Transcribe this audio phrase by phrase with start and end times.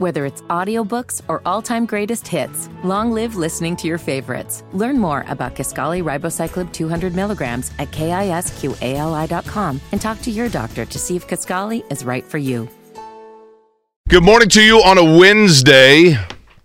[0.00, 4.64] Whether it's audiobooks or all-time greatest hits, long live listening to your favorites.
[4.72, 10.98] Learn more about Kisqali Ribociclib 200 milligrams at kisqali.com and talk to your doctor to
[10.98, 12.66] see if Kisqali is right for you.
[14.08, 16.16] Good morning to you on a Wednesday,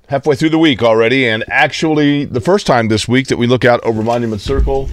[0.08, 3.66] halfway through the week already, and actually the first time this week that we look
[3.66, 4.90] out over Monument Circle,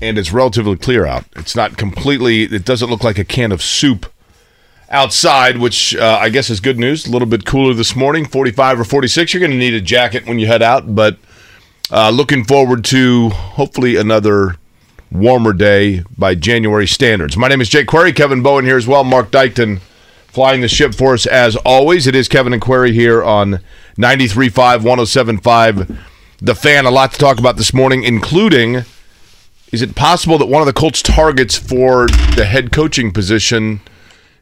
[0.00, 1.26] and it's relatively clear out.
[1.36, 4.06] It's not completely, it doesn't look like a can of soup
[4.90, 7.06] outside, which uh, I guess is good news.
[7.06, 9.32] A little bit cooler this morning, 45 or 46.
[9.34, 11.18] You're going to need a jacket when you head out, but
[11.90, 14.56] uh, looking forward to hopefully another
[15.10, 17.36] warmer day by January standards.
[17.36, 18.12] My name is Jake Query.
[18.12, 19.04] Kevin Bowen here as well.
[19.04, 19.80] Mark Dykton
[20.26, 22.06] flying the ship for us as always.
[22.06, 23.60] It is Kevin and Query here on
[23.96, 25.98] 93.5, 107.5.
[26.40, 28.84] The fan, a lot to talk about this morning, including
[29.72, 33.80] is it possible that one of the Colts' targets for the head coaching position–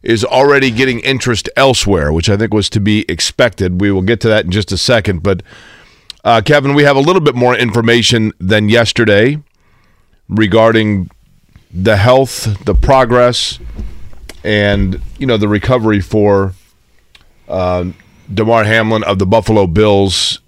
[0.05, 3.81] is already getting interest elsewhere, which I think was to be expected.
[3.81, 5.23] We will get to that in just a second.
[5.23, 5.43] But,
[6.25, 9.43] uh, Kevin, we have a little bit more information than yesterday
[10.29, 11.11] regarding
[11.73, 13.59] the health, the progress,
[14.45, 16.53] and, you know, the recovery for
[17.49, 17.87] uh,
[18.33, 20.41] Damar Hamlin of the Buffalo Bills.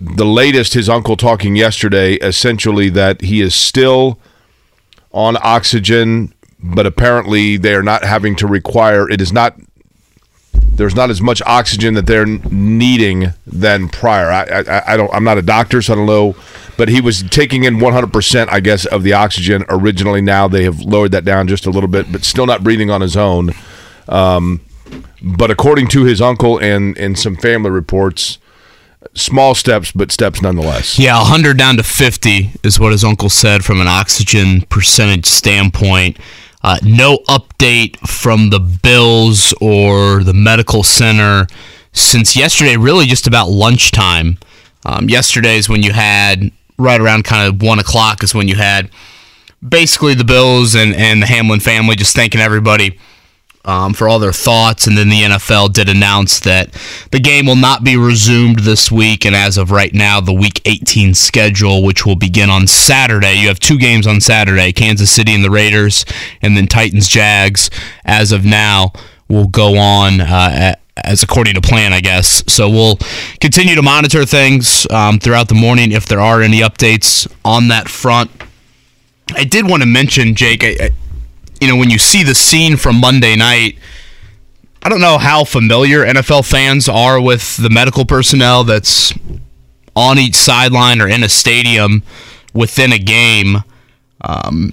[0.00, 4.20] The latest, his uncle talking yesterday, essentially that he is still
[5.10, 9.58] on oxygen but apparently they are not having to require it is not
[10.78, 14.30] there's not as much oxygen that they're needing than prior.
[14.30, 16.36] I, I, I don't I'm not a doctor, so I don't know,
[16.76, 20.20] but he was taking in 100 percent, I guess, of the oxygen originally.
[20.20, 23.00] Now they have lowered that down just a little bit, but still not breathing on
[23.00, 23.50] his own.
[24.08, 24.60] Um,
[25.20, 28.38] but according to his uncle and and some family reports,
[29.14, 30.98] small steps, but steps nonetheless.
[30.98, 36.18] Yeah, 100 down to 50 is what his uncle said from an oxygen percentage standpoint.
[36.62, 41.46] Uh, no update from the Bills or the medical center
[41.92, 44.38] since yesterday, really just about lunchtime.
[44.84, 48.56] Um, yesterday is when you had, right around kind of 1 o'clock, is when you
[48.56, 48.90] had
[49.66, 52.98] basically the Bills and, and the Hamlin family just thanking everybody
[53.64, 54.86] um, for all their thoughts.
[54.86, 56.72] And then the NFL did announce that
[57.10, 59.24] the game will not be resumed this week.
[59.24, 63.48] And as of right now, the Week 18 schedule, which will begin on Saturday, you
[63.48, 66.04] have two games on Saturday Kansas City and the Raiders,
[66.42, 67.70] and then Titans Jags,
[68.04, 68.92] as of now,
[69.28, 70.20] will go on.
[70.20, 72.42] Uh, as according to plan, I guess.
[72.48, 72.98] So we'll
[73.40, 77.88] continue to monitor things um, throughout the morning if there are any updates on that
[77.88, 78.30] front.
[79.34, 80.64] I did want to mention, Jake.
[80.64, 80.90] I,
[81.60, 83.78] you know, when you see the scene from Monday night,
[84.82, 89.12] I don't know how familiar NFL fans are with the medical personnel that's
[89.96, 92.02] on each sideline or in a stadium
[92.54, 93.64] within a game.
[94.20, 94.72] Um,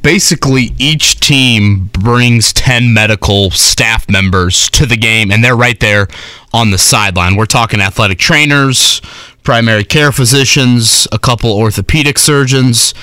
[0.00, 6.06] basically, each team brings 10 medical staff members to the game, and they're right there
[6.52, 7.34] on the sideline.
[7.34, 9.00] We're talking athletic trainers,
[9.42, 12.94] primary care physicians, a couple orthopedic surgeons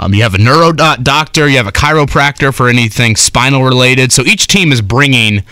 [0.00, 4.12] um, you have a neuro doctor, you have a chiropractor for anything spinal related.
[4.12, 5.44] So each team is bringing,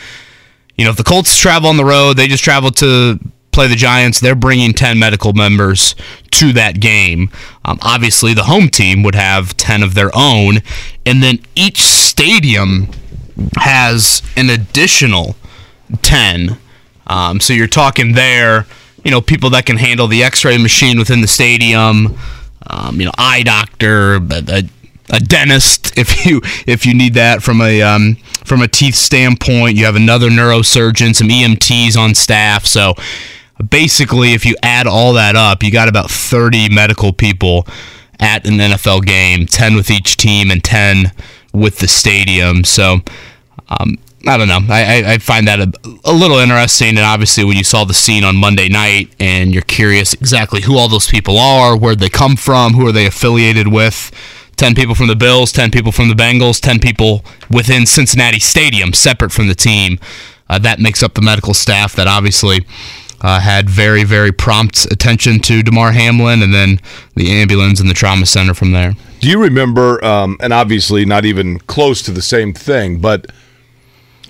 [0.79, 3.21] you know, if the Colts travel on the road, they just travel to
[3.53, 5.95] play the Giants, they're bringing 10 medical members
[6.31, 7.31] to that game.
[7.67, 10.61] Um, obviously, the home team would have 10 of their own.
[11.05, 12.89] And then each stadium
[13.57, 15.37] has an additional
[16.01, 16.57] 10.
[17.07, 18.67] Um, so you're talking there,
[19.05, 22.17] you know, people that can handle the x ray machine within the stadium
[22.69, 24.69] um, you know, eye doctor, a,
[25.11, 29.77] a, dentist if you if you need that from a um, from a teeth standpoint.
[29.77, 32.67] You have another neurosurgeon, some EMTs on staff.
[32.67, 32.95] So
[33.71, 37.67] basically, if you add all that up, you got about 30 medical people
[38.21, 41.13] at an NFL game, 10 with each team and 10
[41.53, 42.65] with the stadium.
[42.65, 42.99] So
[43.69, 43.97] um,
[44.29, 44.61] I don't know.
[44.69, 45.73] I, I find that a,
[46.05, 46.91] a, little interesting.
[46.91, 50.77] And obviously, when you saw the scene on Monday night and you're curious exactly who
[50.77, 54.13] all those people are, where they come from, who are they affiliated with
[54.57, 58.93] 10 people from the Bills, 10 people from the Bengals, 10 people within Cincinnati Stadium,
[58.93, 59.99] separate from the team.
[60.51, 62.67] Uh, that makes up the medical staff that obviously
[63.23, 66.81] uh, had very, very prompt attention to Damar Hamlin and then
[67.15, 68.93] the ambulance and the trauma center from there.
[69.21, 73.27] Do you remember, um, and obviously not even close to the same thing, but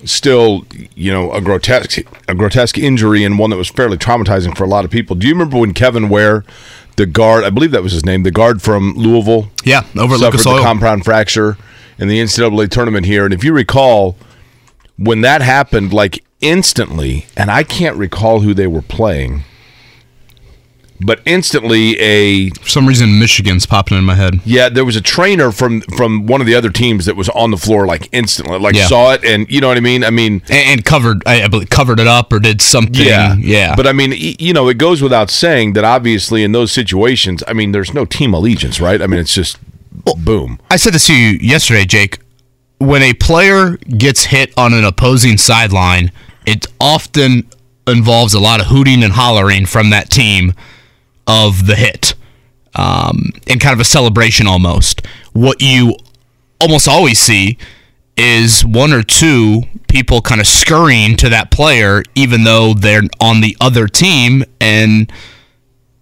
[0.05, 0.65] still,
[0.95, 4.67] you know, a grotesque a grotesque injury and one that was fairly traumatizing for a
[4.67, 5.15] lot of people.
[5.15, 6.43] Do you remember when Kevin Ware,
[6.95, 10.33] the guard, I believe that was his name, the guard from Louisville, yeah, over suffered
[10.33, 10.63] Lucas the Oil.
[10.63, 11.57] compound fracture
[11.97, 14.17] in the NCAA tournament here, and if you recall,
[14.97, 19.43] when that happened, like instantly, and I can't recall who they were playing,
[21.01, 24.39] but instantly a For some reason, Michigan's popping in my head.
[24.45, 27.51] yeah, there was a trainer from from one of the other teams that was on
[27.51, 28.87] the floor like instantly, like Yeah.
[28.87, 30.03] saw it, and you know what I mean.
[30.03, 33.05] I mean, And, and covered, I, I believe, covered it up or did something.
[33.05, 33.75] yeah, yeah.
[33.75, 37.53] But I mean, you know, it goes without saying that obviously in those situations, I
[37.53, 39.01] mean, there's no team allegiance, right?
[39.01, 39.57] I mean, it's just
[40.17, 40.59] boom.
[40.69, 42.19] I said this to you yesterday, Jake.
[42.79, 46.11] When a player gets hit on an opposing sideline,
[46.45, 47.49] it often
[47.85, 50.53] involves a lot of hooting and hollering from that team
[51.29, 52.15] of the hit,
[52.75, 55.05] um, and kind of a celebration almost.
[55.31, 55.95] What you
[56.59, 57.57] almost always see
[58.17, 63.41] is one or two people kind of scurrying to that player, even though they're on
[63.41, 65.11] the other team, and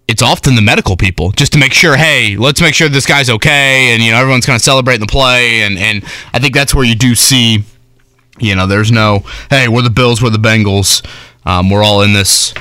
[0.08, 3.28] it's often the medical people just to make sure hey let's make sure this guy's
[3.28, 6.02] okay and you know everyone's kind of celebrating the play and and
[6.32, 7.62] i think that's where you do see
[8.38, 11.06] you know there's no hey we're the bills we're the bengals
[11.44, 12.54] um, we're all in this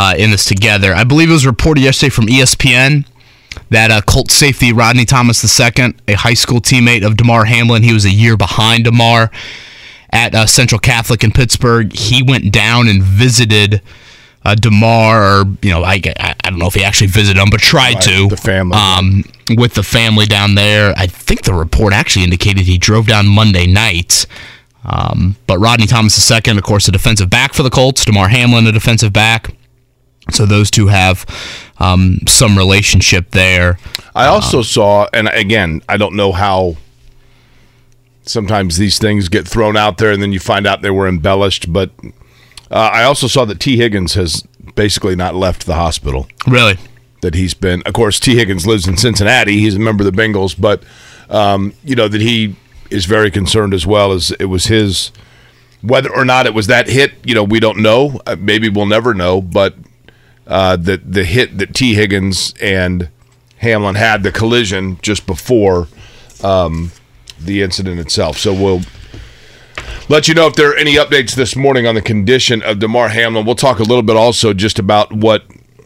[0.00, 3.04] uh, in this together i believe it was reported yesterday from espn
[3.68, 7.92] that uh, Colt safety Rodney Thomas II, a high school teammate of Damar Hamlin, he
[7.92, 9.28] was a year behind Damar
[10.12, 11.92] at uh, Central Catholic in Pittsburgh.
[11.92, 13.82] He went down and visited
[14.44, 17.50] uh, Damar, or you know, I, I I don't know if he actually visited him,
[17.50, 18.76] but tried Right, to the family.
[18.76, 19.24] um,
[19.56, 20.94] with the family down there.
[20.96, 24.26] I think the report actually indicated he drove down Monday night.
[24.84, 28.04] Um, but Rodney Thomas II, of course, a defensive back for the Colts.
[28.04, 29.54] Damar Hamlin, a defensive back.
[30.32, 31.26] So those two have
[31.78, 33.78] um, some relationship there.
[34.14, 36.76] I also saw, and again, I don't know how.
[38.22, 41.72] Sometimes these things get thrown out there, and then you find out they were embellished.
[41.72, 41.90] But
[42.70, 46.28] uh, I also saw that Tee Higgins has basically not left the hospital.
[46.46, 46.76] Really,
[47.22, 47.82] that he's been.
[47.86, 49.58] Of course, Tee Higgins lives in Cincinnati.
[49.58, 50.82] He's a member of the Bengals, but
[51.28, 52.56] um, you know that he
[52.90, 55.12] is very concerned as well as it was his.
[55.82, 58.20] Whether or not it was that hit, you know, we don't know.
[58.26, 59.40] Uh, maybe we'll never know.
[59.40, 59.74] But
[60.50, 63.08] uh, the the hit that Tee Higgins and
[63.58, 65.86] Hamlin had, the collision just before
[66.42, 66.90] um,
[67.38, 68.36] the incident itself.
[68.36, 68.82] So we'll
[70.08, 73.10] let you know if there are any updates this morning on the condition of Damar
[73.10, 73.46] Hamlin.
[73.46, 75.44] We'll talk a little bit also just about what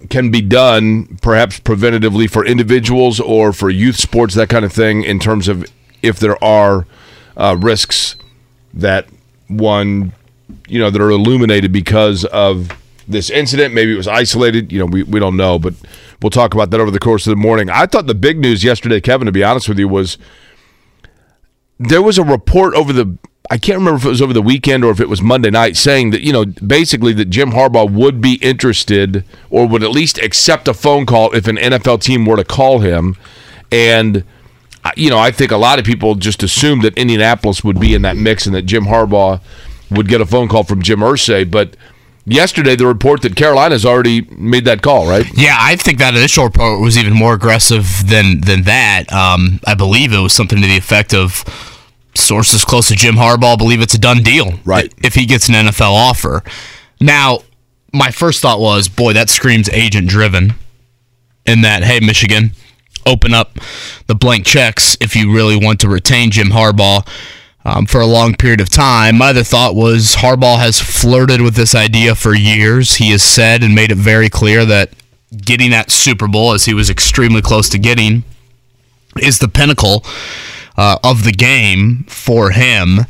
[0.09, 5.05] can be done, perhaps preventatively for individuals or for youth sports, that kind of thing,
[5.05, 5.71] in terms of
[6.03, 6.87] if there are
[7.37, 8.17] uh, risks
[8.73, 9.09] that
[9.49, 10.13] one,
[10.69, 12.71] you know, that are illuminated because of
[13.07, 13.75] this incident.
[13.75, 14.73] Maybe it was isolated.
[14.73, 15.75] You know, we, we don't know, but
[16.23, 17.71] we'll talk about that over the course of the morning.
[17.71, 20.19] I thought the big news yesterday, Kevin, to be honest with you, was
[21.79, 23.19] there was a report over the
[23.51, 25.77] I can't remember if it was over the weekend or if it was Monday night
[25.77, 30.19] saying that you know basically that Jim Harbaugh would be interested or would at least
[30.19, 33.17] accept a phone call if an NFL team were to call him
[33.71, 34.25] and
[34.97, 38.03] you know I think a lot of people just assumed that Indianapolis would be in
[38.03, 39.43] that mix and that Jim Harbaugh
[39.91, 41.77] would get a phone call from Jim Irsay but
[42.27, 46.45] yesterday the report that Carolina's already made that call right Yeah, I think that initial
[46.45, 49.13] report was even more aggressive than than that.
[49.13, 51.45] Um, I believe it was something to the effect of
[52.15, 54.55] sources close to Jim Harbaugh believe it's a done deal.
[54.65, 54.93] Right.
[55.03, 56.43] If he gets an NFL offer.
[57.01, 57.41] Now,
[57.93, 60.55] my first thought was, boy, that screams agent driven.
[61.47, 62.53] In that, hey, Michigan,
[63.05, 63.59] open up
[64.07, 67.07] the blank checks if you really want to retain Jim Harbaugh.
[67.67, 69.17] Um, for a long period of time.
[69.17, 72.97] My other thought was Harbaugh has flirted with this idea for years.
[72.97, 74.91] He has said and made it very clear that
[75.35, 78.23] getting that Super Bowl, as he was extremely close to getting,
[79.19, 80.05] is the pinnacle
[80.77, 83.01] uh, of the game for him.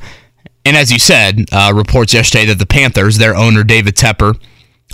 [0.65, 4.39] And as you said, uh, reports yesterday that the Panthers, their owner David Tepper,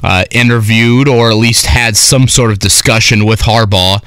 [0.02, 4.02] uh, interviewed or at least had some sort of discussion with Harbaugh,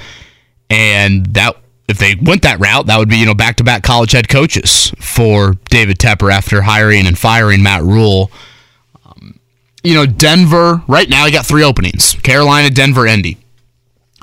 [0.70, 1.56] and that
[1.88, 4.30] if they went that route, that would be you know back to back college head
[4.30, 8.32] coaches for David Tepper after hiring and firing Matt Rhule.
[9.06, 9.40] Um,
[9.84, 13.38] you know, Denver right now you got three openings: Carolina, Denver, Indy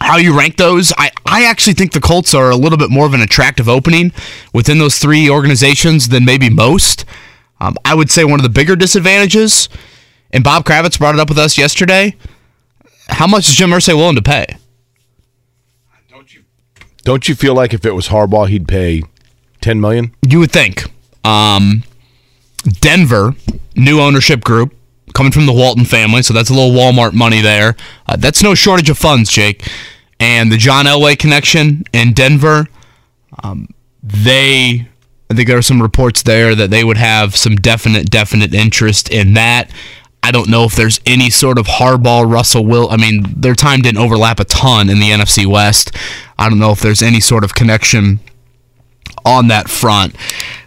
[0.01, 3.07] how you rank those, I, I actually think the Colts are a little bit more
[3.07, 4.13] of an attractive opening
[4.53, 7.05] within those three organizations than maybe most.
[7.61, 9.69] Um, I would say one of the bigger disadvantages,
[10.33, 12.17] and Bob Kravitz brought it up with us yesterday.
[13.09, 14.57] How much is Jim Irsay willing to pay?
[17.03, 19.03] Don't you feel like if it was Harbaugh he'd pay
[19.61, 20.85] 10 million You would think.
[21.25, 21.83] Um,
[22.81, 23.35] Denver,
[23.77, 24.75] new ownership group,
[25.15, 27.77] coming from the Walton family, so that's a little Walmart money there.
[28.07, 29.67] Uh, that's no shortage of funds, Jake.
[30.19, 32.69] And the John Elway connection in Denver,
[33.43, 33.69] um,
[34.03, 34.89] they,
[35.31, 39.09] I think there are some reports there that they would have some definite, definite interest
[39.09, 39.71] in that.
[40.23, 42.91] I don't know if there's any sort of Harbaugh, Russell Will.
[42.91, 45.93] I mean, their time didn't overlap a ton in the NFC West.
[46.39, 48.21] I don't know if there's any sort of connection
[49.25, 50.15] on that front.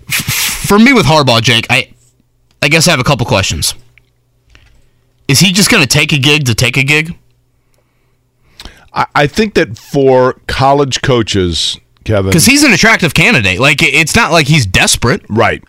[0.10, 1.94] F- for me with Harbaugh, Jake, I
[2.62, 3.76] I guess I have a couple questions.
[5.28, 7.16] Is he just going to take a gig to take a gig?
[8.94, 13.60] I, I think that for college coaches, Kevin, Because he's an attractive candidate.
[13.60, 15.22] Like it's not like he's desperate.
[15.30, 15.64] right?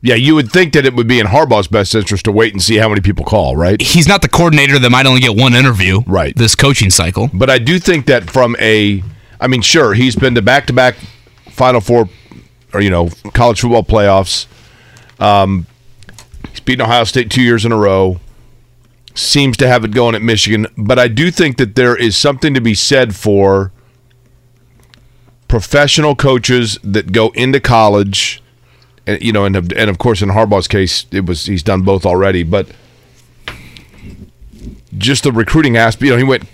[0.00, 2.62] Yeah, you would think that it would be in Harbaugh's best interest to wait and
[2.62, 3.80] see how many people call, right?
[3.82, 6.02] He's not the coordinator that might only get one interview.
[6.06, 6.36] Right.
[6.36, 7.28] This coaching cycle.
[7.34, 9.02] But I do think that from a,
[9.40, 10.96] I mean, sure, he's been to back to back
[11.50, 12.08] Final Four,
[12.72, 14.46] or you know, college football playoffs.
[15.18, 15.66] Um,
[16.50, 18.20] he's beaten Ohio State two years in a row.
[19.14, 22.54] Seems to have it going at Michigan, but I do think that there is something
[22.54, 23.72] to be said for
[25.48, 28.40] professional coaches that go into college,
[29.08, 32.04] and you know, and and of course in Harbaugh's case, it was he's done both
[32.04, 32.68] already, but
[34.96, 36.04] just the recruiting aspect.
[36.04, 36.44] You know, he went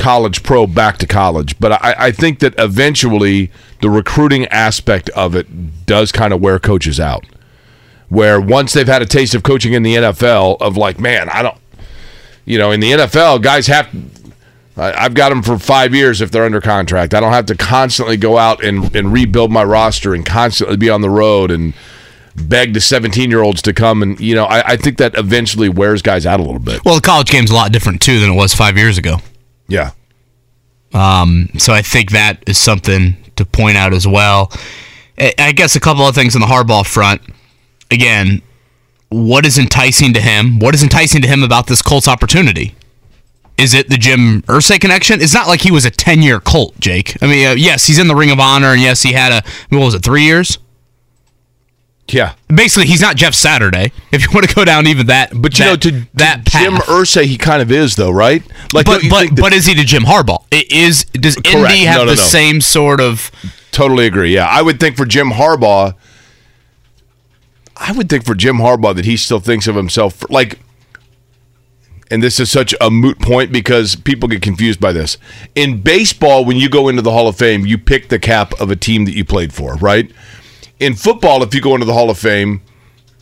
[0.00, 1.58] college pro back to college.
[1.60, 3.50] But I, I think that eventually
[3.82, 7.26] the recruiting aspect of it does kind of wear coaches out.
[8.08, 11.42] Where once they've had a taste of coaching in the NFL, of like, man, I
[11.42, 11.56] don't,
[12.44, 13.88] you know, in the NFL, guys have,
[14.76, 17.12] I've got them for five years if they're under contract.
[17.12, 20.88] I don't have to constantly go out and, and rebuild my roster and constantly be
[20.88, 21.74] on the road and
[22.36, 24.02] beg the 17 year olds to come.
[24.02, 26.84] And, you know, I, I think that eventually wears guys out a little bit.
[26.84, 29.18] Well, the college game's a lot different too than it was five years ago.
[29.68, 29.90] Yeah.
[30.94, 34.52] Um, so I think that is something to point out as well.
[35.18, 37.22] I I guess a couple of things on the Harbaugh front.
[37.90, 38.42] Again,
[39.10, 40.58] what is enticing to him?
[40.58, 42.74] What is enticing to him about this Colts opportunity?
[43.60, 45.20] Is it the Jim Irsay connection?
[45.20, 47.16] It's not like he was a 10 year Colt, Jake.
[47.22, 49.42] I mean, uh, yes, he's in the Ring of Honor, and yes, he had a,
[49.68, 50.58] what was it, three years?
[52.08, 52.34] Yeah.
[52.48, 53.92] Basically, he's not Jeff Saturday.
[54.12, 56.50] If you want to go down even that, But you that, know, to, that to
[56.50, 56.74] Jim.
[56.74, 58.42] Irsay, he kind of is, though, right?
[58.72, 60.42] Like, but but but is he to Jim Harbaugh?
[60.50, 61.70] It is does Correct.
[61.70, 62.22] Indy have No, no, the no.
[62.22, 63.30] same sort of
[63.70, 64.34] totally agree.
[64.34, 65.94] Yeah, I would think for Jim Harbaugh,
[67.76, 70.58] I would think for Jim Harbaugh that he still thinks of himself like,
[72.10, 75.16] and this is such a moot point because people get confused by this.
[75.54, 78.70] In baseball, when you go into the Hall of Fame, you pick the cap of
[78.70, 80.10] a team that you played for, right?
[80.80, 82.62] In football, if you go into the Hall of Fame,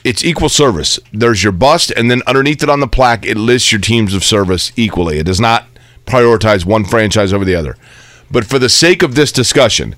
[0.04, 0.98] it's equal service.
[1.12, 4.24] There's your bust, and then underneath it on the plaque, it lists your teams of
[4.24, 5.18] service equally.
[5.18, 5.66] It does not
[6.06, 7.76] prioritize one franchise over the other.
[8.30, 9.96] But for the sake of this discussion,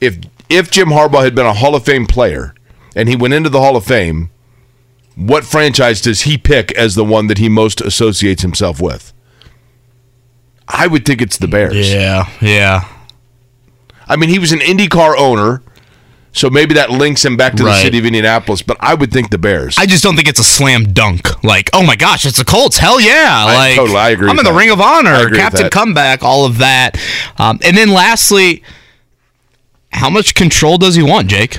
[0.00, 0.18] if
[0.48, 2.54] if Jim Harbaugh had been a Hall of Fame player
[2.94, 4.30] and he went into the Hall of Fame,
[5.18, 9.12] what franchise does he pick as the one that he most associates himself with?
[10.68, 11.90] I would think it's the Bears.
[11.92, 12.88] yeah yeah
[14.10, 15.60] I mean, he was an IndyCar owner,
[16.32, 18.62] so maybe that links him back to the city of Indianapolis.
[18.62, 19.76] But I would think the Bears.
[19.76, 21.44] I just don't think it's a slam dunk.
[21.44, 22.78] Like, oh my gosh, it's the Colts.
[22.78, 23.44] Hell yeah!
[23.44, 24.58] Like, totally- I agree I'm in the that.
[24.58, 25.68] Ring of Honor, Captain.
[25.68, 26.96] Comeback, all of that.
[27.36, 28.62] Um, and then lastly,
[29.90, 31.58] how much control does he want, Jake?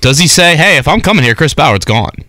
[0.00, 2.24] Does he say, "Hey, if I'm coming here, Chris Ballard's gone"?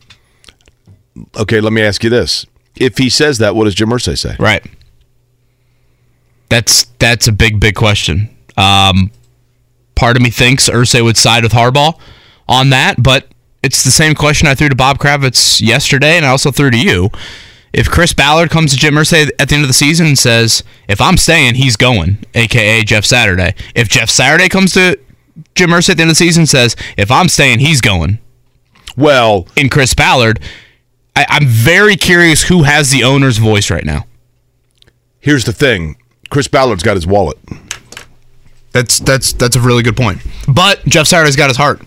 [1.36, 4.36] okay, let me ask you this: If he says that, what does Jim Irsay say?
[4.40, 4.66] Right.
[6.50, 8.36] That's that's a big big question.
[8.58, 9.12] Um,
[9.96, 11.98] part of me thinks Irsay would side with Harbaugh
[12.50, 13.28] on that, but
[13.64, 16.78] it's the same question I threw to Bob Kravitz yesterday, and I also threw to
[16.78, 17.10] you.
[17.72, 20.62] If Chris Ballard comes to Jim Irsay at the end of the season and says,
[20.90, 23.56] "If I'm staying, he's going," aka Jeff Saturday.
[23.76, 25.00] If Jeff Saturday comes to
[25.56, 28.20] Jim Irsay at the end of the season says, "If I'm staying, he's going,"
[28.98, 30.40] Well, in Chris Ballard,
[31.16, 34.06] I, I'm very curious who has the owner's voice right now.
[35.20, 35.96] here's the thing:
[36.30, 37.38] Chris Ballard's got his wallet.
[38.72, 40.22] That's that's that's a really good point.
[40.48, 41.82] But Jeff Saturday's got his heart.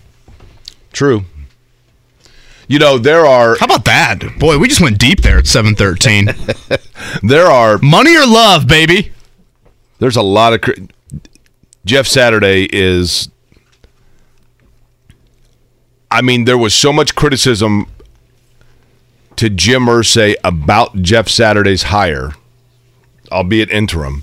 [0.92, 1.24] True.
[2.68, 4.20] You know there are How about that?
[4.38, 6.28] Boy, we just went deep there at 713.
[7.22, 9.12] there are Money or love, baby?
[9.98, 10.88] there's a lot of
[11.84, 13.28] Jeff Saturday is
[16.14, 17.86] I mean there was so much criticism
[19.36, 22.32] to Jim Irsay about Jeff Saturday's hire
[23.32, 24.22] albeit interim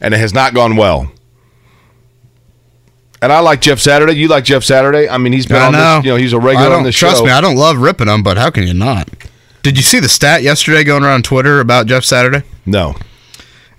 [0.00, 1.10] and it has not gone well.
[3.20, 4.12] And I like Jeff Saturday.
[4.12, 5.08] You like Jeff Saturday?
[5.08, 6.04] I mean, he's been on this.
[6.04, 7.08] You know, he's a regular on this show.
[7.08, 9.08] Trust me, I don't love ripping him, but how can you not?
[9.62, 12.42] Did you see the stat yesterday going around Twitter about Jeff Saturday?
[12.64, 12.94] No.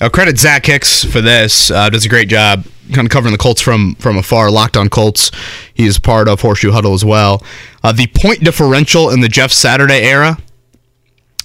[0.02, 1.72] Uh, credit Zach Hicks for this.
[1.72, 4.50] Uh, does a great job kind of covering the Colts from from afar.
[4.50, 5.32] Locked on Colts.
[5.74, 7.44] He is part of Horseshoe Huddle as well.
[7.84, 10.38] Uh, the point differential in the Jeff Saturday era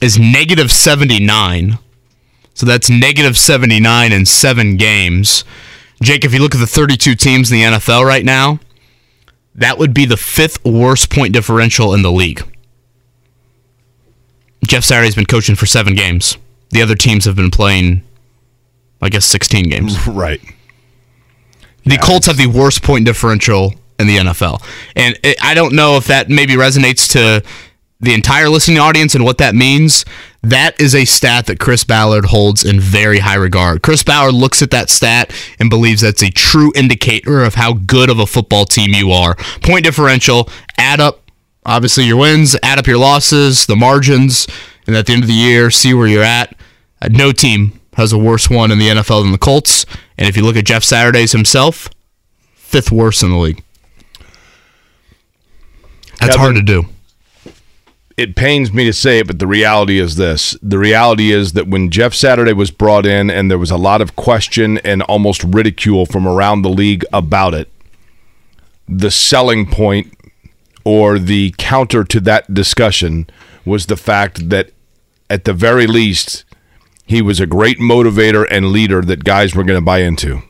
[0.01, 1.79] is negative 79.
[2.55, 5.45] So that's negative 79 in seven games.
[6.03, 8.61] Jake, if you look at the 32 teams in the NFL right now,
[9.55, 12.43] that would be the fifth worst point differential in the league.
[14.67, 16.37] Jeff Saturday's been coaching for seven games.
[16.71, 18.03] The other teams have been playing,
[19.05, 20.07] I guess, 16 games.
[20.09, 20.41] Right.
[21.87, 24.63] The Colts have the worst point differential in the NFL.
[24.97, 27.47] And it, I don't know if that maybe resonates to
[28.01, 30.05] the entire listening audience and what that means,
[30.43, 33.83] that is a stat that Chris Ballard holds in very high regard.
[33.83, 38.09] Chris Ballard looks at that stat and believes that's a true indicator of how good
[38.09, 39.35] of a football team you are.
[39.63, 41.31] Point differential, add up
[41.67, 44.47] obviously your wins, add up your losses, the margins,
[44.87, 46.55] and at the end of the year, see where you're at.
[47.01, 49.87] Uh, no team has a worse one in the NFL than the Colts.
[50.19, 51.89] And if you look at Jeff Saturdays himself,
[52.55, 53.63] fifth worst in the league.
[56.21, 56.87] That's Kevin, hard to do.
[58.17, 60.57] It pains me to say it, but the reality is this.
[60.63, 64.01] The reality is that when Jeff Saturday was brought in and there was a lot
[64.01, 67.69] of question and almost ridicule from around the league about it,
[68.89, 70.13] the selling point
[70.85, 73.27] or the counter to that discussion
[73.65, 74.71] was the fact that
[75.31, 76.45] at the very least
[77.07, 80.43] he was a great motivator and leader that guys were going to buy into.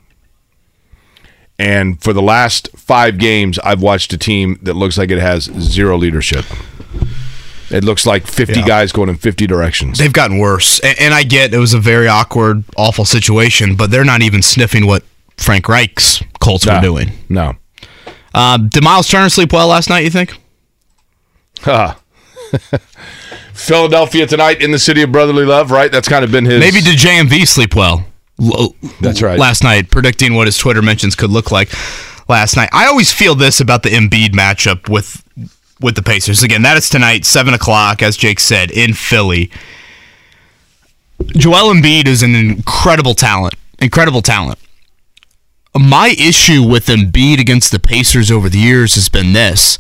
[1.59, 5.45] And for the last five games, I've watched a team that looks like it has
[5.45, 6.45] zero leadership.
[7.71, 8.67] It looks like 50 Yeah.
[8.67, 9.99] guys going in 50 directions.
[9.99, 10.81] They've gotten worse.
[10.81, 14.43] And, and I get it was a very awkward, awful situation, but they're not even
[14.43, 15.03] sniffing what
[15.39, 16.75] Frank Reich's Colts No.
[16.77, 17.13] were doing.
[17.29, 17.55] No.
[18.35, 20.37] Um, did Miles Turner sleep well last night, you think?
[21.63, 21.97] Ha.
[23.55, 25.91] Philadelphia tonight in the city of brotherly love, right?
[25.91, 26.61] That's kind of been his.
[26.61, 28.07] Maybe did JMV sleep well?
[29.01, 29.39] That's right.
[29.39, 31.71] Last night, predicting what his Twitter mentions could look like
[32.29, 32.69] last night.
[32.73, 35.23] I always feel this about the Embiid matchup with
[35.81, 36.43] with the Pacers.
[36.43, 39.51] Again, that is tonight, seven o'clock, as Jake said, in Philly.
[41.27, 43.55] Joel Embiid is an incredible talent.
[43.79, 44.59] Incredible talent.
[45.77, 49.79] My issue with Embiid against the Pacers over the years has been this.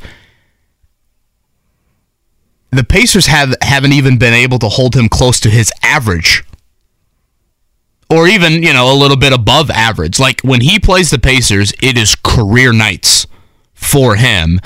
[2.74, 6.42] The Pacers have haven't even been able to hold him close to his average
[8.10, 10.18] or even you know a little bit above average.
[10.18, 13.26] Like when he plays the Pacers, it is career nights
[13.74, 14.60] for him,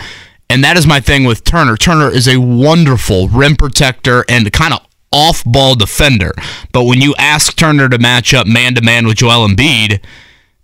[0.48, 1.76] and that is my thing with Turner.
[1.76, 4.80] Turner is a wonderful rim protector and kind of
[5.12, 6.32] off-ball defender,
[6.72, 10.02] but when you ask Turner to match up man to man with Joel Embiid,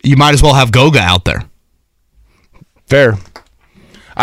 [0.03, 1.45] you might as well have Goga out there.
[2.87, 3.19] fair.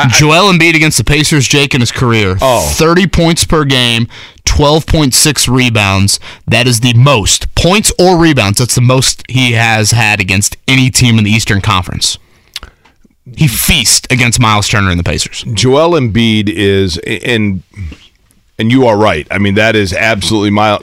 [0.09, 2.69] Joel Embiid against the Pacers, Jake in his career, Oh.
[2.75, 4.07] 30 points per game,
[4.45, 6.19] 12.6 rebounds.
[6.47, 8.59] That is the most points or rebounds.
[8.59, 12.17] That's the most he has had against any team in the Eastern Conference.
[13.35, 15.43] He feast against Miles Turner and the Pacers.
[15.53, 17.61] Joel Embiid is, and
[18.57, 19.27] and you are right.
[19.29, 20.81] I mean, that is absolutely Miles.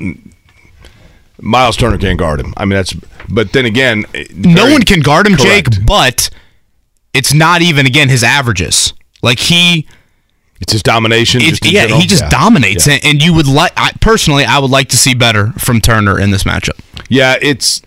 [1.40, 2.52] Miles Turner can't guard him.
[2.56, 2.94] I mean, that's.
[3.28, 5.72] But then again, No one can guard him, correct.
[5.72, 6.30] Jake, but
[7.12, 8.92] it's not even again his averages.
[9.22, 9.86] Like he
[10.60, 11.40] It's his domination.
[11.40, 12.00] It, just yeah, general.
[12.00, 12.30] he just Yeah.
[12.30, 12.94] dominates, Yeah.
[12.94, 13.72] and, and you would like.
[13.76, 16.78] I, personally, I would like to see better from Turner in this matchup.
[17.08, 17.82] Yeah, it's.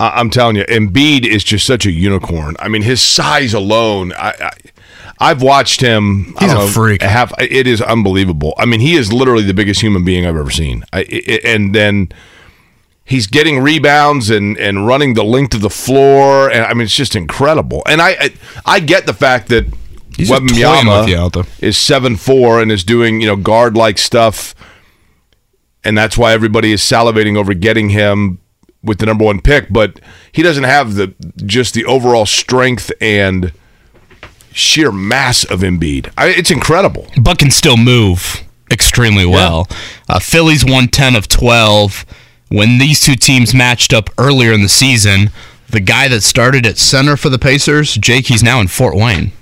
[0.00, 2.56] I- I'm telling you, Embiid is just such a unicorn.
[2.58, 4.12] I mean, his size alone.
[4.14, 4.50] I, I
[5.20, 6.34] I've watched him.
[6.40, 7.00] He's a know, freak.
[7.02, 8.52] Have it is unbelievable.
[8.58, 10.84] I mean, he is literally the biggest human being I've ever seen.
[10.92, 12.08] I, I- and then
[13.04, 16.50] he's getting rebounds and and running the length of the floor.
[16.50, 17.82] And I mean, it's just incredible.
[17.86, 18.34] And I I,
[18.66, 19.66] I get the fact that
[20.16, 21.44] He's just toying with you out there.
[21.60, 24.54] is seven four and is doing you know guard like stuff,
[25.82, 28.38] and that's why everybody is salivating over getting him
[28.82, 29.72] with the number one pick.
[29.72, 31.14] But he doesn't have the
[31.44, 33.52] just the overall strength and
[34.52, 36.12] sheer mass of Embiid.
[36.16, 37.08] I, it's incredible.
[37.20, 39.68] but can still move extremely well.
[40.08, 42.06] Uh, Phillies won 10 of 12.
[42.48, 45.30] When these two teams matched up earlier in the season,
[45.68, 49.32] the guy that started at center for the Pacers, Jake, he's now in Fort Wayne.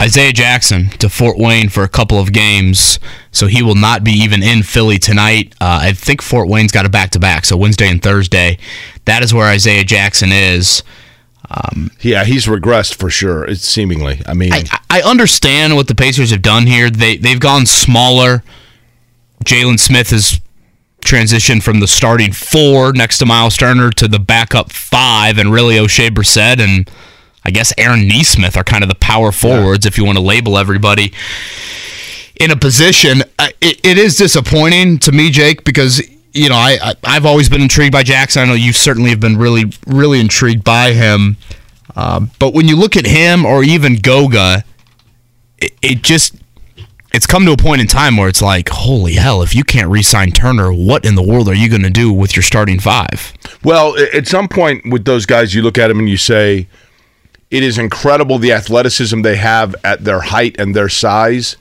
[0.00, 3.00] Isaiah Jackson to Fort Wayne for a couple of games,
[3.32, 5.54] so he will not be even in Philly tonight.
[5.60, 8.58] Uh, I think Fort Wayne's got a back to back, so Wednesday and Thursday.
[9.06, 10.82] That is where Isaiah Jackson is.
[12.00, 13.44] Yeah, he's regressed for sure.
[13.44, 14.20] It's seemingly.
[14.26, 16.90] I mean, I, I understand what the Pacers have done here.
[16.90, 18.44] They they've gone smaller.
[19.44, 20.40] Jalen Smith has
[21.08, 25.76] transitioned from the starting four next to Miles Turner to the backup five, and really
[25.76, 26.90] Oshae Brissett and
[27.44, 30.58] I guess Aaron Nesmith are kind of the power forwards if you want to label
[30.58, 31.14] everybody
[32.38, 33.22] in a position.
[33.38, 37.62] It, it is disappointing to me, Jake, because you know I, I I've always been
[37.62, 38.42] intrigued by Jackson.
[38.42, 41.36] I know you certainly have been really really intrigued by him.
[41.96, 44.62] Um, but when you look at him or even Goga,
[45.56, 46.34] it, it just
[47.12, 49.42] it's come to a point in time where it's like, holy hell!
[49.42, 52.36] If you can't re-sign Turner, what in the world are you going to do with
[52.36, 53.32] your starting five?
[53.64, 56.68] Well, at some point with those guys, you look at them and you say,
[57.50, 61.56] it is incredible the athleticism they have at their height and their size.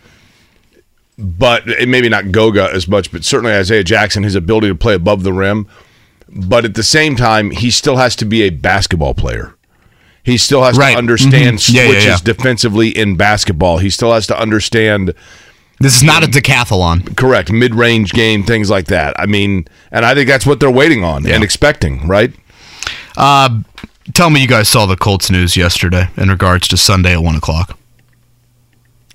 [1.17, 5.23] But maybe not Goga as much, but certainly Isaiah Jackson, his ability to play above
[5.23, 5.67] the rim.
[6.29, 9.55] But at the same time, he still has to be a basketball player.
[10.27, 10.91] He still has Right.
[10.91, 11.73] to understand Mhm.
[11.73, 12.17] Yeah, yeah, switches yeah.
[12.33, 13.77] defensively in basketball.
[13.77, 15.13] He still has to understand
[15.79, 17.15] This is not a decathlon.
[17.15, 19.15] correct mid-range game, things like that.
[19.17, 22.33] I mean, and I think that's what they're waiting on and expecting, right?
[23.15, 23.49] Uh,
[24.13, 27.35] tell me you guys saw the Colts news yesterday in regards to Sunday at 1
[27.35, 27.77] o'clock.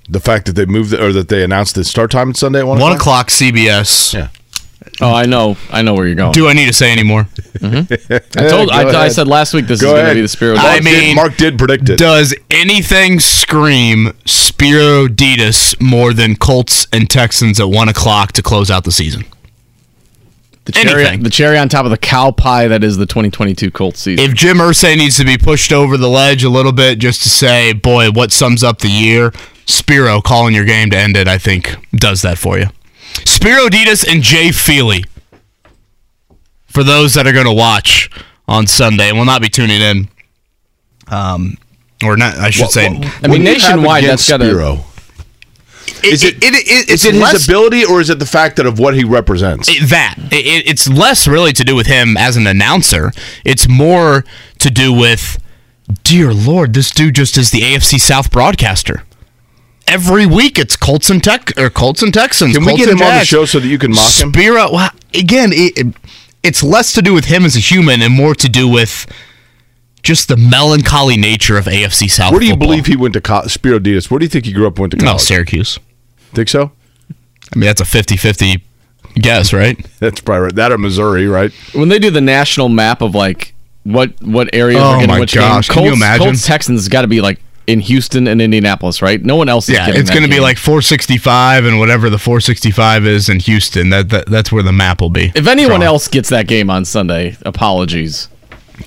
[0.09, 2.66] The fact that they moved or that they announced the start time on Sunday at
[2.66, 4.14] one, 1 o'clock CBS.
[4.14, 4.29] Yeah.
[5.00, 5.56] Oh, I know.
[5.70, 6.32] I know where you're going.
[6.32, 7.24] Do I need to say any more?
[7.58, 8.38] Mm-hmm.
[8.38, 8.68] I told.
[8.70, 10.58] go I, I said last week this Go is going to be the spirit.
[10.58, 11.98] I Mark did- mean, Mark did predict it.
[11.98, 18.70] Does anything scream Spero Dedes more than Colts and Texans at 1 o'clock to close
[18.70, 19.24] out the season?
[20.64, 21.22] the cherry, anything.
[21.24, 24.24] the cherry on top of the cow pie that is the 2022 Colts season.
[24.24, 27.28] If Jim Irsay needs to be pushed over the ledge a little bit just to
[27.28, 29.32] say, boy, what sums up the year,
[29.66, 32.66] Spero calling your game to end it, I think, does that for you.
[33.27, 35.05] Spero Dedes and Jay Feely.
[36.66, 38.09] For those that are going to watch
[38.48, 40.09] on Sunday and will not be tuning in.
[41.09, 41.57] Um,
[42.03, 42.87] or not, I should say.
[42.87, 44.51] I mean, What do you have nationwide, against that's got to.
[44.51, 44.85] Spero?
[46.05, 48.79] Is it, it, it, is it his ability or is it the fact that of
[48.79, 49.68] what he represents?
[49.68, 53.12] it- that it, it- it's less really to do with him as an announcer.
[53.44, 54.25] It's more
[54.59, 55.38] to do with,
[56.03, 59.05] dear Lord, this dude just is the AFC South broadcaster.
[59.86, 62.54] Every week it's Colts and Tech or Colts and Texans.
[62.54, 64.32] Can we Colts get and him on the show so that you can mock him?
[64.32, 65.96] Spero, well, again, it, it-
[66.42, 69.06] it's less to do with him as a human and more to do with
[70.02, 72.32] just the melancholy nature of AFC South.
[72.32, 72.66] Where do you football.
[72.68, 73.52] believe he went to college?
[73.52, 74.10] Spero Dedes.
[74.10, 74.72] Where do you think he grew up?
[74.74, 75.18] and Went to No.
[75.18, 75.78] Syracuse.
[76.34, 76.72] Think so?
[77.54, 78.60] I mean, that's a 50-50
[79.14, 79.76] guess, right?
[80.00, 80.54] That's probably right.
[80.56, 81.52] That or Missouri, right?
[81.74, 85.20] when they do the national map of like what what areas Oh are getting my
[85.20, 86.26] which gosh, game, can you Colts, imagine?
[86.26, 89.22] Colts Texans got to be like in Houston and Indianapolis, right?
[89.22, 89.68] No one else.
[89.68, 93.40] Is Yeah, getting it's going to be like 465 and whatever the 465 is in
[93.40, 93.90] Houston.
[93.90, 95.33] That, that that's where the map will be.
[95.35, 95.83] If anyone Drawn.
[95.83, 98.29] else gets that game on Sunday, apologies.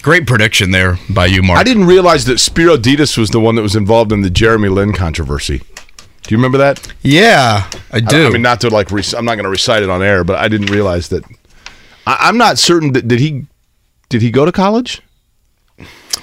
[0.02, 1.60] great prediction there by you, Mark.
[1.60, 4.70] I didn't realize that Spero Dedes was the one that was involved in the Jeremy
[4.70, 5.60] Lin controversy.
[5.60, 6.92] Do you remember that?
[7.02, 8.28] Yeah, I I, do.
[8.28, 8.92] I mean, not to like.
[8.92, 11.24] Rec- I'm not going to recite it on air, but I didn't realize that.
[12.08, 13.46] I, I'm not certain that did he
[14.10, 15.02] did he go to college?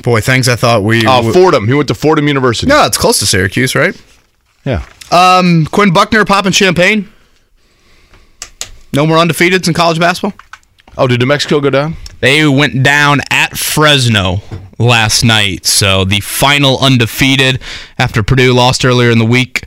[0.03, 1.01] Boy, things I thought we.
[1.01, 1.69] Oh, w- Fordham.
[1.69, 2.67] He went to Fordham University.
[2.69, 4.01] no, it's close to Syracuse, right?
[4.65, 4.85] Yeah.
[5.11, 7.13] Um, Quinn Buckner popping champagne.
[8.93, 10.39] No more undefeateds in college basketball.
[10.97, 11.97] Oh, did New Mexico go down?
[12.21, 14.43] They went down at Fresno
[14.79, 15.65] last night.
[15.67, 17.61] So the final undefeated
[17.99, 19.67] after Purdue lost earlier in the week.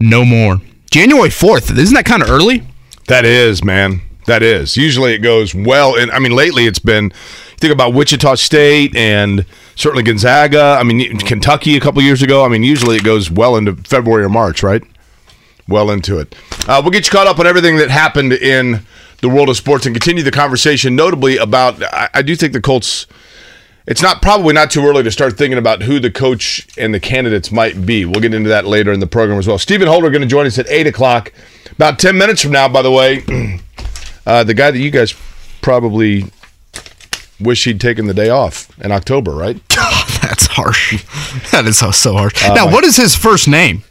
[0.00, 0.60] No more.
[0.90, 1.76] January 4th.
[1.76, 2.62] Isn't that kind of early?
[3.08, 4.00] That is, man.
[4.26, 4.76] That is.
[4.76, 5.94] Usually it goes well.
[5.96, 9.44] And I mean, lately it's been, you think about Wichita State and
[9.74, 10.76] certainly Gonzaga.
[10.78, 12.44] I mean, Kentucky a couple years ago.
[12.44, 14.82] I mean, usually it goes well into February or March, right?
[15.66, 16.34] Well into it.
[16.66, 18.82] Uh, we'll get you caught up on everything that happened in
[19.20, 22.60] the world of sports and continue the conversation, notably about, I, I do think the
[22.60, 23.06] Colts.
[23.86, 27.00] It's not probably not too early to start thinking about who the coach and the
[27.00, 28.04] candidates might be.
[28.04, 29.58] We'll get into that later in the program as well.
[29.58, 31.32] Stephen Holder going to join us at eight o'clock,
[31.72, 32.68] about ten minutes from now.
[32.68, 33.24] By the way,
[34.26, 35.14] uh, the guy that you guys
[35.62, 36.26] probably
[37.40, 39.56] wish he'd taken the day off in October, right?
[40.22, 41.04] That's harsh.
[41.52, 42.34] that is so, so harsh.
[42.48, 43.82] now, what is his first name?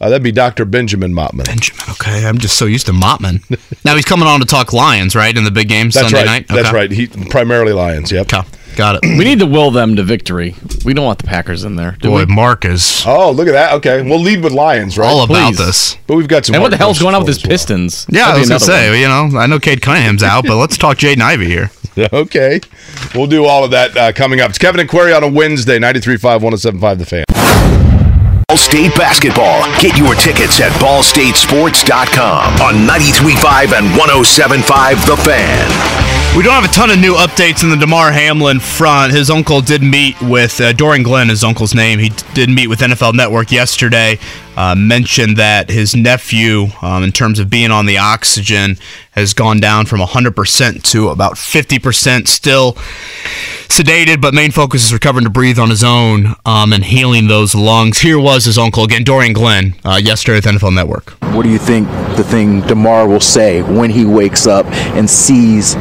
[0.00, 0.64] Uh, that'd be Dr.
[0.64, 1.44] Benjamin Mottman.
[1.46, 1.82] Benjamin.
[1.90, 3.42] Okay, I'm just so used to Mottman.
[3.84, 6.26] now he's coming on to talk Lions, right, in the big game That's Sunday right.
[6.26, 6.46] night.
[6.48, 6.76] That's Okay.
[6.76, 6.90] right.
[6.90, 8.12] He primarily Lions.
[8.12, 8.32] Yep.
[8.32, 9.00] Okay, got it.
[9.02, 10.54] We need to will them to victory.
[10.84, 11.96] We don't want the Packers in there.
[12.00, 12.26] Do Boy, we?
[12.26, 13.72] Mark is Oh, look at that.
[13.78, 15.08] Okay, we'll lead with Lions, right?
[15.08, 15.58] all about please.
[15.66, 15.96] this.
[16.06, 16.54] But we've got some.
[16.54, 17.50] And what the hard hell's going on with his well.
[17.50, 18.06] Pistons?
[18.08, 19.00] Yeah, I That'd was gonna say, one.
[19.00, 21.72] you know, I know Cade Cunningham's out, but let's talk Jaden Ivey here.
[22.12, 22.60] Okay.
[23.14, 24.50] We'll do all of that uh, coming up.
[24.50, 27.24] It's Kevin and Query on a Wednesday, 93.5, 107.5 The Fan.
[28.48, 29.62] Ball State basketball.
[29.80, 36.07] Get your tickets at ballstatesports.com on 93.5 and 107.5 The Fan.
[36.38, 39.12] We don't have a ton of new updates in the Damar Hamlin front.
[39.12, 41.98] His uncle did meet with uh, Dorian Glenn, his uncle's name.
[41.98, 44.20] He did meet with NFL Network yesterday.
[44.56, 48.76] Uh, mentioned that his nephew, um, in terms of being on the oxygen,
[49.10, 52.28] has gone down from 100% to about 50%.
[52.28, 52.74] Still
[53.66, 57.56] sedated, but main focus is recovering to breathe on his own um, and healing those
[57.56, 57.98] lungs.
[57.98, 61.10] Here was his uncle again, Dorian Glenn, uh, yesterday at NFL Network.
[61.34, 65.76] What do you think the thing Damar will say when he wakes up and sees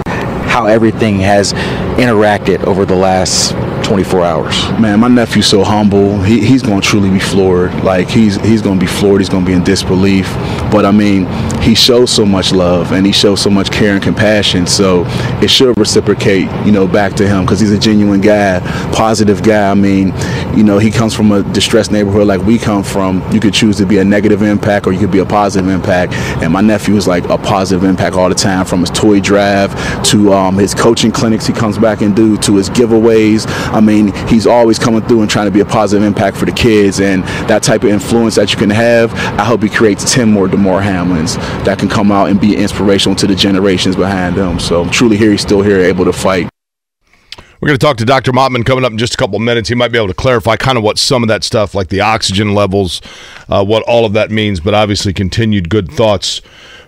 [0.57, 1.53] how everything has
[2.01, 3.51] interacted over the last
[3.85, 4.55] 24 hours?
[4.79, 6.19] Man, my nephew's so humble.
[6.23, 7.71] He, he's going to truly be floored.
[7.83, 9.21] Like he's he's going to be floored.
[9.21, 10.25] He's going to be in disbelief.
[10.71, 11.25] But I mean,
[11.67, 14.65] he shows so much love and he shows so much care and compassion.
[14.65, 15.03] So
[15.41, 18.61] it should reciprocate, you know, back to him because he's a genuine guy,
[18.93, 19.69] positive guy.
[19.69, 20.13] I mean,
[20.55, 23.21] you know, he comes from a distressed neighborhood like we come from.
[23.33, 26.13] You could choose to be a negative impact or you could be a positive impact.
[26.41, 29.73] And my nephew is like a positive impact all the time, from his toy drive
[30.05, 33.45] to um, his coaching clinics he comes back and do to his giveaways.
[33.73, 36.53] I mean, he's always coming through and trying to be a positive impact for the
[36.53, 39.13] kids, and that type of influence that you can have.
[39.37, 43.15] I hope he creates 10 more Damar Hamlins that can come out and be inspirational
[43.17, 44.59] to the generations behind them.
[44.59, 46.49] So truly, here he's still here, able to fight.
[47.59, 48.31] We're going to talk to Dr.
[48.31, 49.67] Mottman coming up in just a couple minutes.
[49.67, 52.01] He might be able to clarify kind of what some of that stuff, like the
[52.01, 53.01] oxygen levels,
[53.49, 56.41] uh, what all of that means, but obviously continued good thoughts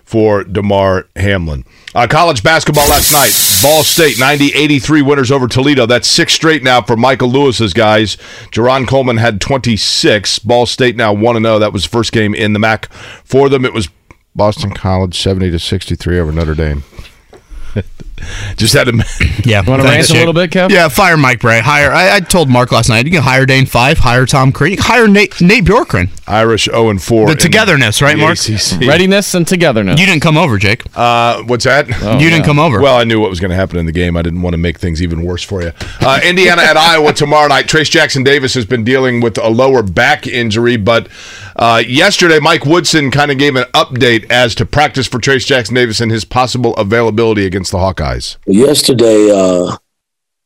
[0.04, 1.64] for Damar Hamlin.
[1.94, 3.32] Uh, college basketball last night.
[3.62, 5.86] Ball State 90 83 winners over Toledo.
[5.86, 8.16] That's six straight now for Michael Lewis's guys.
[8.52, 10.40] Jarron Coleman had 26.
[10.40, 11.58] Ball State now 1 0.
[11.58, 12.92] That was the first game in the MAC
[13.24, 13.64] for them.
[13.64, 13.88] It was
[14.34, 16.84] Boston College 70 to 63 over Notre Dame.
[18.56, 18.92] Just had to.
[19.44, 20.70] Yeah, Want to rant a little bit, Kev?
[20.70, 21.60] Yeah, fire Mike Brey.
[21.60, 21.90] Hire.
[21.90, 23.06] I, I told Mark last night.
[23.06, 23.98] You can hire Dane Fife.
[23.98, 24.76] Hire Tom Crean.
[24.78, 26.10] Hire Nate Nate Bjorkgren.
[26.26, 27.26] Irish 0 and 4.
[27.26, 28.38] The in togetherness, right, the Mark?
[28.38, 28.80] ACC.
[28.88, 29.98] Readiness and togetherness.
[29.98, 30.82] You didn't come over, Jake.
[30.94, 31.88] Uh, what's that?
[31.88, 32.80] you didn't come over.
[32.80, 34.16] Well, I knew what was going to happen in the game.
[34.16, 35.72] I didn't want to make things even worse for you.
[36.00, 37.66] Uh, Indiana at Iowa tomorrow night.
[37.66, 41.08] Trayce Jackson Davis has been dealing with a lower back injury, but
[41.60, 45.74] uh, yesterday Mike Woodson kind of gave an update as to practice for Trayce Jackson
[45.74, 48.38] Davis and his possible availability against the Hawkeyes.
[48.46, 49.76] yesterday uh,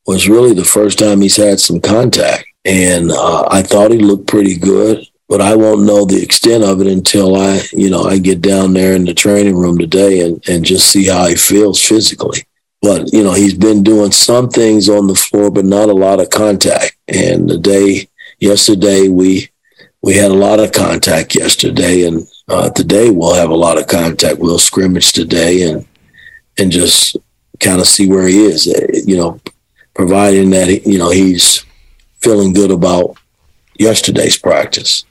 [0.06, 4.26] was really the first time he's had some contact, and uh, I thought he looked
[4.26, 5.06] pretty good.
[5.26, 8.74] But I won't know the extent of it until I, you know, I get down
[8.74, 12.44] there in the training room today and, and just see how he feels physically.
[12.82, 16.20] But you know, he's been doing some things on the floor, but not a lot
[16.20, 16.98] of contact.
[17.08, 19.48] And the day yesterday, we
[20.04, 23.86] we had a lot of contact yesterday, and uh, today we'll have a lot of
[23.86, 24.38] contact.
[24.38, 25.86] We'll scrimmage today, and
[26.58, 27.16] and just
[27.58, 28.68] kind of see where he is.
[28.68, 29.40] uh, You know,
[29.94, 31.64] providing that you know he's
[32.20, 33.16] feeling good about
[33.78, 35.06] yesterday's practice.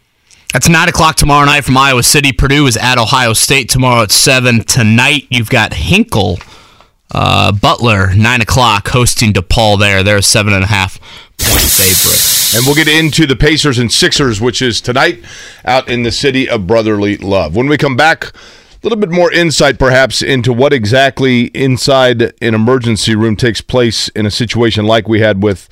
[0.54, 2.32] That's nine o'clock tomorrow night from Iowa City.
[2.32, 4.64] Purdue is at Ohio State tomorrow at seven.
[4.64, 6.38] Tonight you've got Hinkle,
[7.14, 9.80] uh, Butler, nine o'clock hosting DePaul.
[9.80, 11.00] There, they're a seven and a half
[11.38, 12.56] point favorite.
[12.56, 15.24] And we'll get into the Pacers and Sixers, which is tonight
[15.66, 17.56] out in the city of brotherly love.
[17.56, 22.54] When we come back, a little bit more insight perhaps into what exactly inside an
[22.54, 25.70] emergency room takes place in a situation like we had with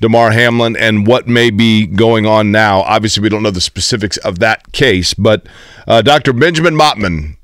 [0.00, 2.80] Damar Hamlin and what may be going on now.
[2.82, 5.46] Obviously, we don't know the specifics of that case, but
[5.86, 6.32] uh, Dr.
[6.32, 7.36] Benjamin Mottman,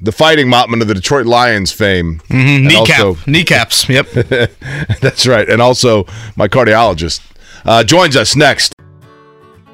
[0.00, 3.88] the fighting Mottman of the Detroit Lions fame, and Kneecap, also- kneecaps.
[3.88, 4.06] Yep.
[5.00, 6.04] that's right, and also
[6.36, 7.20] my cardiologist,
[7.64, 8.74] uh, joins us next.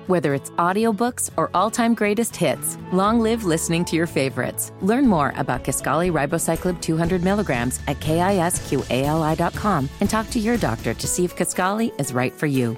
[0.07, 4.71] Whether it's audiobooks or all-time greatest hits, long live listening to your favorites.
[4.83, 11.07] Learn more about Kisqali Ribociclib 200 milligrams at kisqali.com and talk to your doctor to
[11.07, 12.77] see if Kisqali is right for you.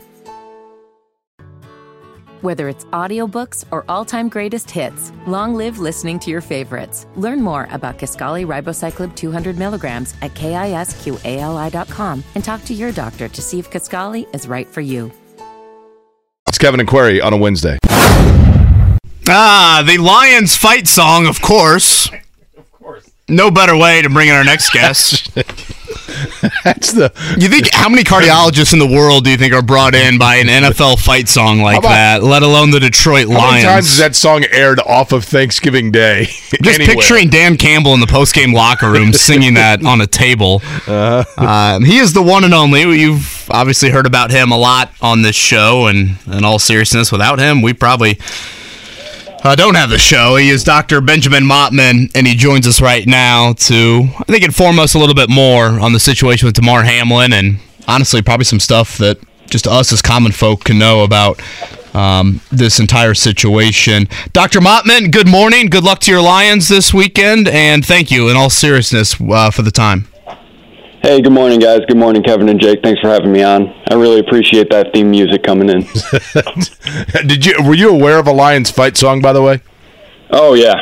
[2.42, 7.06] Whether it's audiobooks or all-time greatest hits, long live listening to your favorites.
[7.16, 13.42] Learn more about Kisqali Ribociclib 200 milligrams at kisqali.com and talk to your doctor to
[13.42, 15.10] see if Kisqali is right for you.
[16.46, 17.78] It's Kevin and Query on a Wednesday.
[19.28, 22.08] Ah, the Lions fight song, of course.
[22.56, 23.10] Of course.
[23.28, 25.28] No better way to bring in our next guest.
[26.64, 29.94] That's the You think how many cardiologists in the world do you think are brought
[29.94, 32.22] in by an NFL fight song like about- that?
[32.22, 33.40] Let alone the Detroit Lions.
[33.42, 36.24] How many times is that song aired off of Thanksgiving Day?
[36.62, 36.96] Just Anywhere?
[36.96, 40.62] picturing Dan Campbell in the post-game locker room singing that on a table.
[40.86, 42.82] Um, he is the one and only.
[42.82, 47.38] You've obviously heard about him a lot on this show, and in all seriousness, without
[47.38, 48.18] him, we probably
[49.42, 50.36] uh, don't have the show.
[50.36, 51.00] He is Dr.
[51.00, 55.14] Benjamin Mottman, and he joins us right now to, I think, inform us a little
[55.14, 59.18] bit more on the situation with Damar Hamlin, and honestly, probably some stuff that
[59.48, 61.40] just us as common folk can know about
[61.94, 64.08] um, this entire situation.
[64.32, 64.60] Dr.
[64.60, 65.66] Mottman, good morning.
[65.66, 69.62] Good luck to your Lions this weekend, and thank you, in all seriousness, uh, for
[69.62, 70.08] the time.
[71.02, 71.80] Hey, good morning, guys.
[71.86, 72.82] Good morning, Kevin and Jake.
[72.82, 73.68] Thanks for having me on.
[73.88, 75.82] I really appreciate that theme music coming in.
[77.28, 79.60] Did you were you aware of a Lions fight song by the way?
[80.30, 80.74] Oh yeah,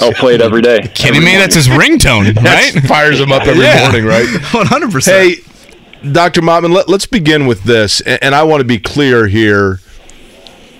[0.00, 0.80] I'll play it every day.
[0.94, 1.36] Kidding Every me?
[1.36, 2.74] That's his ringtone, right?
[2.74, 3.80] That fires him up every Yeah.
[3.88, 4.28] morning, right?
[4.52, 5.38] One hundred percent.
[5.38, 6.42] Hey, Dr.
[6.42, 9.80] Mottman, let, let's begin with this, and, and I want to be clear here.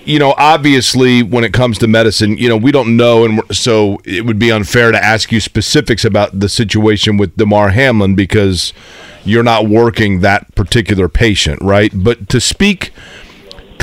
[0.05, 3.99] You know, obviously, when it comes to medicine, you know, we don't know, and so
[4.05, 8.71] it would be unfair to ask you specifics about the situation with Damar Hamlin because
[9.23, 11.91] you're not working that particular patient, right?
[11.93, 12.93] But to speak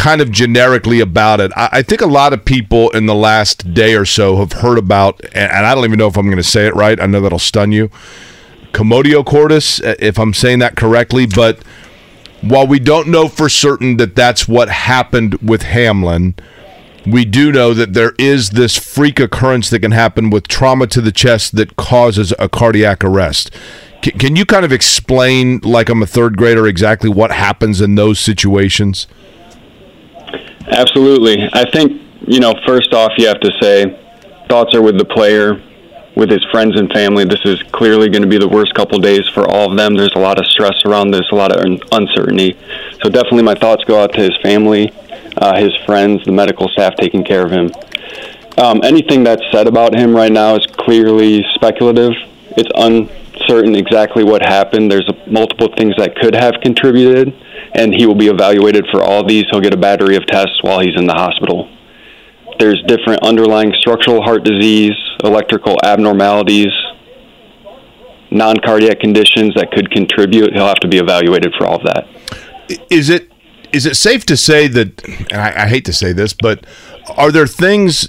[0.03, 1.53] kind of generically about it.
[1.57, 4.77] I, I think a lot of people in the last day or so have heard
[4.77, 7.01] about, and, and I don't even know if I'm going to say it right.
[7.01, 7.89] I know that'll stun you.
[8.73, 11.59] Commotio cordis, if I'm saying that correctly, but
[12.43, 16.35] while we don't know for certain that that's what happened with Hamlin,
[17.07, 21.01] we do know that there is this freak occurrence that can happen with trauma to
[21.01, 23.51] the chest that causes a cardiac arrest.
[24.03, 28.19] Can, you kind of explain, like I'm a third grader, exactly what happens in those
[28.19, 29.07] situations?
[30.67, 31.49] Absolutely.
[31.53, 33.99] I think, you know, first off, you have to say
[34.49, 35.63] thoughts are with the player,
[36.15, 37.25] with his friends and family.
[37.25, 39.95] This is clearly going to be the worst couple days for all of them.
[39.95, 42.57] There's a lot of stress around this, a lot of uncertainty.
[43.03, 44.93] So definitely my thoughts go out to his family,
[45.39, 47.71] uh, his friends, the medical staff taking care of him.
[48.59, 52.13] Um, anything that's said about him right now is clearly speculative.
[52.57, 54.93] It's uncertain exactly what happened.
[54.93, 57.35] There's a, multiple things that could have contributed,
[57.73, 59.45] and he will be evaluated for all these.
[59.51, 61.71] He'll get a battery of tests while he's in the hospital.
[62.59, 64.93] There's different underlying structural heart disease,
[65.25, 66.73] electrical abnormalities,
[68.31, 70.53] non cardiac conditions that could contribute.
[70.53, 72.07] He'll have to be evaluated for all of that.
[72.91, 73.31] Is it
[73.73, 75.03] is it safe to say that?
[75.33, 76.67] And I, I hate to say this, but
[77.17, 78.09] are there things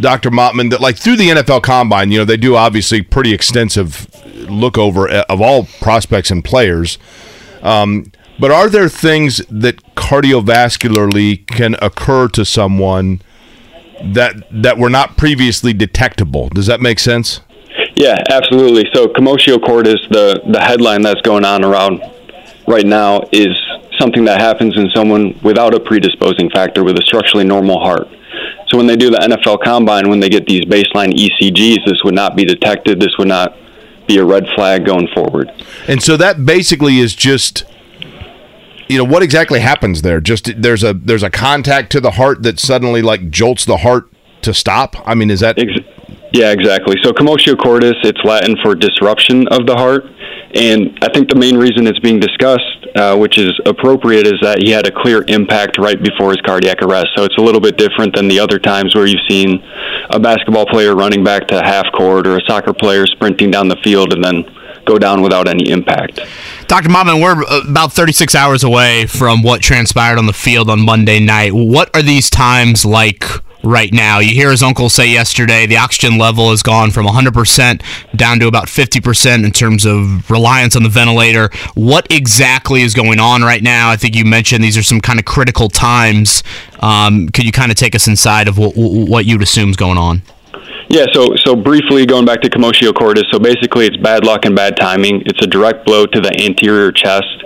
[0.00, 0.30] Dr.
[0.30, 4.06] Mottman, that like through the NFL Combine, you know, they do obviously pretty extensive
[4.48, 6.98] look over uh, of all prospects and players.
[7.62, 13.22] Um, but are there things that cardiovascularly can occur to someone
[14.04, 16.48] that that were not previously detectable?
[16.48, 17.40] Does that make sense?
[17.94, 18.88] Yeah, absolutely.
[18.92, 22.02] So commotio cordis, the the headline that's going on around
[22.66, 23.56] right now is
[23.98, 28.08] something that happens in someone without a predisposing factor with a structurally normal heart.
[28.68, 32.14] So when they do the NFL Combine, when they get these baseline ECGs, this would
[32.14, 33.00] not be detected.
[33.00, 33.56] This would not
[34.06, 35.52] be a red flag going forward.
[35.86, 37.64] And so that basically is just
[38.88, 40.20] you know what exactly happens there?
[40.20, 44.12] Just there's a there's a contact to the heart that suddenly like jolts the heart
[44.42, 44.96] to stop?
[45.06, 45.58] I mean is that
[46.32, 46.96] yeah exactly.
[47.02, 50.04] So commotio cordis it's latin for disruption of the heart.
[50.54, 54.58] And I think the main reason it's being discussed, uh, which is appropriate, is that
[54.62, 57.08] he had a clear impact right before his cardiac arrest.
[57.16, 59.62] So it's a little bit different than the other times where you've seen
[60.10, 63.80] a basketball player running back to half court or a soccer player sprinting down the
[63.82, 64.44] field and then
[64.84, 66.20] go down without any impact.
[66.68, 66.88] Dr.
[66.88, 71.52] Mottman, we're about 36 hours away from what transpired on the field on Monday night.
[71.52, 73.24] What are these times like
[73.62, 74.18] right now.
[74.18, 77.82] You hear his uncle say yesterday the oxygen level has gone from 100%
[78.16, 81.50] down to about 50% in terms of reliance on the ventilator.
[81.74, 83.90] What exactly is going on right now?
[83.90, 86.42] I think you mentioned these are some kind of critical times.
[86.80, 89.98] Um, could you kind of take us inside of what, what you'd assume is going
[89.98, 90.22] on?
[90.88, 94.54] Yeah, so so briefly going back to commotio cordis, so basically it's bad luck and
[94.54, 95.22] bad timing.
[95.26, 97.44] It's a direct blow to the anterior chest.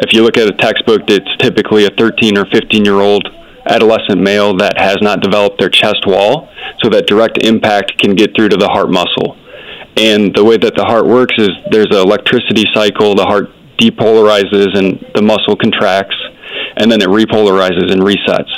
[0.00, 3.26] If you look at a textbook, it's typically a 13 or 15 year old
[3.66, 6.48] adolescent male that has not developed their chest wall,
[6.82, 9.36] so that direct impact can get through to the heart muscle.
[9.96, 14.76] And the way that the heart works is there's an electricity cycle, the heart depolarizes
[14.76, 16.16] and the muscle contracts,
[16.78, 18.50] and then it repolarizes and resets.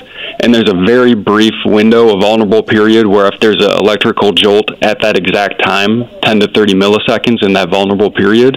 [0.42, 4.70] And there's a very brief window, a vulnerable period, where if there's an electrical jolt
[4.83, 8.56] at that exact time, 10 to 30 milliseconds in that vulnerable period,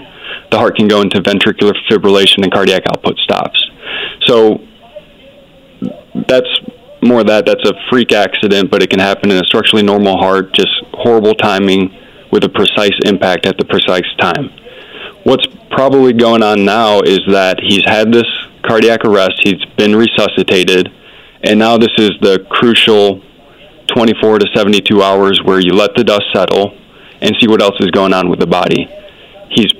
[0.51, 3.59] the heart can go into ventricular fibrillation and cardiac output stops.
[4.27, 4.59] So
[6.27, 6.47] that's
[7.01, 10.53] more that that's a freak accident, but it can happen in a structurally normal heart,
[10.53, 11.93] just horrible timing
[12.31, 14.49] with a precise impact at the precise time.
[15.23, 18.27] What's probably going on now is that he's had this
[18.63, 20.91] cardiac arrest, he's been resuscitated,
[21.43, 23.21] and now this is the crucial
[23.87, 26.77] 24 to 72 hours where you let the dust settle
[27.21, 28.89] and see what else is going on with the body.
[29.49, 29.71] He's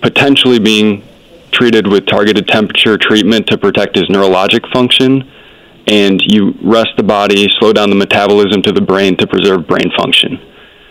[0.00, 1.02] potentially being
[1.50, 5.30] treated with targeted temperature treatment to protect his neurologic function
[5.86, 9.90] and you rest the body, slow down the metabolism to the brain to preserve brain
[9.96, 10.38] function.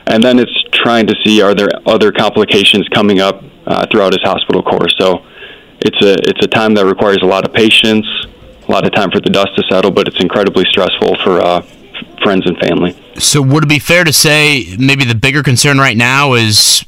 [0.07, 4.21] And then it's trying to see are there other complications coming up uh, throughout his
[4.21, 4.95] hospital course.
[4.97, 5.25] So
[5.85, 8.05] it's a it's a time that requires a lot of patience,
[8.67, 11.61] a lot of time for the dust to settle, but it's incredibly stressful for uh,
[12.23, 12.97] friends and family.
[13.19, 16.85] So would it be fair to say maybe the bigger concern right now is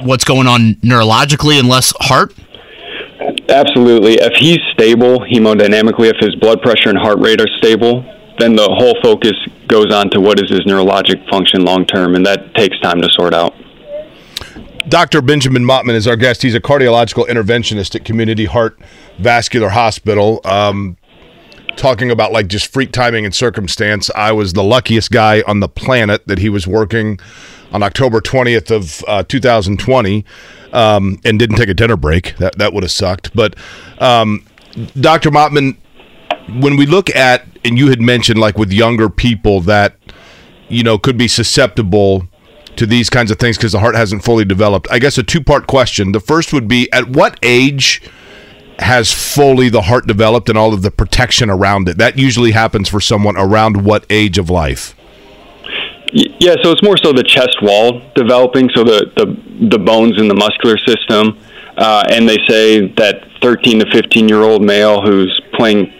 [0.00, 2.34] what's going on neurologically and less heart?
[3.48, 4.14] Absolutely.
[4.14, 8.04] If he's stable hemodynamically, if his blood pressure and heart rate are stable,
[8.38, 9.34] then the whole focus
[9.66, 13.08] goes on to what is his neurologic function long term, and that takes time to
[13.12, 13.54] sort out.
[14.90, 15.22] Dr.
[15.22, 16.42] Benjamin Mottman is our guest.
[16.42, 18.76] He's a cardiological interventionist at Community Heart
[19.18, 20.40] Vascular Hospital.
[20.44, 20.96] Um,
[21.76, 24.10] talking about like just freak timing and circumstance.
[24.16, 27.20] I was the luckiest guy on the planet that he was working
[27.70, 30.24] on October 20th of uh, 2020
[30.72, 32.36] um, and didn't take a dinner break.
[32.38, 33.32] That that would have sucked.
[33.32, 33.54] But
[33.98, 34.44] um,
[35.00, 35.30] Dr.
[35.30, 35.76] Mottman,
[36.60, 39.96] when we look at and you had mentioned like with younger people that
[40.68, 42.26] you know could be susceptible
[42.80, 44.88] to these kinds of things because the heart hasn't fully developed.
[44.90, 46.12] I guess a two part question.
[46.12, 48.00] The first would be at what age
[48.78, 51.98] has fully the heart developed and all of the protection around it?
[51.98, 54.96] That usually happens for someone around what age of life?
[56.12, 60.26] Yeah, so it's more so the chest wall developing, so the the, the bones in
[60.26, 61.38] the muscular system,
[61.76, 65.92] uh, and they say that 13 to 15 year old male who's playing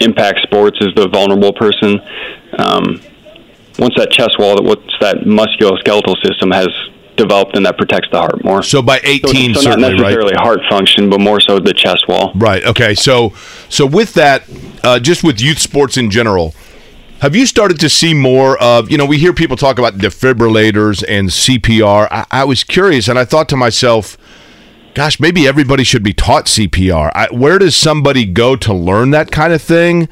[0.00, 2.00] impact sports is the vulnerable person.
[2.56, 3.00] Um,
[3.78, 6.68] once that chest wall, that what's that musculoskeletal system has
[7.16, 8.62] developed, and that protects the heart more.
[8.62, 10.40] So by 18, so, so certainly, not necessarily right?
[10.42, 12.32] heart function, but more so the chest wall.
[12.34, 12.64] Right.
[12.64, 12.94] Okay.
[12.94, 13.34] So,
[13.68, 14.44] so with that,
[14.82, 16.54] uh, just with youth sports in general,
[17.20, 18.90] have you started to see more of?
[18.90, 22.08] You know, we hear people talk about defibrillators and CPR.
[22.10, 24.16] I, I was curious, and I thought to myself,
[24.94, 29.32] "Gosh, maybe everybody should be taught CPR." I, where does somebody go to learn that
[29.32, 30.08] kind of thing?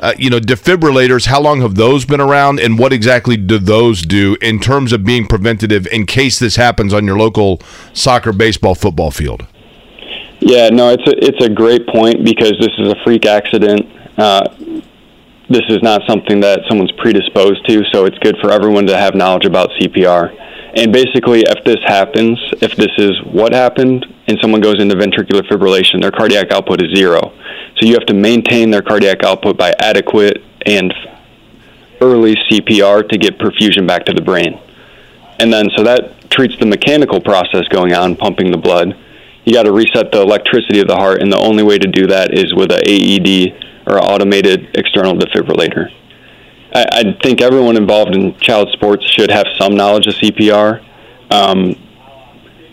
[0.00, 1.26] Uh, you know, defibrillators.
[1.26, 5.04] How long have those been around, and what exactly do those do in terms of
[5.04, 7.60] being preventative in case this happens on your local
[7.92, 9.46] soccer, baseball, football field?
[10.40, 13.80] Yeah, no, it's a it's a great point because this is a freak accident.
[14.16, 14.48] Uh,
[15.50, 19.14] this is not something that someone's predisposed to, so it's good for everyone to have
[19.14, 20.30] knowledge about CPR.
[20.76, 25.42] And basically, if this happens, if this is what happened, and someone goes into ventricular
[25.48, 27.32] fibrillation, their cardiac output is zero.
[27.78, 30.92] So you have to maintain their cardiac output by adequate and
[32.00, 34.60] early CPR to get perfusion back to the brain.
[35.38, 38.96] And then, so that treats the mechanical process going on, pumping the blood.
[39.44, 42.06] You got to reset the electricity of the heart, and the only way to do
[42.08, 45.90] that is with an AED or automated external defibrillator.
[46.74, 50.84] I, I think everyone involved in child sports should have some knowledge of CPR.
[51.30, 51.76] Um,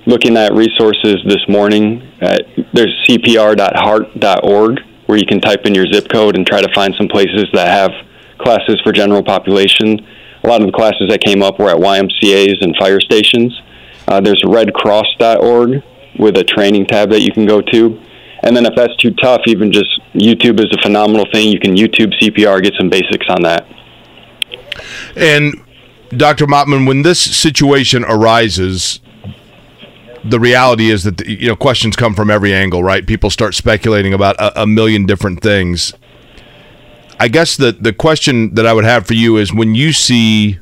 [0.08, 2.38] looking at resources this morning, uh,
[2.74, 7.08] there's cpr.heart.org where you can type in your zip code and try to find some
[7.08, 7.92] places that have
[8.40, 10.06] classes for general population.
[10.44, 13.60] A lot of the classes that came up were at YMCA's and fire stations.
[14.08, 15.84] Uh, there's redcross.org
[16.20, 18.00] with a training tab that you can go to.
[18.44, 21.52] And then if that's too tough, even just YouTube is a phenomenal thing.
[21.52, 23.66] You can YouTube CPR, get some basics on that.
[25.16, 25.56] And
[26.10, 26.46] Dr.
[26.46, 29.00] Mottman, when this situation arises,
[30.30, 33.06] the reality is that you know questions come from every angle, right?
[33.06, 35.94] People start speculating about a, a million different things.
[37.20, 40.60] I guess the the question that I would have for you is when you see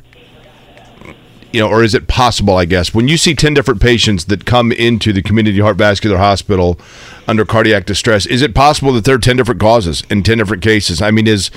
[1.53, 4.43] you know, or is it possible, I guess, when you see 10 different patients that
[4.43, 6.79] come into the community heart vascular hospital
[7.27, 10.63] under cardiac distress, is it possible that there are 10 different causes in 10 different
[10.63, 10.99] cases?
[10.99, 11.51] I mean, is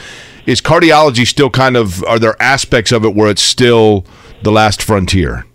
[0.45, 4.05] is cardiology still kind of are there aspects of it where it's still
[4.43, 5.47] the last frontier?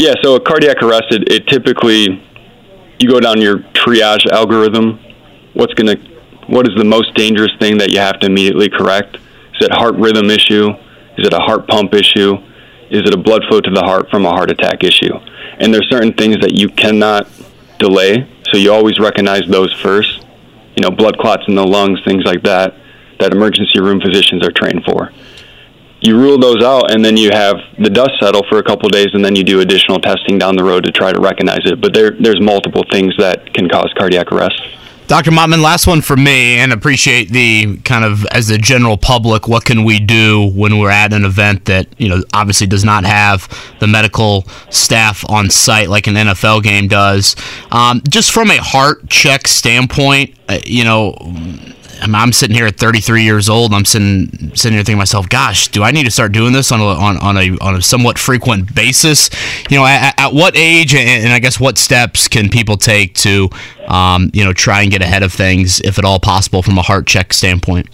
[0.00, 2.24] Yeah, so a cardiac arrest, it, it typically
[2.98, 4.98] you go down your triage algorithm.
[5.52, 6.10] What's going to
[6.46, 9.16] what is the most dangerous thing that you have to immediately correct?
[9.16, 10.70] Is it heart rhythm issue?
[11.18, 12.38] Is it a heart pump issue?
[12.88, 15.12] Is it a blood flow to the heart from a heart attack issue?
[15.58, 17.28] And there's certain things that you cannot
[17.78, 20.24] delay, so you always recognize those first.
[20.76, 22.72] You know, blood clots in the lungs, things like that,
[23.18, 25.12] that emergency room physicians are trained for.
[26.00, 29.08] You rule those out, and then you have the dust settle for a couple days,
[29.12, 31.80] and then you do additional testing down the road to try to recognize it.
[31.80, 34.60] But there, there's multiple things that can cause cardiac arrest.
[35.10, 35.32] Dr.
[35.32, 39.64] Mottman, last one for me, and appreciate the kind of as the general public, what
[39.64, 43.48] can we do when we're at an event that you know obviously does not have
[43.80, 47.34] the medical staff on site like an NFL game does?
[47.72, 51.16] Um, just from a heart check standpoint, uh, you know.
[52.02, 53.74] I'm sitting here at 33 years old.
[53.74, 56.72] I'm sitting sitting here thinking to myself, "Gosh, do I need to start doing this
[56.72, 59.30] on a on, on a on a somewhat frequent basis?"
[59.68, 63.14] You know, at, at what age and, and, I guess what steps can people take
[63.16, 63.50] to,
[63.88, 66.82] um, you know, try and get ahead of things, if at all possible, from a
[66.82, 67.88] heart check standpoint?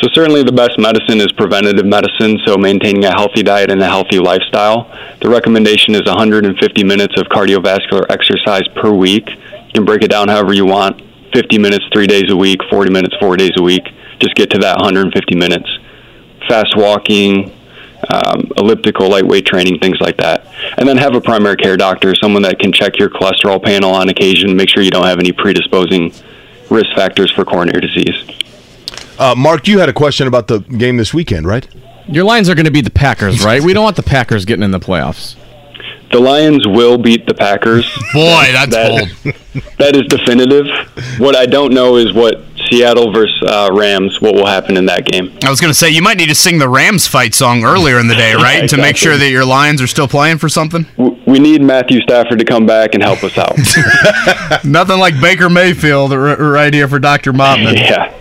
[0.00, 3.86] So certainly the best medicine is preventative medicine, so maintaining a healthy diet and a
[3.86, 4.90] healthy lifestyle.
[5.20, 9.28] The recommendation is 150 minutes of cardiovascular exercise per week.
[9.28, 11.00] You can break it down however you want.
[11.32, 13.82] 50 minutes 3 days a week, 40 minutes 4 days a week.
[14.18, 15.68] Just get to that 150 minutes.
[16.48, 17.52] Fast walking,
[18.10, 20.46] um, elliptical, lightweight training, things like that.
[20.78, 24.08] And then have a primary care doctor, someone that can check your cholesterol panel on
[24.08, 26.12] occasion, make sure you don't have any predisposing
[26.70, 28.24] risk factors for coronary disease.
[29.18, 31.66] Uh, Mark, you had a question about the game this weekend, right?
[32.08, 33.62] Your lines are going to be the Packers, right?
[33.62, 35.36] we don't want the Packers getting in the playoffs.
[36.12, 37.86] The Lions will beat the Packers.
[38.12, 38.88] Boy, that's that,
[39.24, 39.34] bold.
[39.78, 40.66] That is definitive.
[41.18, 42.40] What I don't know is what
[42.70, 45.36] Seattle versus uh, Rams, what will happen in that game.
[45.44, 47.98] I was going to say, you might need to sing the Rams fight song earlier
[47.98, 48.62] in the day, right?
[48.62, 48.68] exactly.
[48.68, 50.86] To make sure that your Lions are still playing for something?
[51.26, 53.56] We need Matthew Stafford to come back and help us out.
[54.64, 57.32] Nothing like Baker Mayfield right here for Dr.
[57.32, 57.76] Mottman.
[57.76, 58.14] yeah.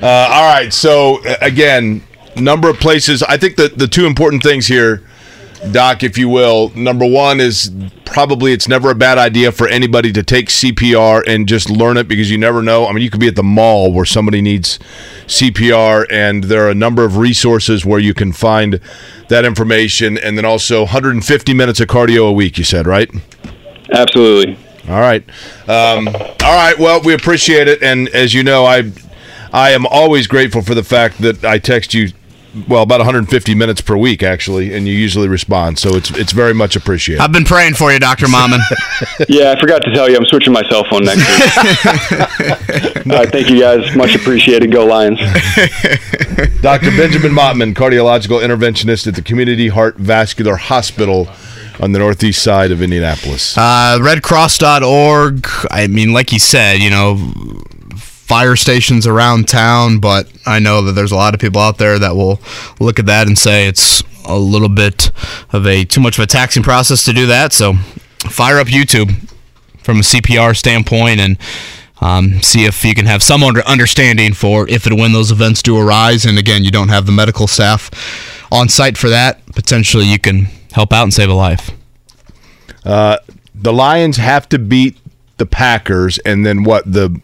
[0.00, 0.72] Uh, all right.
[0.72, 2.02] So, again,
[2.36, 3.22] number of places.
[3.22, 5.02] I think that the two important things here
[5.72, 6.70] Doc, if you will.
[6.74, 7.70] Number one is
[8.04, 12.06] probably it's never a bad idea for anybody to take CPR and just learn it
[12.06, 12.86] because you never know.
[12.86, 14.78] I mean, you could be at the mall where somebody needs
[15.26, 18.80] CPR, and there are a number of resources where you can find
[19.28, 20.18] that information.
[20.18, 23.10] And then also 150 minutes of cardio a week, you said, right?
[23.92, 24.58] Absolutely.
[24.88, 25.24] All right.
[25.66, 26.74] Um, all right.
[26.78, 27.82] Well, we appreciate it.
[27.82, 28.90] And as you know, I,
[29.52, 32.10] I am always grateful for the fact that I text you
[32.68, 36.54] well about 150 minutes per week actually and you usually respond so it's it's very
[36.54, 38.26] much appreciated I've been praying for you, Dr.
[38.26, 38.60] Mottman.
[39.28, 43.06] Yeah, I forgot to tell you, I'm switching my cell phone next week.
[43.06, 43.94] All right, thank you guys.
[43.96, 44.72] Much appreciated.
[44.72, 45.18] Go Lions.
[46.62, 51.28] dr benjamin mottman cardiological interventionist at the community heart vascular hospital
[51.80, 55.46] on the northeast side of indianapolis Uh, redcross.org.
[55.70, 57.16] I mean, like you said, you know,
[58.24, 61.98] fire stations around town, but I know that there's a lot of people out there
[61.98, 62.40] that will
[62.80, 65.10] look at that and say it's a little bit
[65.52, 67.52] of a too much of a taxing process to do that.
[67.52, 67.74] So
[68.30, 69.30] fire up YouTube
[69.82, 71.36] from a CPR standpoint and
[72.00, 75.62] um, see if you can have some under- understanding for if and when those events
[75.62, 76.24] do arise.
[76.24, 77.90] And again, you don't have the medical staff
[78.50, 79.44] on site for that.
[79.54, 81.70] Potentially, you can help out and save a life.
[82.86, 83.18] uh,
[83.54, 84.96] the lions have to beat
[85.36, 87.20] the packers and then what the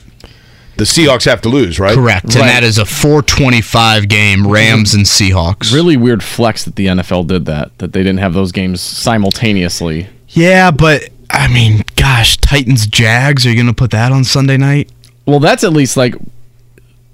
[0.81, 2.24] the seahawks have to lose right Correct.
[2.24, 5.74] And that is a 425 game, Rams and Seahawks.
[5.74, 7.76] Really weird flex that the NFL did that.
[7.78, 10.09] That they didn't have those games simultaneously.
[10.28, 14.57] Yeah, but I mean, gosh, Titans Jags, are you going to put that on Sunday
[14.57, 14.91] night?
[15.26, 16.14] Well, that's at least like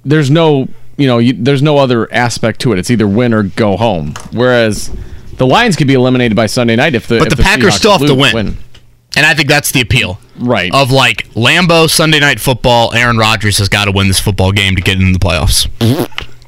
[0.04, 2.78] there's no you know you, there's no other aspect to it.
[2.78, 4.14] It's either win or go home.
[4.30, 4.94] Whereas
[5.38, 7.78] the Lions could be eliminated by Sunday night if the But if the Packers Seahawks
[7.78, 8.58] still have to lose- win.
[9.16, 10.18] And I think that's the appeal.
[10.38, 10.72] Right.
[10.74, 14.76] Of like Lambeau, Sunday night football, Aaron Rodgers has got to win this football game
[14.76, 15.68] to get in the playoffs.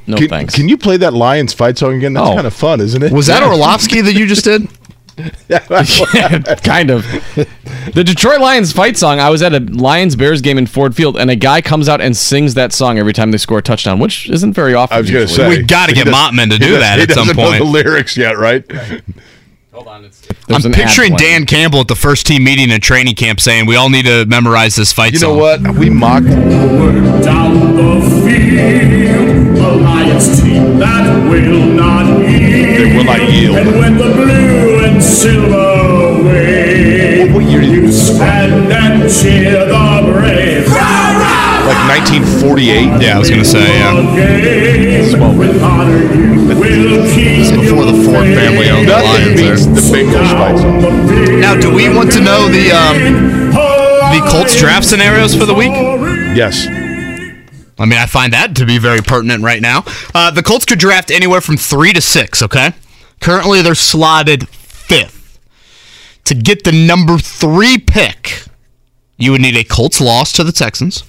[0.07, 0.55] No can, thanks.
[0.55, 2.35] can you play that lions fight song again that's Oh.
[2.35, 4.69] kind of fun isn't it Was that Orlovsky that you just did?
[5.49, 5.59] Yeah,
[6.63, 7.03] kind of.
[7.93, 9.19] The Detroit Lions fight song.
[9.19, 12.01] I was at a Lions Bears game in Ford Field, and a guy comes out
[12.01, 14.97] and sings that song every time they score a touchdown, which isn't very often.
[14.97, 17.03] I was going to say We gotta get does- Mottman to do does- that he
[17.03, 17.59] at some doesn't know point.
[17.65, 18.65] the lyrics yet, right?
[20.47, 21.15] There's I'm picturing.
[21.17, 24.25] Dan Campbell at the first team meeting at training camp saying, "We all need to
[24.27, 25.61] memorize this fight You song." know what?
[25.77, 26.27] We mocked.
[26.29, 32.79] Down the field, a Lions team that will not yield.
[32.79, 33.57] They will not yield.
[33.57, 40.13] And when the blue and silver wave, What year did you stand and cheer the
[40.13, 40.69] brave.
[40.69, 43.03] Like 1948.
[43.03, 43.99] Yeah, I was gonna say, yeah.
[44.15, 46.29] Again, with honor
[46.79, 49.67] you will keep before the your Ford family owned the Nothing Lions.
[49.67, 50.05] beats there.
[50.05, 51.41] the Bengals fight song.
[51.41, 53.51] Now, do we want to know the um,
[54.13, 55.73] the Colts draft scenarios for the week?
[56.37, 56.67] Yes.
[57.81, 59.85] I mean, I find that to be very pertinent right now.
[60.15, 62.73] Uh, the Colts could draft anywhere from three to six, okay?
[63.21, 65.39] Currently, they're slotted fifth.
[66.25, 68.43] To get the number three pick,
[69.19, 71.05] you would need a Colts loss to the Texans,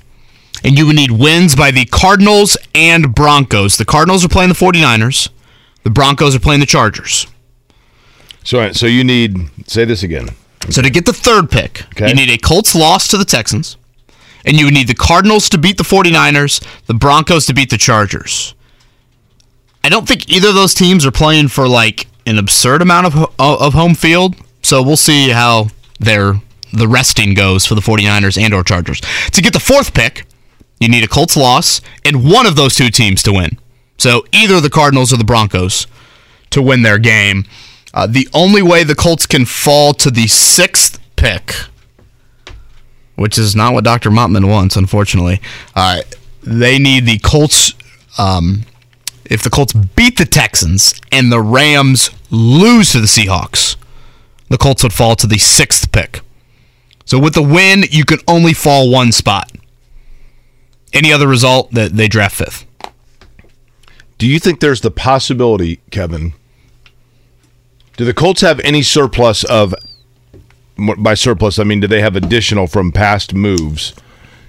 [0.64, 3.78] and you would need wins by the Cardinals and Broncos.
[3.78, 5.30] The Cardinals are playing the 49ers,
[5.84, 7.28] the Broncos are playing the Chargers.
[8.43, 9.38] So, so you need
[9.68, 10.30] say this again.
[10.70, 12.10] So to get the third pick, Okay.
[12.10, 13.78] you need a Colts loss to the Texans,
[14.45, 17.78] and you would need the Cardinals to beat the 49ers, the Broncos to beat the
[17.78, 18.53] Chargers.
[19.84, 23.34] I don't think either of those teams are playing for like an absurd amount of
[23.39, 25.68] of home field, so we'll see how
[25.99, 26.41] their
[26.74, 29.01] the resting goes for the 49ers and or Chargers.
[29.32, 30.26] To get the fourth pick,
[30.80, 33.57] you need a Colts loss and one of those two teams to win.
[33.97, 35.88] So either the Cardinals or the Broncos
[36.51, 37.45] to win their game.
[37.93, 41.55] Uh, the only way the Colts can fall to the sixth pick,
[43.15, 44.09] which is not what Dr.
[44.09, 45.41] Mottman wants, unfortunately,
[45.76, 46.01] uh,
[46.43, 47.74] they need the Colts.
[48.17, 48.63] Um,
[49.26, 53.76] if the Colts beat the Texans and the Rams lose to the Seahawks,
[54.49, 56.22] the Colts would fall to the sixth pick.
[57.10, 59.51] So with the win, you can only fall one spot.
[60.93, 62.68] Any other result, that they draft fifth.
[64.20, 66.36] Do you think there's the possibility, Kevin?
[67.97, 69.74] Do the Colts have any surplus of?
[70.78, 73.95] By surplus, I mean do they have additional from past moves?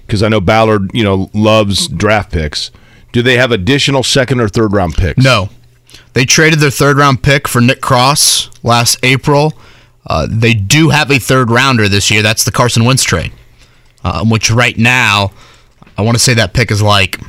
[0.05, 2.69] Because I know Ballard, you know, loves draft picks.
[3.11, 5.23] Do they have additional second or third round picks?
[5.23, 5.49] No.
[6.13, 9.53] They traded their third round pick for Nick Cross last April.
[10.07, 12.21] Uh, they do have a third rounder this year.
[12.21, 13.31] That's the Carson Wentz trade,
[14.03, 15.31] uh, which right now,
[15.97, 17.19] I want to say that pick is like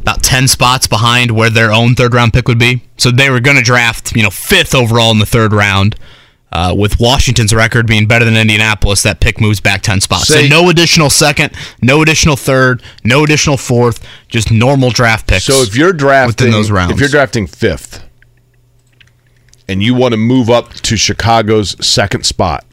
[0.00, 2.82] about 10 spots behind where their own third round pick would be.
[2.96, 5.96] So they were going to draft, you know, fifth overall in the third round.
[6.52, 10.26] Uh, with Washington's record being better than Indianapolis, that pick moves back 10 spots.
[10.26, 15.44] Say- so no additional second, no additional third, no additional fourth, just normal draft picks.
[15.44, 16.92] So if you're drafting within those rounds.
[16.94, 18.02] if you're drafting fifth,
[19.70, 22.64] and you want to move up to Chicago's second spot,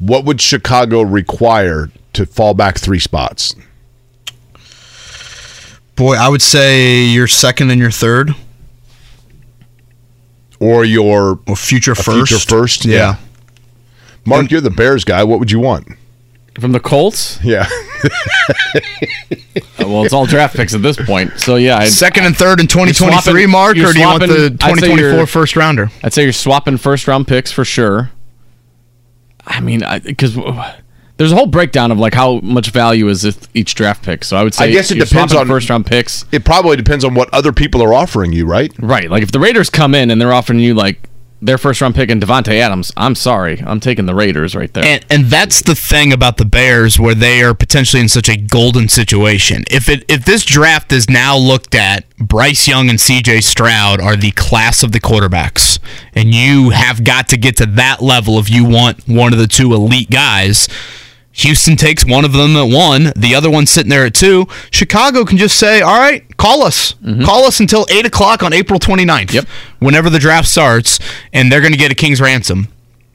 [0.00, 3.54] what would Chicago require to fall back three spots?
[5.94, 8.34] Boy, I would say your second and your third.
[10.58, 12.30] Or your or future first.
[12.30, 13.16] Future first, Yeah.
[14.26, 15.22] Mark, you're the Bears guy.
[15.22, 15.86] What would you want?
[16.58, 17.38] From the Colts?
[17.42, 17.68] Yeah.
[19.80, 21.38] Uh, well, it's all draft picks at this point.
[21.38, 24.56] So yeah, I'd, Second and third in 2023, swapping- Mark, or do you want the
[24.58, 25.90] swapping- 2024 first rounder?
[26.02, 28.10] I'd say you're swapping first round picks for sure.
[29.46, 30.36] I mean, because
[31.16, 34.24] there's a whole breakdown of like how much value is each draft pick.
[34.24, 36.24] So I would say I guess it depends on first round picks.
[36.32, 38.72] It probably depends on what other people are offering you, right?
[38.78, 39.10] Right.
[39.10, 41.07] Like if the Raiders come in and they're offering you like
[41.40, 44.84] their first round pick and Davante Adams, I'm sorry, I'm taking the Raiders right there.
[44.84, 48.36] And and that's the thing about the Bears where they are potentially in such a
[48.36, 49.64] golden situation.
[49.70, 54.16] If it if this draft is now looked at, Bryce Young and CJ Stroud are
[54.16, 55.78] the class of the quarterbacks.
[56.14, 59.46] And you have got to get to that level if you want one of the
[59.46, 60.68] two elite guys.
[61.38, 64.46] Houston takes one of them at one, the other one's sitting there at two.
[64.70, 66.94] Chicago can just say, all right, call us.
[67.24, 69.32] Call us until 8 o'clock on April 29th.
[69.32, 69.46] Yep.
[69.78, 70.98] Whenever the draft starts,
[71.32, 72.68] and they're going to get a king's ransom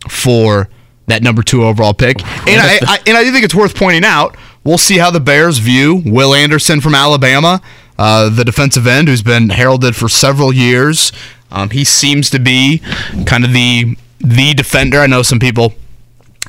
[0.09, 0.69] for
[1.07, 2.21] that number two overall pick.
[2.47, 4.37] And I, I and I do think it's worth pointing out.
[4.63, 7.61] We'll see how the Bears view Will Anderson from Alabama,
[7.97, 11.11] uh, the defensive end who's been heralded for several years.
[11.51, 12.81] Um, he seems to be
[13.25, 14.99] kind of the the defender.
[14.99, 15.73] I know some people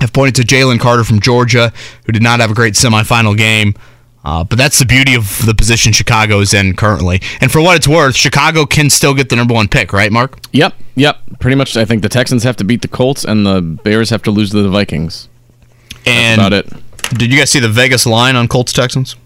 [0.00, 1.72] have pointed to Jalen Carter from Georgia,
[2.06, 3.74] who did not have a great semifinal game.
[4.24, 7.20] Uh, but that's the beauty of the position Chicago is in currently.
[7.42, 10.38] And for what it's worth, Chicago can still get the number one pick, right, Mark?
[10.52, 11.18] Yep, yep.
[11.40, 14.22] Pretty much, I think the Texans have to beat the Colts and the Bears have
[14.22, 15.28] to lose to the Vikings.
[16.06, 16.68] And about it.
[17.18, 19.16] Did you guys see the Vegas line on Colts Texans?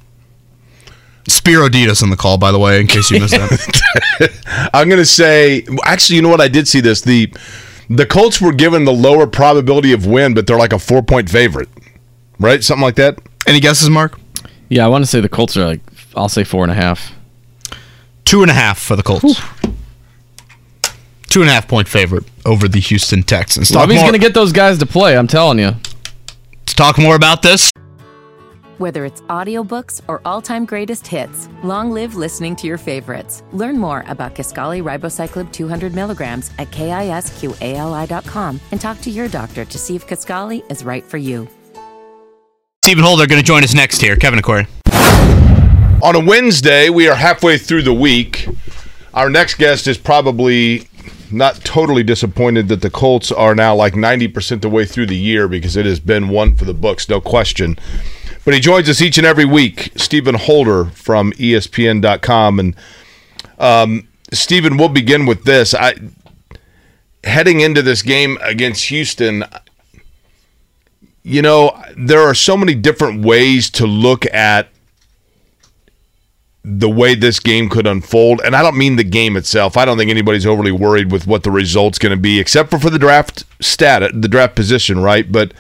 [1.29, 4.71] Spero Dedes on the call, by the way, in case you missed that.
[4.75, 6.41] I'm going to say, actually, you know what?
[6.41, 7.03] I did see this.
[7.03, 7.33] The
[7.89, 11.31] the Colts were given the lower probability of win, but they're like a four point
[11.31, 11.69] favorite,
[12.39, 12.63] right?
[12.63, 13.19] Something like that.
[13.47, 14.19] Any guesses, Mark?
[14.69, 15.81] Yeah, I want to say the Colts are like,
[16.15, 17.13] I'll say four and a half.
[18.25, 19.41] Two and a half for the Colts.
[21.29, 23.71] Two and a half point favorite over the Houston Texans.
[23.71, 25.73] Talk Lovie's going to get those guys to play, I'm telling you.
[26.67, 27.71] to talk more about this.
[28.79, 33.43] Whether it's audiobooks or all-time greatest hits, long live listening to your favorites.
[33.51, 39.79] Learn more about Kisqali Ribociclib 200 milligrams at kisqali.com and talk to your doctor to
[39.79, 41.49] see if Kisqali is right for you.
[42.85, 44.15] Stephen Holder going to join us next here.
[44.15, 44.69] Kevin Aquari.
[46.01, 48.49] On a Wednesday, we are halfway through the week.
[49.13, 50.89] Our next guest is probably
[51.33, 55.49] not totally disappointed that the Colts are now like 90% the way through the year
[55.49, 57.77] because it has been one for the books, no question.
[58.45, 62.61] But he joins us each and every week, Stephen Holder from ESPN.com.
[62.61, 62.77] And
[63.59, 65.75] um, Stephen, we'll begin with this.
[65.75, 65.95] I
[67.25, 69.45] heading into this game against Houston,
[71.23, 74.69] you know, there are so many different ways to look at
[76.65, 78.41] the way this game could unfold.
[78.45, 79.77] And I don't mean the game itself.
[79.77, 82.79] I don't think anybody's overly worried with what the result's going to be, except for
[82.79, 85.31] for the draft stat, the draft position, right?
[85.31, 85.53] But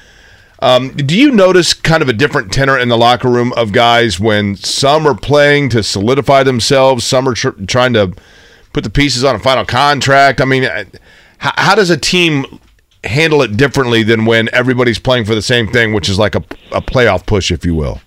[0.61, 4.19] um, do you notice kind of a different tenor in the locker room of guys
[4.19, 8.13] when some are playing to solidify themselves, some are tr- trying to
[8.73, 10.41] put the pieces on a final contract?
[10.41, 10.87] I mean, I-
[11.39, 12.45] how, does a team
[13.05, 16.43] handle it differently than when everybody's playing for the same thing, which is like a,
[16.73, 18.01] a playoff push, if you will?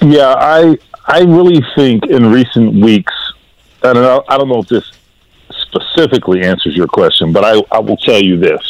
[0.00, 3.12] Yeah, I I really think in recent weeks,
[3.82, 4.92] I don't I don't know if this
[5.50, 8.60] specifically answers your question, but I, I will tell you this: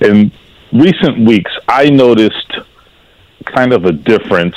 [0.00, 0.30] in
[0.72, 2.58] recent weeks, I noticed
[3.44, 4.56] kind of a difference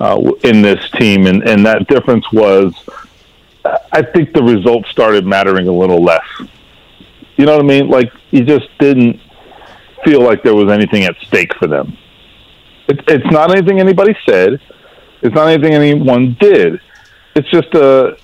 [0.00, 2.74] uh, in this team, and, and that difference was,
[3.92, 6.26] I think the results started mattering a little less.
[7.36, 7.88] You know what I mean?
[7.88, 9.20] Like you just didn't
[10.04, 11.96] feel like there was anything at stake for them.
[12.88, 14.60] It, it's not anything anybody said.
[15.22, 16.80] It's not anything anyone did.
[17.34, 18.16] It's just a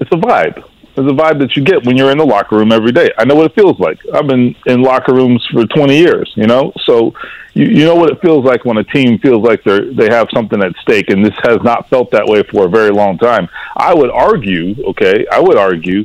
[0.00, 0.68] it's a vibe.
[0.96, 3.10] A vibe that you get when you're in the locker room every day.
[3.18, 3.98] I know what it feels like.
[4.14, 7.12] I've been in locker rooms for 20 years, you know, so
[7.52, 10.28] you, you know what it feels like when a team feels like they're they have
[10.32, 13.48] something at stake, and this has not felt that way for a very long time.
[13.76, 16.04] I would argue, okay, I would argue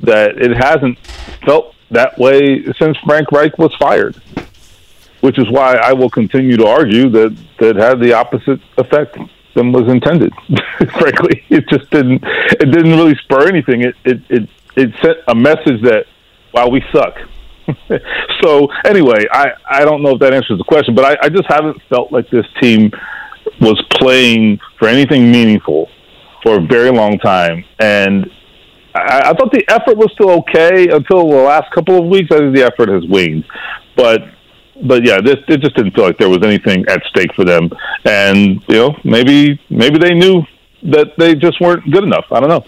[0.00, 0.98] that it hasn't
[1.44, 4.20] felt that way since Frank Reich was fired
[5.20, 9.18] which is why I will continue to argue that that had the opposite effect
[9.56, 10.32] was intended.
[10.98, 12.22] Frankly, it just didn't.
[12.24, 13.82] It didn't really spur anything.
[13.82, 16.06] It it it, it sent a message that
[16.52, 17.16] wow we suck.
[18.42, 21.46] so anyway, I I don't know if that answers the question, but I, I just
[21.48, 22.92] haven't felt like this team
[23.60, 25.88] was playing for anything meaningful
[26.42, 28.30] for a very long time, and
[28.94, 32.28] I, I thought the effort was still okay until the last couple of weeks.
[32.30, 33.44] I think the effort has waned,
[33.96, 34.22] but
[34.82, 37.70] but yeah, this it just didn't feel like there was anything at stake for them,
[38.04, 40.42] and you know maybe maybe they knew
[40.82, 42.26] that they just weren't good enough.
[42.30, 42.64] I don't know.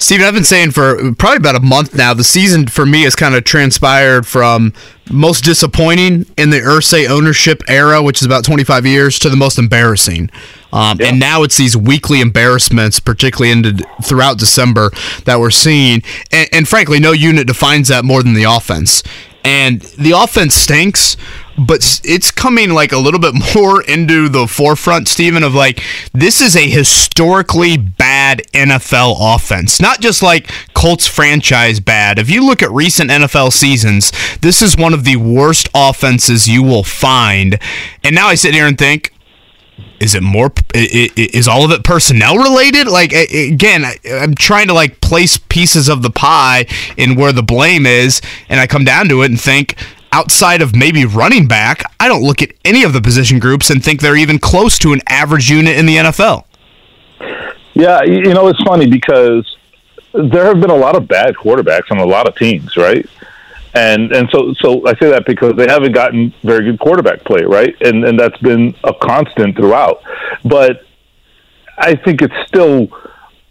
[0.00, 3.16] Steven, I've been saying for probably about a month now, the season for me has
[3.16, 4.72] kind of transpired from
[5.10, 9.58] most disappointing in the Irsay ownership era, which is about 25 years, to the most
[9.58, 10.30] embarrassing.
[10.72, 14.92] Um, And now it's these weekly embarrassments, particularly into throughout December,
[15.24, 16.04] that we're seeing.
[16.30, 19.02] And, and frankly, no unit defines that more than the offense.
[19.44, 21.16] And the offense stinks,
[21.56, 25.82] but it's coming like a little bit more into the forefront, Steven, of like
[26.12, 29.80] this is a historically bad NFL offense.
[29.80, 32.18] Not just like Colts franchise bad.
[32.18, 36.62] If you look at recent NFL seasons, this is one of the worst offenses you
[36.62, 37.58] will find.
[38.04, 39.12] And now I sit here and think,
[40.00, 45.00] is it more is all of it personnel related like again i'm trying to like
[45.00, 49.22] place pieces of the pie in where the blame is and i come down to
[49.22, 49.74] it and think
[50.12, 53.84] outside of maybe running back i don't look at any of the position groups and
[53.84, 56.44] think they're even close to an average unit in the nfl
[57.74, 59.56] Yeah, you know it's funny because
[60.12, 63.06] there have been a lot of bad quarterbacks on a lot of teams, right?
[63.74, 67.42] And and so so I say that because they haven't gotten very good quarterback play,
[67.42, 67.76] right?
[67.82, 70.02] And and that's been a constant throughout.
[70.44, 70.84] But
[71.76, 72.88] I think it's still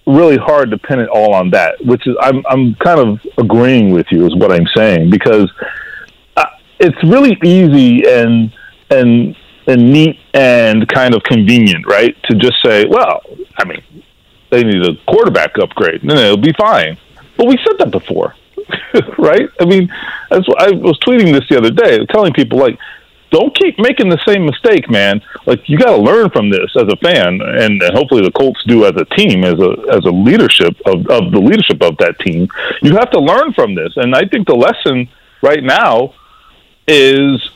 [0.07, 3.91] really hard to pin it all on that, which is I'm I'm kind of agreeing
[3.91, 5.51] with you is what I'm saying because
[6.35, 6.45] uh,
[6.79, 8.51] it's really easy and
[8.89, 9.35] and
[9.67, 12.15] and neat and kind of convenient, right?
[12.23, 13.21] To just say, well,
[13.57, 13.83] I mean,
[14.49, 16.97] they need a quarterback upgrade, and it'll be fine.
[17.35, 18.33] But we said that before,
[19.17, 19.49] right?
[19.59, 19.91] I mean,
[20.29, 22.77] that's what I was tweeting this the other day, telling people like,
[23.29, 25.21] don't keep making the same mistake, man.
[25.45, 28.85] Like you got to learn from this as a fan, and, hopefully the Colts do
[28.85, 32.47] as a team, as a as a leadership of of the leadership of that team.
[32.81, 35.09] You have to learn from this, and I think the lesson
[35.41, 36.13] right now
[36.87, 37.49] is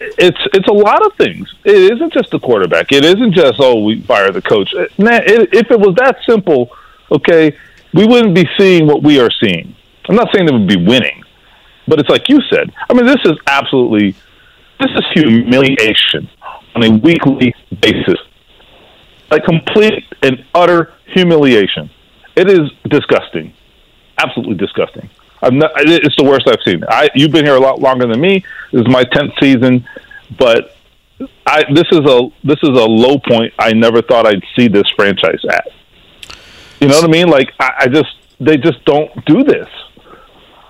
[0.00, 1.54] it's it's a lot of things.
[1.64, 2.90] It isn't just the quarterback.
[2.92, 4.74] It isn't just oh we fire the coach.
[4.98, 6.70] Man, it, if it was that simple,
[7.10, 7.56] okay,
[7.92, 9.74] we wouldn't be seeing what we are seeing.
[10.08, 11.22] I'm not saying they would be winning,
[11.88, 12.72] but it's like you said.
[12.88, 14.14] I mean, this is absolutely
[14.80, 16.28] this is humiliation
[16.74, 18.18] on a weekly basis.
[19.30, 21.90] A complete and utter humiliation.
[22.36, 23.54] It is disgusting,
[24.18, 25.08] absolutely disgusting.
[25.42, 26.82] Not, it's the worst I've seen.
[26.88, 28.44] I, you've been here a lot longer than me.
[28.72, 29.86] This is my tenth season,
[30.38, 30.74] but
[31.46, 33.52] I, this is a this is a low point.
[33.58, 35.68] I never thought I'd see this franchise at.
[36.80, 37.28] You know what I mean?
[37.28, 39.68] Like I, I just they just don't do this.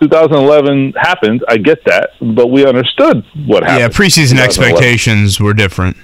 [0.01, 1.45] 2011 happened.
[1.49, 3.81] I get that, but we understood what happened.
[3.81, 5.97] yeah preseason expectations were different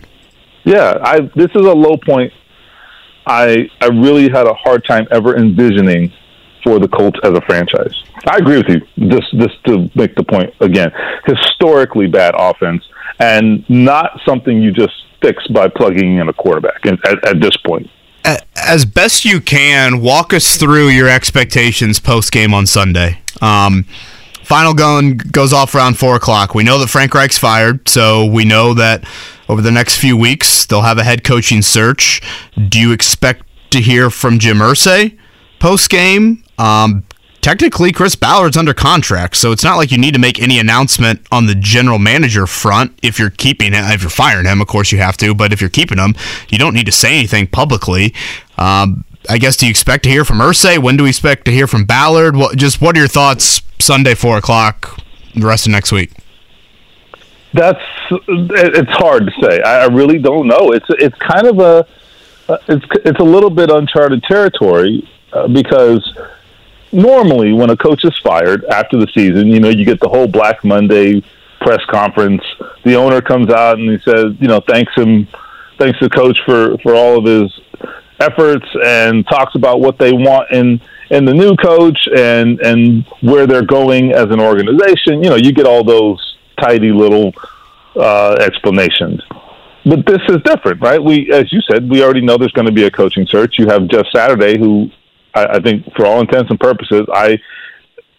[0.64, 2.32] Yeah, I this is a low point.
[3.26, 6.12] I I really had a hard time ever envisioning
[6.62, 7.95] for the Colts as a franchise.
[8.26, 9.09] I agree with you.
[9.09, 10.93] Just just to make the point again,
[11.26, 12.82] historically bad offense
[13.18, 17.57] and not something you just fix by plugging in a quarterback at, at, at this
[17.66, 17.88] point.
[18.57, 23.22] As best you can, walk us through your expectations post game on Sunday.
[23.41, 23.84] Um,
[24.45, 26.55] final gun goes off around four o'clock.
[26.55, 29.05] We know that Frank Reich's fired, so we know that
[29.49, 32.20] over the next few weeks they'll have a head coaching search.
[32.68, 35.16] Do you expect to hear from Jim Irsay
[35.61, 36.43] post game?
[36.59, 37.05] Um,
[37.41, 41.24] technically, Chris Ballard's under contract, so it's not like you need to make any announcement
[41.30, 43.84] on the general manager front if you're keeping him.
[43.86, 46.14] If you're firing him, of course you have to, but if you're keeping him,
[46.49, 48.14] you don't need to say anything publicly.
[48.59, 50.79] Um, I guess do you expect to hear from Irsay?
[50.79, 52.37] When do we expect to hear from Ballard?
[52.37, 54.99] What just what are your thoughts Sunday four o'clock,
[55.35, 56.12] the rest of next week?
[57.53, 59.61] That's it's hard to say.
[59.61, 60.73] I really don't know.
[60.73, 61.87] It's it's kind of a
[62.49, 66.18] uh, it's it's a little bit uncharted territory uh, because
[66.93, 70.27] normally when a coach is fired after the season, you know, you get the whole
[70.27, 71.23] Black Monday
[71.61, 72.43] press conference.
[72.85, 75.29] The owner comes out and he says, you know, thanks him,
[75.79, 77.61] thanks the coach for for all of his
[78.21, 83.47] efforts and talks about what they want in in the new coach and and where
[83.47, 85.23] they're going as an organization.
[85.23, 87.33] You know, you get all those tidy little
[87.97, 89.23] uh, explanations.
[89.85, 91.03] But this is different, right?
[91.03, 93.59] We, as you said, we already know there's going to be a coaching search.
[93.59, 94.91] You have Jeff Saturday, who
[95.35, 97.41] I, I think, for all intents and purposes, I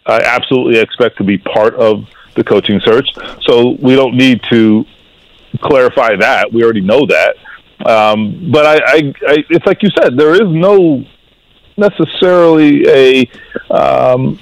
[0.04, 3.08] I absolutely expect to be part of the coaching search.
[3.42, 4.84] So we don't need to
[5.60, 6.52] clarify that.
[6.52, 7.36] We already know that.
[7.86, 11.04] Um, but I, I, I, it's like you said, there is no
[11.76, 13.30] necessarily a
[13.70, 14.38] um,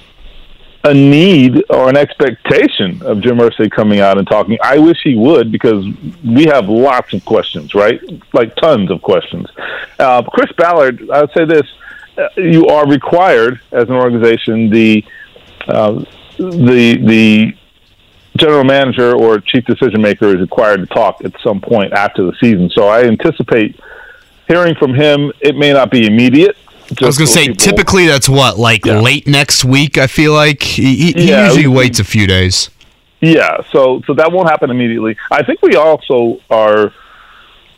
[0.84, 4.56] a need or an expectation of Jim Irsay coming out and talking.
[4.62, 5.84] I wish he would because
[6.24, 8.00] we have lots of questions, right?
[8.32, 9.46] Like tons of questions.
[9.98, 11.66] Uh, Chris Ballard, I would say this:
[12.36, 15.04] you are required as an organization the
[15.68, 16.04] uh,
[16.38, 17.54] the the
[18.36, 22.32] general manager or chief decision maker is required to talk at some point after the
[22.40, 22.70] season.
[22.74, 23.78] So I anticipate
[24.48, 25.32] hearing from him.
[25.40, 26.56] It may not be immediate.
[27.02, 29.00] I was going to say, people- typically that's what, like Yeah.
[29.00, 29.96] late next week.
[29.98, 32.70] I feel like he, he, Yeah, usually we- waits a few days.
[33.20, 35.14] Yeah, so so that won't happen immediately.
[35.30, 36.90] I think we also are.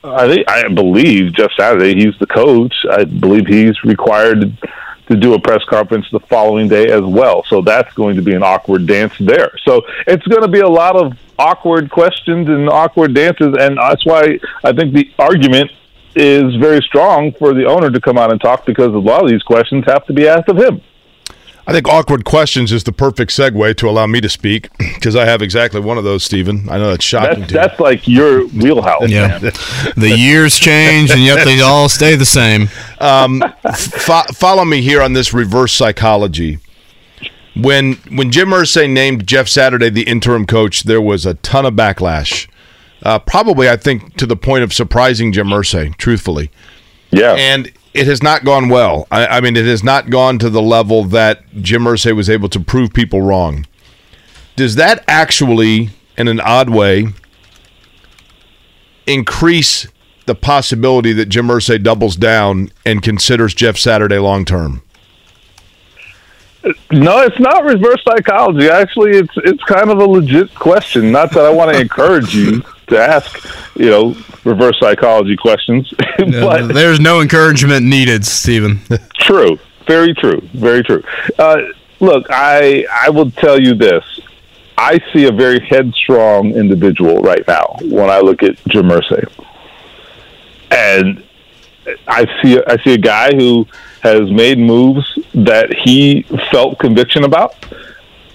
[0.04, 1.96] I think I believe Jeff Saturday.
[1.96, 2.72] He's the coach.
[2.88, 4.68] I believe he's required to,
[5.12, 7.44] to do a press conference the following day as well.
[7.48, 9.52] So that's going to be an awkward dance there.
[9.64, 14.04] So it's going to be a lot of awkward questions and awkward dances, and that's
[14.06, 15.70] why I think the argument
[16.14, 19.30] is very strong for the owner to come out and talk because a lot of
[19.30, 20.80] these questions have to be asked of him.
[21.66, 25.24] I think awkward questions is the perfect segue to allow me to speak because I
[25.26, 26.68] have exactly one of those, Stephen.
[26.68, 27.60] I know that's shocking That's to you.
[27.60, 29.08] that's like your wheelhouse.
[29.08, 29.38] Yeah.
[29.40, 29.52] man.
[29.96, 32.68] The years change, and yet they all stay the same.
[33.02, 33.42] Um,
[33.74, 36.60] fo- follow me here on this reverse psychology.
[37.56, 41.74] When when Jim Irsay named Jeff Saturday the interim coach, there was a ton of
[41.74, 42.48] backlash.
[43.02, 46.52] Uh, probably, I think, to the point of surprising Jim Irsay, truthfully.
[47.10, 47.32] Yeah.
[47.32, 49.06] And it has not gone well.
[49.10, 52.48] I, I mean, it has not gone to the level that Jim Irsay was able
[52.50, 53.66] to prove people wrong.
[54.56, 57.08] Does that actually, in an odd way,
[59.06, 59.86] increase
[60.26, 64.82] the possibility that Jim Irsay doubles down and considers Jeff Saturday long term?
[66.92, 68.68] No, it's not reverse psychology.
[68.68, 71.10] Actually, it's it's kind of a legit question.
[71.10, 72.62] Not that I want to encourage you
[72.92, 78.80] to ask, you know, reverse psychology questions, but There's no encouragement needed, Stephen.
[79.18, 81.02] true, very true, very true.
[81.38, 81.56] Uh,
[82.00, 84.04] look, I I will tell you this.
[84.78, 89.30] I see a very headstrong individual right now when I look at Jim Irsay,
[90.70, 91.22] and
[92.08, 93.66] I see I see a guy who
[94.02, 97.54] has made moves that he felt conviction about,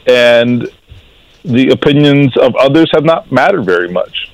[0.05, 0.69] and
[1.43, 4.26] the opinions of others have not mattered very much.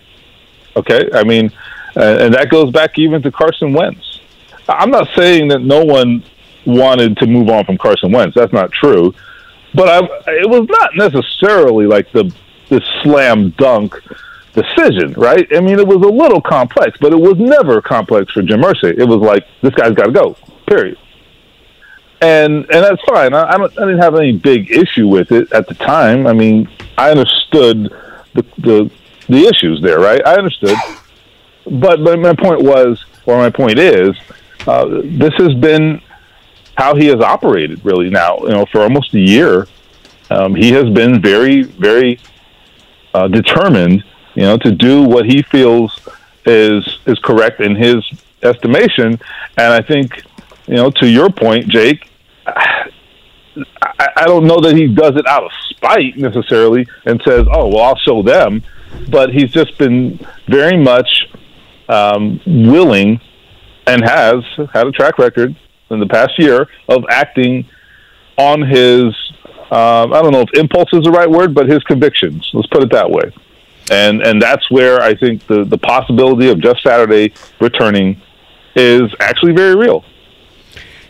[0.75, 1.51] Okay, I mean,
[1.95, 4.19] uh, and that goes back even to Carson Wentz.
[4.67, 6.23] I'm not saying that no one
[6.65, 8.35] wanted to move on from Carson Wentz.
[8.35, 9.13] That's not true,
[9.73, 9.99] but I,
[10.31, 12.33] it was not necessarily like the
[12.69, 13.99] the slam dunk
[14.53, 15.47] decision, right?
[15.55, 18.97] I mean, it was a little complex, but it was never complex for Jim Irsay.
[18.97, 20.37] It was like this guy's got to go.
[20.67, 20.97] Period.
[22.21, 23.33] And and that's fine.
[23.33, 26.25] I, I, I didn't have any big issue with it at the time.
[26.25, 27.93] I mean, I understood
[28.33, 28.91] the the,
[29.27, 30.21] the issues there, right?
[30.25, 30.77] I understood.
[31.65, 34.11] But but my point was, or my point is,
[34.67, 36.01] uh, this has been
[36.75, 38.37] how he has operated really now.
[38.39, 39.67] You know, for almost a year,
[40.29, 42.19] um, he has been very very
[43.13, 44.03] uh, determined,
[44.35, 45.99] you know, to do what he feels
[46.45, 48.03] is is correct in his
[48.41, 49.19] estimation.
[49.57, 50.23] And I think,
[50.67, 52.09] you know, to your point, Jake,
[52.45, 57.67] I, I don't know that he does it out of spite necessarily and says, "Oh,
[57.67, 58.63] well, I'll show them,"
[59.09, 61.27] but he's just been very much
[61.89, 63.19] um, willing
[63.87, 65.55] and has had a track record
[65.89, 67.65] in the past year of acting
[68.37, 69.13] on his
[69.73, 72.47] um, I don't know if impulse is the right word, but his convictions.
[72.53, 73.31] Let's put it that way.
[73.89, 78.21] And and that's where I think the the possibility of Jeff Saturday returning
[78.75, 80.05] is actually very real.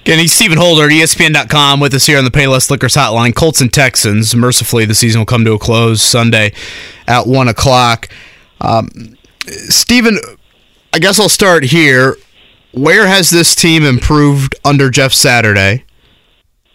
[0.03, 3.33] Again, he's Stephen Holder at ESPN.com with us here on the Payless Liquors Hotline.
[3.33, 4.35] Colts and Texans.
[4.35, 6.51] Mercifully, the season will come to a close Sunday
[7.07, 8.09] at 1 o'clock.
[8.59, 8.89] Um,
[9.47, 10.19] Stephen,
[10.91, 12.17] I guess I'll start here.
[12.73, 15.85] Where has this team improved under Jeff Saturday?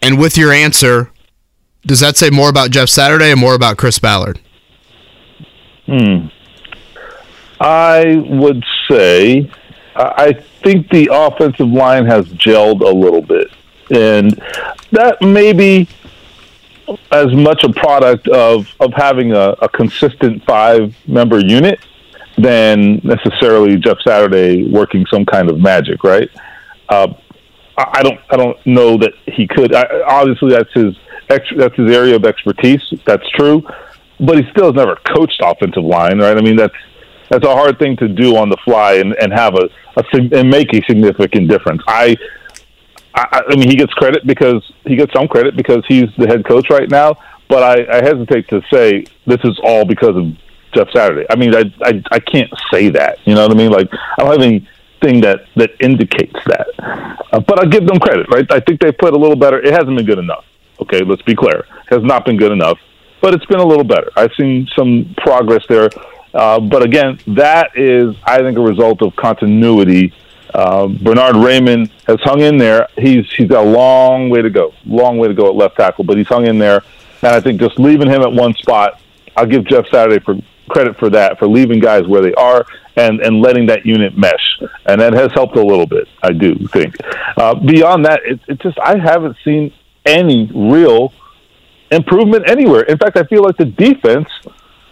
[0.01, 1.11] And with your answer,
[1.85, 4.39] does that say more about Jeff Saturday or more about Chris Ballard?
[5.85, 6.29] Hmm.
[7.59, 9.51] I would say
[9.95, 13.51] I think the offensive line has gelled a little bit,
[13.91, 14.31] and
[14.91, 15.87] that may be
[17.11, 21.79] as much a product of of having a, a consistent five member unit
[22.37, 26.29] than necessarily Jeff Saturday working some kind of magic, right?
[26.87, 27.13] Uh,
[27.77, 29.73] I don't I don't know that he could.
[29.73, 30.95] I, obviously, that's his
[31.27, 32.81] that's his area of expertise.
[33.05, 33.63] That's true,
[34.19, 36.37] but he still has never coached offensive line, right?
[36.37, 36.73] I mean, that's
[37.29, 40.49] that's a hard thing to do on the fly and, and have a, a and
[40.49, 41.81] make a significant difference.
[41.87, 42.17] I,
[43.13, 46.45] I I mean, he gets credit because he gets some credit because he's the head
[46.45, 47.15] coach right now.
[47.47, 50.25] But I, I hesitate to say this is all because of
[50.73, 51.25] Jeff Saturday.
[51.29, 53.17] I mean, I, I I can't say that.
[53.25, 53.71] You know what I mean?
[53.71, 56.67] Like I don't have anything that that indicates that.
[57.31, 58.45] Uh, but I give them credit, right?
[58.51, 59.59] I think they put a little better.
[59.59, 60.45] It hasn't been good enough.
[60.81, 61.59] Okay, let's be clear.
[61.59, 62.79] It has not been good enough,
[63.21, 64.11] but it's been a little better.
[64.15, 65.89] I've seen some progress there.
[66.33, 70.13] Uh, but again, that is, I think, a result of continuity
[70.53, 72.87] Uh, Bernhard Raimann has hung in there.
[72.97, 76.03] He's he's got a long way to go, long way to go at left tackle,
[76.03, 76.81] but he's hung in there.
[77.21, 78.99] And I think just leaving him at one spot,
[79.37, 80.35] I'll give Jeff Saturday for
[80.67, 82.65] credit for that, for leaving guys where they are
[82.95, 86.07] and and letting that unit mesh, and that has helped a little bit.
[86.23, 86.95] I do think.
[87.37, 89.71] Uh, beyond that, it, it just I haven't seen
[90.03, 91.13] any real
[91.91, 92.81] improvement anywhere.
[92.81, 94.29] In fact, I feel like the defense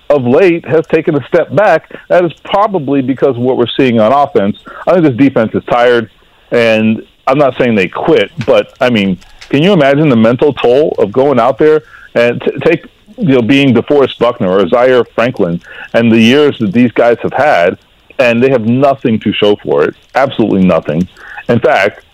[0.09, 1.91] of late has taken a step back.
[2.07, 4.63] That is probably because of what we're seeing on offense.
[4.87, 6.09] I think this defense is tired,
[6.51, 10.95] and I'm not saying they quit, but I mean, can you imagine the mental toll
[10.97, 11.83] of going out there
[12.15, 12.85] and t- take
[13.17, 15.61] you know being DeForest Buckner or Zaire Franklin
[15.93, 17.77] and the years that these guys have had,
[18.19, 21.07] and they have nothing to show for it, absolutely nothing.
[21.49, 22.05] In fact,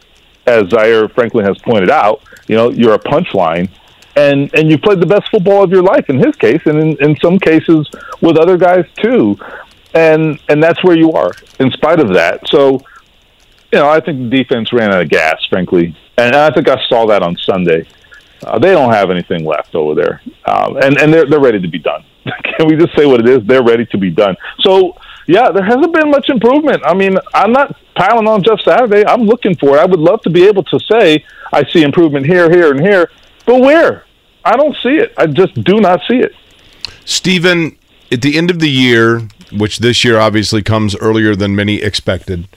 [0.46, 3.70] as Zaire Franklin has pointed out, you know, you're a punchline
[4.16, 7.04] and and you played the best football of your life in his case, and in,
[7.04, 7.90] in some cases
[8.22, 9.38] with other guys too,
[9.94, 12.48] and and that's where you are in spite of that.
[12.48, 12.80] So,
[13.72, 16.80] you know, I think the defense ran out of gas, frankly, and I think I
[16.88, 17.88] saw that on Sunday.
[18.46, 21.68] Uh, they don't have anything left over there, um, and and they're they're ready to
[21.68, 22.04] be done.
[22.58, 23.46] Can we just say what it is?
[23.46, 24.36] They're ready to be done.
[24.62, 24.96] So
[25.28, 26.84] yeah, there hasn't been much improvement.
[26.86, 29.06] I mean, I'm not piling on Jeff Saturday.
[29.06, 29.80] I'm looking for it.
[29.80, 33.10] I would love to be able to say I see improvement here, here, and here.
[33.46, 34.06] But where?
[34.46, 35.14] I don't see it.
[35.18, 36.34] I just do not see it.
[37.06, 37.78] Stephen,
[38.12, 42.48] at the end of the year, which this year obviously comes earlier than many expected,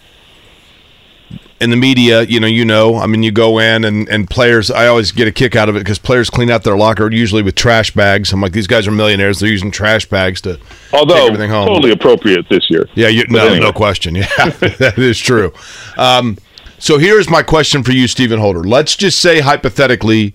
[1.61, 4.71] in the media, you know, you know, I mean, you go in and, and players,
[4.71, 7.43] I always get a kick out of it because players clean out their locker usually
[7.43, 8.33] with trash bags.
[8.33, 9.41] I'm like, these guys are millionaires.
[9.41, 10.61] They're using trash bags to
[10.93, 11.67] Although take everything home.
[11.69, 12.89] totally appropriate this year.
[12.95, 13.61] Yeah, you, no, anyway.
[13.61, 14.17] no question.
[14.17, 15.53] Yeah, that is true.
[15.97, 16.37] Um,
[16.79, 18.63] so here's my question for you, Stephen Holder.
[18.63, 20.35] Let's just say hypothetically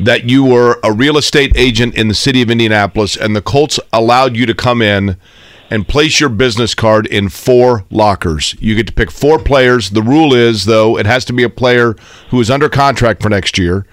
[0.00, 3.78] that you were a real estate agent in the city of Indianapolis, and the Colts
[3.92, 5.16] allowed you to come in
[5.70, 8.56] and place your business card in four lockers.
[8.60, 9.90] You get to pick four players.
[9.90, 11.94] The rule is, though, it has to be a player
[12.30, 13.86] who is under contract for next year.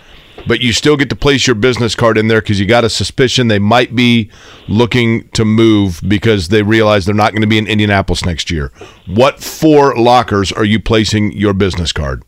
[0.48, 2.90] But you still get to place your business card in there because you got a
[2.90, 4.32] suspicion they might be
[4.68, 8.72] looking to move because they realize they're not going to be in Indianapolis next year.
[9.08, 12.24] What four lockers are you placing your business card?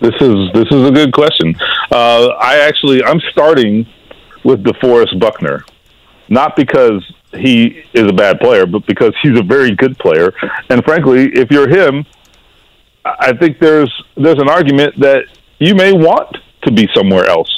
[0.00, 1.54] This is this is a good question.
[1.90, 3.86] Uh, I actually I'm starting
[4.44, 5.64] with DeForest Buckner,
[6.28, 10.32] not because he is a bad player, but because he's a very good player.
[10.68, 12.04] And frankly, if you're him,
[13.04, 15.24] I think there's there's an argument that
[15.58, 17.50] you may want to be somewhere else.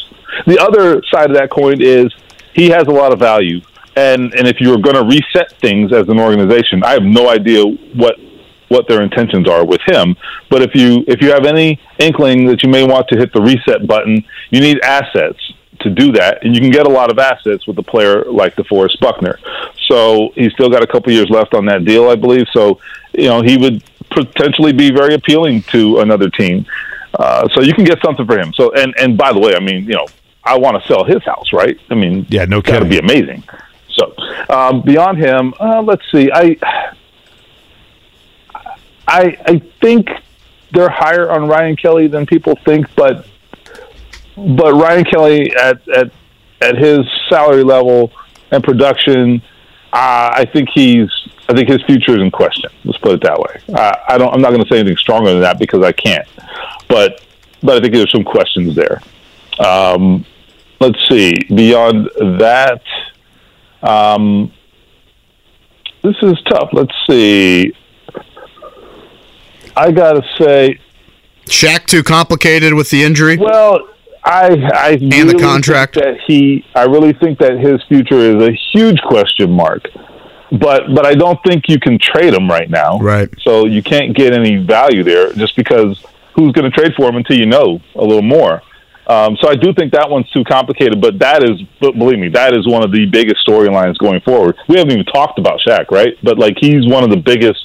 [0.47, 2.14] The other side of that coin is
[2.55, 3.61] he has a lot of value,
[3.97, 7.64] and and if you're going to reset things as an organization, I have no idea
[7.64, 8.16] what
[8.69, 10.16] what their intentions are with him.
[10.51, 13.41] But if you if you have any inkling that you may want to hit the
[13.41, 15.39] reset button, you need assets
[15.81, 18.57] to do that, and you can get a lot of assets with a player like
[18.57, 19.39] DeForest Buckner.
[19.87, 22.47] So he's still got a couple years left on that deal, I believe.
[22.53, 22.81] So
[23.12, 26.66] you know he would potentially be very appealing to another team.
[27.14, 28.53] Uh, so you can get something for him.
[28.55, 30.07] So and and by the way, I mean you know
[30.45, 31.79] I want to sell his house, right?
[31.91, 32.89] I mean yeah, no kidding.
[32.89, 33.45] be amazing.
[33.89, 34.14] So
[34.49, 36.31] um, beyond him, uh, let's see.
[36.33, 36.57] I
[39.09, 40.09] I I think
[40.72, 43.26] they're higher on Ryan Kelly than people think, but
[44.36, 46.12] but Ryan Kelly at at
[46.61, 48.12] at his salary level
[48.50, 49.42] and production,
[49.92, 51.11] uh, I think he's
[51.48, 52.70] I think his future is in question.
[52.84, 53.61] Let's put it that way.
[53.74, 54.32] Uh, I don't.
[54.32, 56.28] I'm not going to say anything stronger than that because I can't.
[56.88, 57.24] But
[57.62, 59.00] but I think there's some questions there.
[59.59, 60.26] Um,
[60.80, 61.34] let's see.
[61.48, 62.82] Beyond that,
[63.82, 64.52] um,
[66.02, 66.68] this is tough.
[66.72, 67.74] Let's see.
[69.79, 70.79] I gotta say,
[71.47, 73.37] Shaq too complicated with the injury.
[73.37, 73.89] well,
[74.24, 75.95] I I the really contract.
[75.95, 76.64] think that he.
[76.74, 79.85] I really think that his future is a huge question mark.
[80.51, 82.99] But but I don't think you can trade him right now.
[82.99, 83.29] Right.
[83.43, 86.05] So you can't get any value there just because
[86.35, 88.62] who's going to trade for him until you know a little more.
[89.09, 91.01] Um, so I do think that one's too complicated.
[91.01, 94.57] But that is, but believe me, that is one of the biggest storylines going forward.
[94.68, 96.14] We haven't even talked about Shaq, right?
[96.22, 97.64] But like he's one of the biggest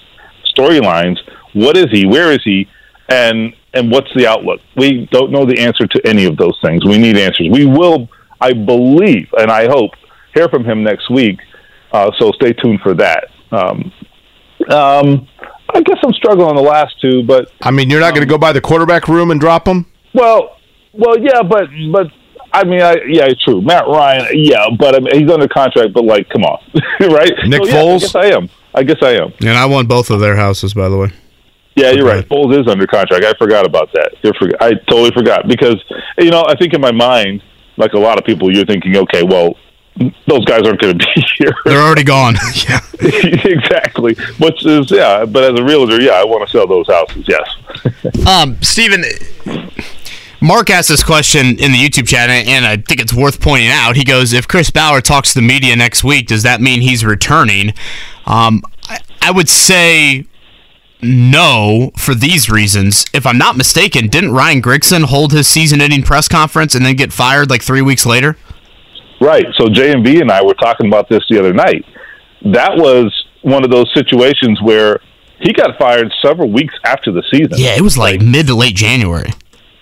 [0.57, 1.17] storylines.
[1.53, 2.05] What is he?
[2.05, 2.67] Where is he?
[3.09, 4.59] And and what's the outlook?
[4.75, 6.85] We don't know the answer to any of those things.
[6.85, 7.47] We need answers.
[7.51, 8.07] We will,
[8.39, 9.91] I believe, and I hope,
[10.33, 11.39] hear from him next week.
[11.91, 13.25] Uh, so stay tuned for that.
[13.51, 13.91] Um,
[14.69, 15.27] um,
[15.73, 18.29] I guess I'm struggling on the last two, but I mean, you're not going to
[18.29, 19.85] go by the quarterback room and drop them?
[20.13, 20.57] well,
[20.93, 22.07] well, yeah, but but
[22.53, 23.61] I mean, I, yeah, it's true.
[23.61, 25.93] Matt Ryan, yeah, but I mean, he's under contract.
[25.93, 26.59] But like, come on,
[26.99, 27.31] right?
[27.47, 27.95] Nick So, yeah, Foles?
[27.95, 28.49] I guess I am.
[28.75, 29.33] I guess I am.
[29.39, 31.09] And I won both of their houses, by the way.
[31.75, 32.27] Yeah, you're right.
[32.27, 33.25] Foles is under contract.
[33.25, 34.13] I forgot about that.
[34.21, 35.83] You're forg I totally forgot because
[36.17, 37.41] you know I think in my mind,
[37.77, 39.55] like a lot of people, you're thinking, okay, well,
[40.27, 41.53] those guys aren't going to be here.
[41.65, 42.35] They're already gone.
[42.69, 44.15] yeah, exactly.
[44.39, 47.25] Which is yeah, but as a realtor, yeah, I want to sell those houses.
[47.27, 48.27] Yes.
[48.27, 49.03] um, Stephen.
[50.41, 53.95] Mark asked this question in the YouTube chat, and I think it's worth pointing out.
[53.95, 57.05] He goes, "If Chris Ballard talks to the media next week, does that mean he's
[57.05, 57.73] returning?"
[58.25, 60.25] Um, I, I would say
[61.03, 63.05] no for these reasons.
[63.13, 67.13] If I'm not mistaken, didn't Ryan Grigson hold his season-ending press conference and then get
[67.13, 68.37] fired like three weeks later?
[69.21, 69.45] Right.
[69.57, 71.85] So JMV and I were talking about this the other night.
[72.41, 74.99] That was one of those situations where
[75.39, 77.53] he got fired several weeks after the season.
[77.57, 79.31] Yeah, it was like, like mid to late January.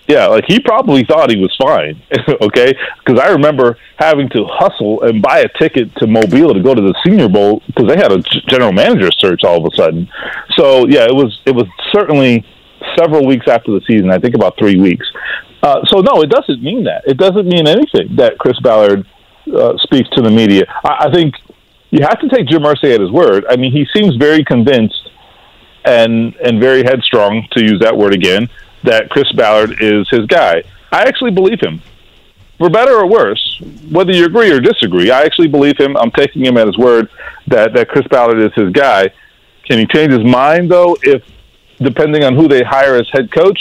[0.07, 2.01] Yeah, like he probably thought he was fine,
[2.41, 2.73] okay?
[2.99, 6.81] Because I remember having to hustle and buy a ticket to Mobile to go to
[6.81, 10.09] the Senior Bowl because they had a general manager search all of a sudden.
[10.57, 12.45] So yeah, it was it was certainly
[12.97, 14.11] several weeks after the season.
[14.11, 15.07] I think about three weeks.
[15.63, 17.03] Uh, so no, it doesn't mean that.
[17.05, 19.05] It doesn't mean anything that Chris Ballard
[19.55, 20.65] uh, speaks to the media.
[20.83, 21.35] I, I think
[21.91, 23.45] you have to take Jim Irsay at his word.
[23.49, 25.09] I mean, he seems very convinced
[25.85, 28.49] and and very headstrong, to use that word again,
[28.83, 30.63] that Chris Ballard is his guy.
[30.91, 31.81] I actually believe him.
[32.57, 33.59] For better or worse,
[33.89, 35.97] whether you agree or disagree, I actually believe him.
[35.97, 37.09] I'm taking him at his word
[37.47, 39.09] that, that Chris Ballard is his guy.
[39.65, 41.23] Can he change his mind, though, if
[41.79, 43.59] depending on who they hire as head coach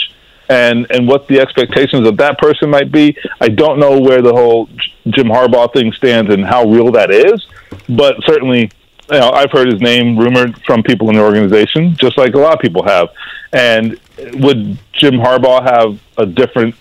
[0.50, 3.16] and, and what the expectations of that person might be?
[3.40, 4.68] I don't know where the whole
[5.08, 7.46] Jim Harbaugh thing stands and how real that is,
[7.88, 8.70] but certainly
[9.10, 12.38] you know, I've heard his name rumored from people in the organization, just like a
[12.38, 13.08] lot of people have.
[13.52, 13.98] And
[14.34, 16.74] would Jim Harbaugh have a different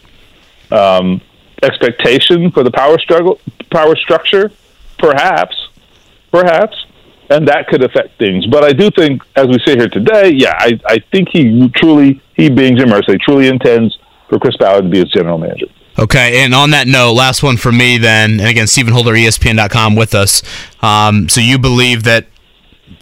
[0.72, 1.22] um,
[1.64, 3.40] expectation for the power struggle,
[3.72, 4.52] power structure?
[4.98, 5.70] Perhaps,
[6.32, 6.86] perhaps,
[7.30, 8.46] and that could affect things.
[8.48, 12.22] But I do think, as we sit here today, yeah, I, I think he truly,
[12.36, 15.68] he being Jim Irsay, truly intends for Chris Ballard to be his general manager.
[15.98, 19.96] Okay, and on that note, last one for me then, and again, Stephen Holder, ESPN.com
[19.96, 20.42] with us.
[20.82, 22.28] Um, so you believe that,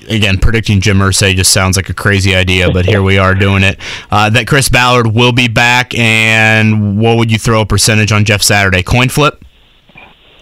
[0.10, 3.64] again, predicting Jim Irsay just sounds like a crazy idea, but here we are doing
[3.64, 3.80] it.
[4.10, 8.26] Uh, that Chris Ballard will be back, and what would you throw a percentage on
[8.26, 8.84] Jeff Saturday?
[8.84, 9.44] Coin flip?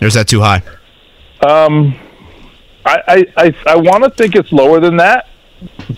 [0.01, 0.61] Or is that too high?
[1.41, 1.95] Um,
[2.85, 5.27] I I, I, I want to think it's lower than that,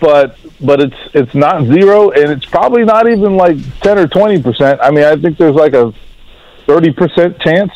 [0.00, 4.40] but but it's it's not zero, and it's probably not even like ten or twenty
[4.40, 4.80] percent.
[4.82, 5.92] I mean, I think there's like a
[6.66, 7.72] thirty percent chance,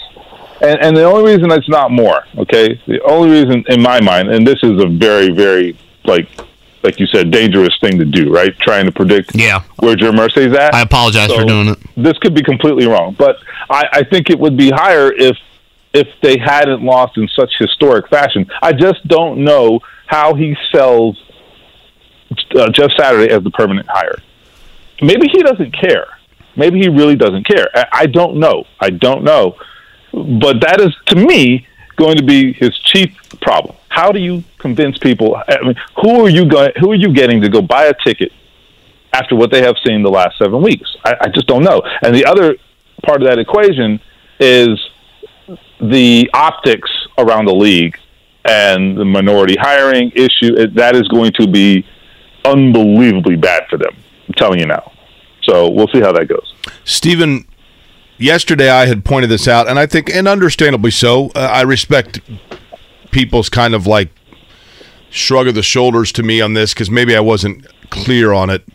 [0.63, 2.25] and, and the only reason it's not more.
[2.37, 6.29] Okay, the only reason in my mind, and this is a very very like
[6.83, 8.57] like you said, dangerous thing to do, right?
[8.59, 9.63] Trying to predict yeah.
[9.79, 10.75] where Jim Irsay's at.
[10.75, 11.79] I apologize so for doing it.
[11.97, 13.37] This could be completely wrong, but
[13.71, 15.37] I, I think it would be higher if
[15.93, 18.51] if they hadn't lost in such historic fashion.
[18.63, 21.23] I just don't know how he sells
[22.57, 24.19] uh, Jeff Saturday as the permanent hire.
[25.03, 26.07] Maybe he doesn't care.
[26.57, 27.69] Maybe he really doesn't care.
[27.75, 28.65] I, I don't know.
[28.81, 29.57] I don't know.
[30.13, 33.77] But that is, to me, going to be his chief problem.
[33.89, 35.37] How do you convince people?
[35.37, 36.73] I mean, who are you going?
[36.81, 38.33] Who are you getting to go buy a ticket
[39.13, 40.97] after what they have seen the last seven weeks?
[41.05, 41.83] I, I just don't know.
[42.03, 42.57] And the other
[43.05, 44.01] part of that equation
[44.41, 44.79] is
[45.81, 47.99] the optics around the league
[48.45, 50.67] and the minority hiring issue.
[50.75, 51.87] That is going to be
[52.45, 53.95] unbelievably bad for them.
[54.29, 54.93] I'm telling you now.
[55.43, 56.55] So we'll see how that goes.
[56.85, 57.47] Stephen,
[58.19, 62.21] yesterday I had pointed this out, and I think, and understandably so, uh, I respect
[63.11, 64.11] people's kind of like
[65.11, 68.67] shrug of the shoulders to me on this because maybe I wasn't clear on it.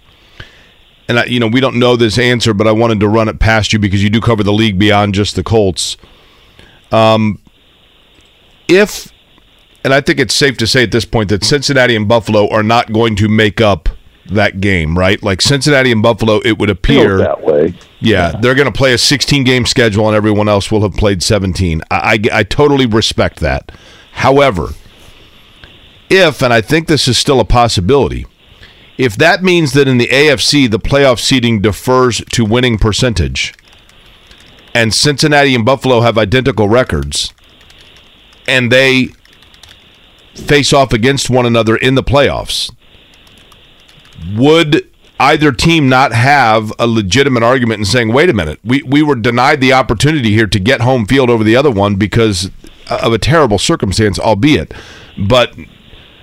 [1.10, 3.40] And I, you know, we don't know this answer, but I wanted to run it
[3.40, 5.98] past you because you do cover the league beyond just the Colts.
[6.92, 7.42] Um,
[8.68, 9.12] if,
[9.84, 12.64] and I think it's safe to say at this point that Cincinnati and Buffalo are
[12.64, 13.90] not going to make up
[14.30, 15.22] that game, right?
[15.22, 17.74] Like Cincinnati and Buffalo, it would appear that way.
[18.00, 18.40] Yeah, yeah.
[18.40, 21.82] they're going to play a 16 game schedule, and everyone else will have played 17.
[21.90, 21.96] I,
[22.32, 23.72] I, I totally respect that.
[24.14, 24.70] However,
[26.10, 28.26] if, and I think this is still a possibility,
[28.98, 33.54] if that means that in the AFC the playoff seeding defers to winning percentage,
[34.74, 37.34] and Cincinnati and Buffalo have identical records,
[38.48, 39.10] and they
[40.36, 42.72] face off against one another in the playoffs,
[44.36, 44.88] would
[45.20, 49.16] either team not have a legitimate argument in saying, wait a minute, we, we were
[49.16, 52.52] denied the opportunity here to get home field over the other one because
[52.90, 54.74] of a terrible circumstance, albeit.
[55.18, 55.56] But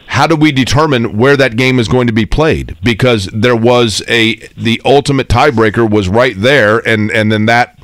[0.07, 2.77] how do we determine where that game is going to be played?
[2.83, 7.79] Because there was a the ultimate tiebreaker was right there, and and then that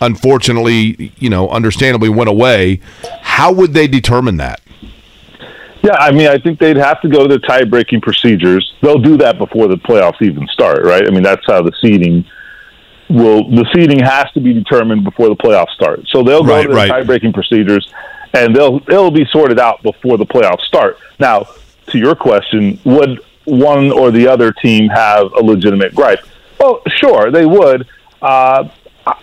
[0.00, 2.80] unfortunately, you know, understandably went away.
[3.22, 4.60] How would they determine that?
[5.82, 8.72] Yeah, I mean, I think they'd have to go to the tie-breaking procedures.
[8.82, 11.04] They'll do that before the playoffs even start, right?
[11.06, 12.24] I mean, that's how the seeding
[13.08, 13.50] will.
[13.50, 16.06] The seeding has to be determined before the playoffs start.
[16.08, 16.88] So they'll go right, to the right.
[16.88, 17.92] tie-breaking procedures,
[18.32, 20.98] and they'll it'll be sorted out before the playoffs start.
[21.18, 21.48] Now,
[21.88, 26.20] to your question, would one or the other team have a legitimate gripe?
[26.60, 27.88] Well, sure, they would.
[28.20, 28.68] Uh,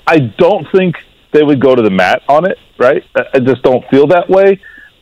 [0.06, 0.98] I- don't think
[1.32, 3.04] they would go to the mat on it, right?
[3.34, 4.60] I just don't feel that way.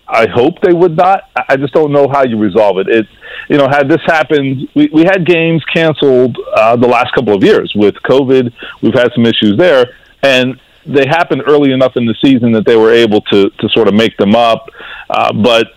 [0.08, 1.30] I hope they would not.
[1.36, 2.88] I- just don't know how you resolve it.
[2.88, 3.08] It,
[3.50, 7.44] you know, had this happened, we, we had games canceled uh, the last couple of
[7.44, 8.54] years with COVID.
[8.82, 9.86] We've had some issues there,
[10.24, 13.88] and they happened early enough in the season that they were able to to sort
[13.88, 14.70] of make them up.
[15.10, 15.68] Uh, but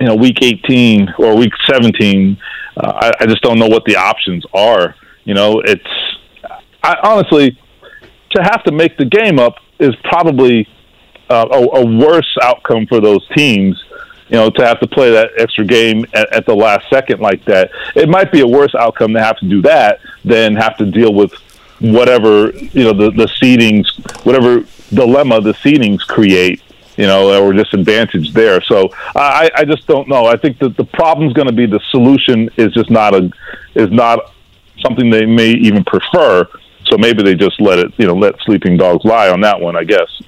[0.00, 2.36] you know, week 18 or week 17,
[2.76, 4.94] uh, I, I just don't know what the options are.
[5.24, 5.84] You know, it's
[6.82, 7.58] I, honestly
[8.32, 10.68] to have to make the game up is probably
[11.30, 13.82] uh, a, a worse outcome for those teams.
[14.28, 17.44] You know, to have to play that extra game at, at the last second like
[17.46, 20.86] that, it might be a worse outcome to have to do that than have to
[20.86, 21.32] deal with
[21.80, 23.86] whatever you know the the seedings,
[24.24, 26.62] whatever dilemma the seedings create.
[26.96, 28.60] You know, or disadvantage there.
[28.60, 30.26] So I, I just don't know.
[30.26, 33.30] I think that the problem's going to be the solution is just not a
[33.74, 34.34] is not
[34.80, 36.46] something they may even prefer.
[36.86, 39.76] So maybe they just let it, you know, let sleeping dogs lie on that one.
[39.76, 40.20] I guess.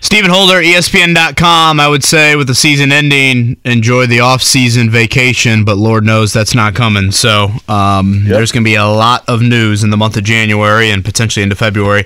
[0.00, 1.80] Stephen Holder, ESPN.com.
[1.80, 6.54] I would say with the season ending, enjoy the off-season vacation, but Lord knows that's
[6.54, 7.10] not coming.
[7.12, 10.90] So um, there's going to be a lot of news in the month of January
[10.90, 12.04] and potentially into February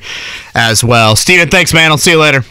[0.55, 1.17] as well.
[1.17, 1.91] Stephen, thanks, man.
[1.91, 2.45] I'll see you later.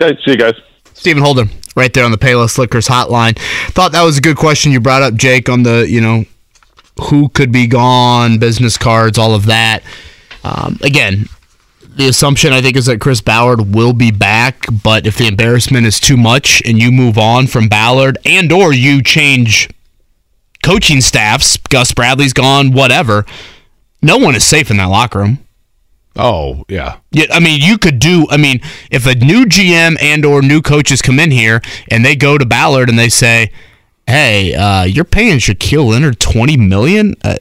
[0.00, 0.54] Okay, see you guys.
[0.94, 1.44] Stephen Holder,
[1.74, 3.38] right there on the Payless Liquors hotline.
[3.70, 6.24] Thought that was a good question you brought up, Jake, on the you know
[7.10, 9.82] who could be gone, business cards, all of that.
[10.44, 11.26] Um, again,
[11.98, 15.84] the assumption I think is that Chris Ballard will be back, but if the embarrassment
[15.84, 19.68] is too much and you move on from Ballard and or you change
[20.62, 23.26] coaching staffs, Gus Bradley's gone, whatever,
[24.00, 25.38] no one is safe in that locker room.
[26.14, 26.98] Oh, yeah.
[27.10, 28.26] Yeah, I mean, you could do.
[28.30, 28.60] I mean,
[28.92, 31.60] if a new GM and or new coaches come in here
[31.90, 33.52] and they go to Ballard and they say,
[34.06, 37.36] "Hey, uh, you're paying Shaquille Leonard twenty million, uh,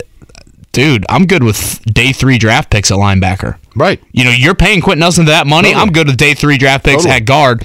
[0.78, 1.08] dude.
[1.10, 3.58] I'm good with day three draft picks at linebacker.
[3.76, 4.00] Right.
[4.12, 5.70] You know, you're paying Quentin Nelson that money.
[5.70, 5.82] Totally.
[5.82, 7.16] I'm good with day three draft picks Totally.
[7.16, 7.64] at guard.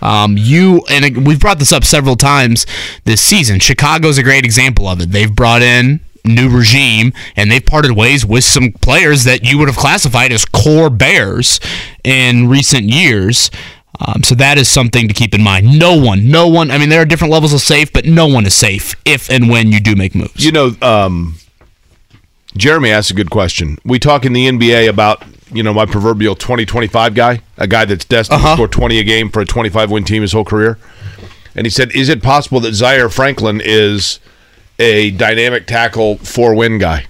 [0.00, 2.66] Um, you and we've brought this up several times
[3.04, 3.60] this season.
[3.60, 5.10] Chicago's a great example of it.
[5.10, 9.68] They've brought in new regime and they've parted ways with some players that you would
[9.68, 11.60] have classified as core Bears
[12.02, 13.50] in recent years.
[14.00, 15.78] Um, so that is something to keep in mind.
[15.78, 16.70] No one, no one.
[16.70, 19.50] I mean, there are different levels of safe, but no one is safe if and
[19.50, 20.42] when you do make moves.
[20.42, 21.36] You know, um,
[22.56, 23.78] Jeremy asked a good question.
[23.84, 25.22] We talk in the NBA about,
[25.52, 28.50] you know, my proverbial 2025 guy, a guy that's destined Uh-huh.
[28.50, 30.78] to score 20 a game for a 25 win team his whole career.
[31.56, 34.18] And he said, Is it possible that Zaire Franklin is
[34.78, 37.06] a dynamic tackle four win guy?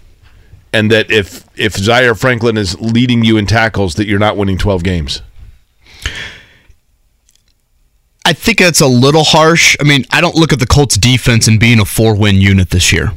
[0.72, 4.58] And that if if Zaire Franklin is leading you in tackles, that you're not winning
[4.58, 5.22] 12 games?
[8.26, 9.76] I think that's a little harsh.
[9.80, 12.70] I mean, I don't look at the Colts defense and being a four win unit
[12.70, 13.12] this year.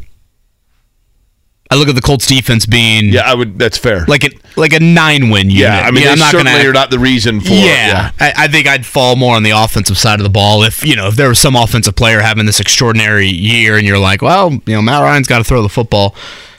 [1.70, 3.60] I look at the Colts defense being Yeah, I would.
[3.60, 4.06] That's fair.
[4.08, 5.64] like a like a nine win unit.
[5.64, 7.52] yeah, I mean, I'm not certainly gonna, are not the reason for.
[7.54, 10.86] yeah, I, I think I'd fall more on the offensive side of the ball if
[10.86, 14.22] you know if there was some offensive player having this extraordinary year and you're like,
[14.22, 16.16] well, you know, Matt Ryan's got to throw the football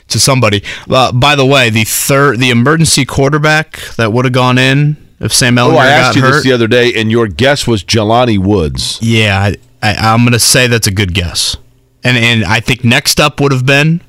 [0.09, 0.63] to somebody.
[0.89, 5.33] Uh, by the way, the third, the emergency quarterback that would have gone in if
[5.33, 6.31] Sam Ehlinger Oh, I asked you hurt.
[6.31, 8.99] this the other day, and your guess was Jelani Woods.
[9.01, 11.57] Yeah, I, I, I'm going to say that's a good guess.
[12.03, 13.99] And and I think next up would have been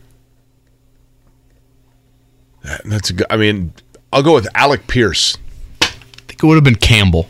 [2.85, 3.27] That's a good.
[3.31, 3.73] I mean,
[4.13, 5.39] I'll go with Alec Pierce.
[5.83, 5.87] I
[6.27, 7.29] think it would have been Campbell.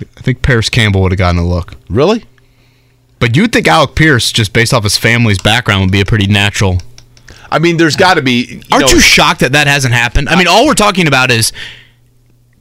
[0.00, 1.74] I think Parris Campbell would have gotten a look.
[1.88, 2.24] Really?
[3.18, 6.28] But you'd think Alec Pierce, just based off his family's background, would be a pretty
[6.28, 6.78] natural.
[7.50, 8.44] I mean, there's uh, got to be.
[8.46, 10.28] You Aren't know, you shocked that that hasn't happened?
[10.28, 11.52] I mean, all we're talking about is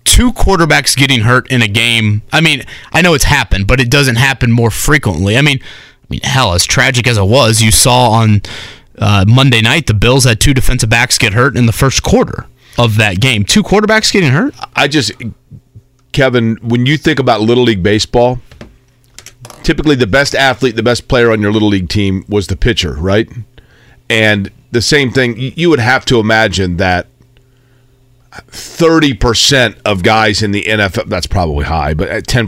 [0.03, 2.23] two quarterbacks getting hurt in a game.
[2.31, 5.38] I mean, I know it's happened, but it doesn't happen more frequently.
[5.38, 8.41] I mean, I mean, hell, as tragic as it was, you saw on
[8.98, 12.45] uh, Monday night the Bills had two defensive backs get hurt in the first quarter
[12.78, 13.44] of that game.
[13.44, 14.53] Two quarterbacks getting hurt.
[14.76, 15.11] I just,
[16.11, 18.40] Kevin, when you think about Little League Baseball,
[19.64, 22.94] typically the best athlete, the best player on your Little League team was the pitcher,
[22.94, 23.30] right?
[24.10, 27.07] And the same thing, you would have to imagine that
[28.32, 32.48] 30% of guys in the NFL, that's probably high, but at 10%,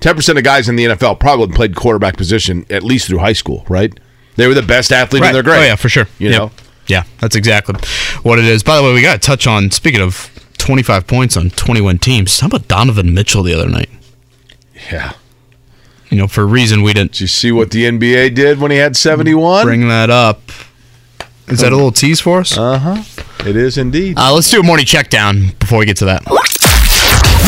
[0.00, 3.64] 10% of guys in the NFL probably played quarterback position at least through high school,
[3.68, 3.98] right?
[4.40, 5.60] They were the best athlete in their grade.
[5.60, 6.08] Oh yeah, for sure.
[6.18, 6.38] You Yep.
[6.38, 6.50] know?
[6.86, 7.74] Yeah, that's exactly
[8.22, 8.62] what it is.
[8.62, 12.40] By the way, we got to touch on speaking of 25 points on 21 teams.
[12.40, 13.90] How about Donovan Mitchell the other night?
[14.90, 15.12] Yeah.
[16.08, 18.70] You know, for a reason we didn't Did you see what the NBA did when
[18.72, 19.64] he had 71?
[19.64, 20.40] bring that up.
[21.46, 22.56] Is that a little tease for us?
[22.58, 23.02] Uh huh.
[23.46, 24.18] It is indeed.
[24.18, 26.22] Uh, let's do a morning check down before we get to that.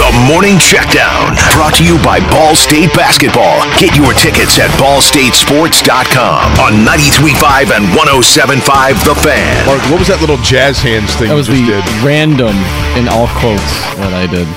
[0.02, 3.62] The Morning Checkdown, brought to you by Ball State Basketball.
[3.78, 9.64] Get your tickets at ballstatesports.com on 93.5 and 107.5 The Fan.
[9.64, 12.02] Mark, what was that little jazz hands thing That was you the just did?
[12.02, 12.56] random
[12.98, 13.62] in all quotes
[14.02, 14.48] that I did.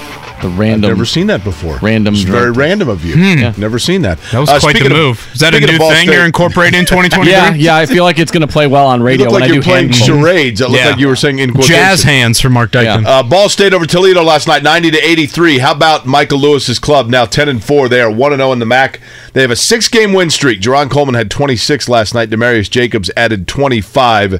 [0.45, 0.89] The random.
[0.91, 1.77] Never seen that before.
[1.81, 2.57] Random It's very drug.
[2.57, 3.15] random of you.
[3.15, 3.39] Hmm.
[3.39, 3.53] Yeah.
[3.57, 4.19] Never seen that.
[4.31, 5.27] That was Uh, quite the speaking of- move.
[5.34, 7.31] Is that a new thing State- you're incorporating in 2023?
[7.31, 7.76] Yeah, yeah.
[7.76, 9.53] I feel like it's going to play well on You radio look when like I
[9.53, 10.61] you're do playing hand charades.
[10.61, 10.89] It looked Yeah.
[10.91, 11.76] like you were saying in quotation.
[11.76, 13.05] Jazz hands for Mark Dykeman.
[13.07, 15.57] Uh, Ball State over Toledo last night, ninety to eighty-three.
[15.59, 17.89] How about Michael Lewis's club now ten and four?
[17.89, 18.99] They are one and zero in the MAC.
[19.34, 20.61] They have a six-game win streak.
[20.61, 22.30] Jarron Coleman had twenty-six last night.
[22.30, 24.39] Demarius Jacobs added twenty-five.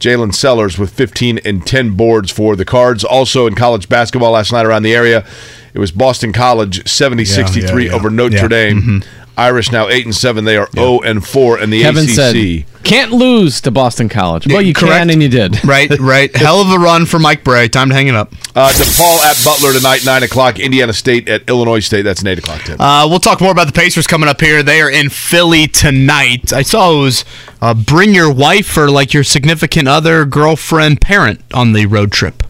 [0.00, 3.04] Jalen Sellers with 15 and 10 boards for the Cards.
[3.04, 5.26] Also in college basketball last night around the area,
[5.74, 8.48] it was Boston College 70-63 Yeah, yeah, over Notre.
[8.48, 8.82] Dame.
[8.82, 9.27] Mm-hmm.
[9.38, 10.44] Irish now 8 and 7.
[10.44, 12.10] They are 0 and 4 in the Kevin ACC.
[12.14, 14.94] said, "Can't lose to Boston College." Well, you Correct.
[14.98, 15.58] can, and you did.
[15.68, 16.34] Right, right.
[16.36, 17.68] Hell of a run for Mike Brey.
[17.68, 18.32] Time to hang it up.
[18.56, 20.58] Uh, DePaul at Butler tonight, 9 o'clock.
[20.58, 22.02] Indiana State at Illinois State.
[22.02, 22.80] That's an 8 o'clock tip.
[22.80, 24.62] Uh, we'll talk more about the Pacers coming up here.
[24.62, 26.52] They are in Philly tonight.
[26.52, 27.24] I saw it was
[27.60, 32.42] uh, bring your wife or like your significant other, girlfriend, parent on the road trip.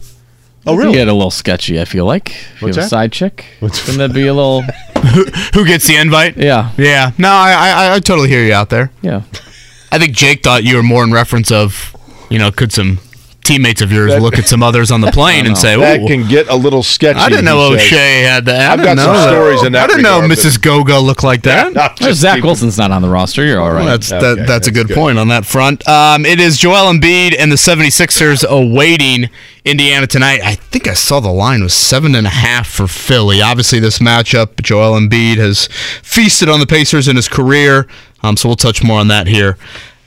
[0.71, 0.93] Oh, really?
[0.93, 1.79] get a little sketchy.
[1.79, 2.29] I feel like.
[2.29, 2.89] If What's you have a that?
[2.89, 3.45] side chick.
[3.61, 4.61] Wouldn't that be a little?
[5.53, 6.37] Who gets the invite?
[6.37, 6.71] Yeah.
[6.77, 7.11] Yeah.
[7.17, 8.91] No, I, I, I totally hear you out there.
[9.01, 9.23] Yeah.
[9.91, 11.95] I think Jake thought you were more in reference of,
[12.29, 12.99] you know, could some
[13.49, 16.27] teammates of yours look at some others on the plane and say, well, That can
[16.27, 17.19] get a little sketchy.
[17.19, 17.91] I didn't know he says.
[17.91, 18.69] Oshae had that.
[18.69, 20.61] I I've got know some stories in that I didn't know regard, Mrs.
[20.61, 21.73] Gogo looked like that.
[21.73, 23.43] No, just Zach keep- Wilson's not on the roster.
[23.45, 23.85] You're all right.
[23.85, 24.95] That's Okay, that, that's a good, good.
[24.95, 25.87] point on that front.
[25.87, 29.29] Um, it is Joel Embiid and the 76ers awaiting
[29.65, 30.41] Indiana tonight.
[30.43, 33.41] I think I saw the line was seven and a half for Philly.
[33.41, 35.67] Obviously, this matchup, Joel Embiid has
[36.03, 37.87] feasted on the Pacers in his career.
[38.21, 39.57] Um, so we'll touch more on that here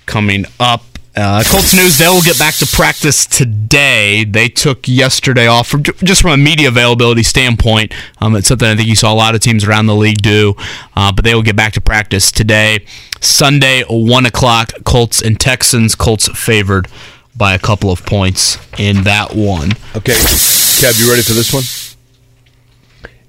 [0.07, 0.92] coming up.
[1.15, 4.25] Uh, Colts news: They will get back to practice today.
[4.25, 7.93] They took yesterday off, from, just from a media availability standpoint.
[8.19, 10.55] Um, it's something I think you saw a lot of teams around the league do.
[10.97, 12.87] Uh, but they will get back to practice today,
[13.21, 14.73] Sunday, one o'clock.
[14.85, 15.95] Colts and Texans.
[15.95, 16.89] Colts favored
[17.37, 19.73] by a couple of points in that one.
[19.97, 21.65] Okay, Kev, you ready for this one?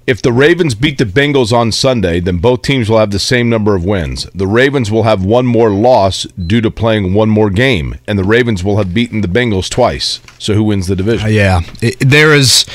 [0.06, 3.50] If the Ravens beat the Bengals on Sunday, then both teams will have the same
[3.50, 4.26] number of wins.
[4.36, 8.26] The Ravens will have one more loss due to playing one more game, and the
[8.26, 10.20] Ravens will have beaten the Bengals twice.
[10.40, 11.28] So who wins the division?
[11.28, 12.66] Uh, yeah, it, there is.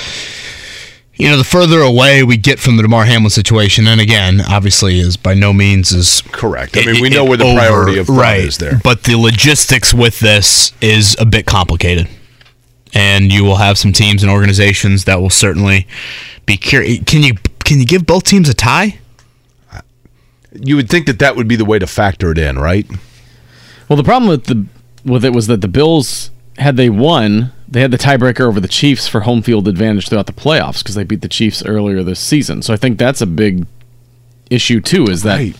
[1.16, 5.00] You know, the further away we get from the Damar Hamlin situation, and again, obviously,
[5.00, 6.76] is by no means is Correct.
[6.76, 8.80] I mean, we know where the over, priority of right, is there.
[8.84, 12.08] But the logistics with this is a bit complicated,
[12.94, 15.88] and you will have some teams and organizations that will certainly
[16.48, 17.04] be curious.
[17.04, 17.34] Can you
[17.64, 18.98] can you give both teams a tie?
[20.52, 22.86] You would think that that would be the way to factor it in, right?
[23.88, 24.66] Well, the problem with the
[25.04, 28.68] with it was that the Bills had they won, they had the tiebreaker over the
[28.68, 32.18] Chiefs for home field advantage throughout the playoffs because they beat the Chiefs earlier this
[32.18, 32.62] season.
[32.62, 33.66] So I think that's a big
[34.50, 35.04] issue too.
[35.04, 35.56] Is that Right.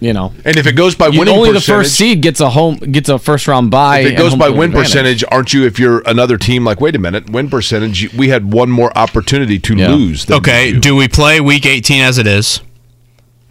[0.00, 2.40] You know And if it goes by you- winning only percentage, the first seed gets
[2.40, 4.00] a home gets a first round bye.
[4.00, 4.74] if it goes by win advantage.
[4.88, 5.64] percentage, aren't you?
[5.66, 9.58] If you're another team, like wait a minute, win percentage, we had one more opportunity
[9.58, 9.88] to Yeah.
[9.92, 10.24] lose.
[10.24, 12.60] than Okay, do we play Week 18 as it is?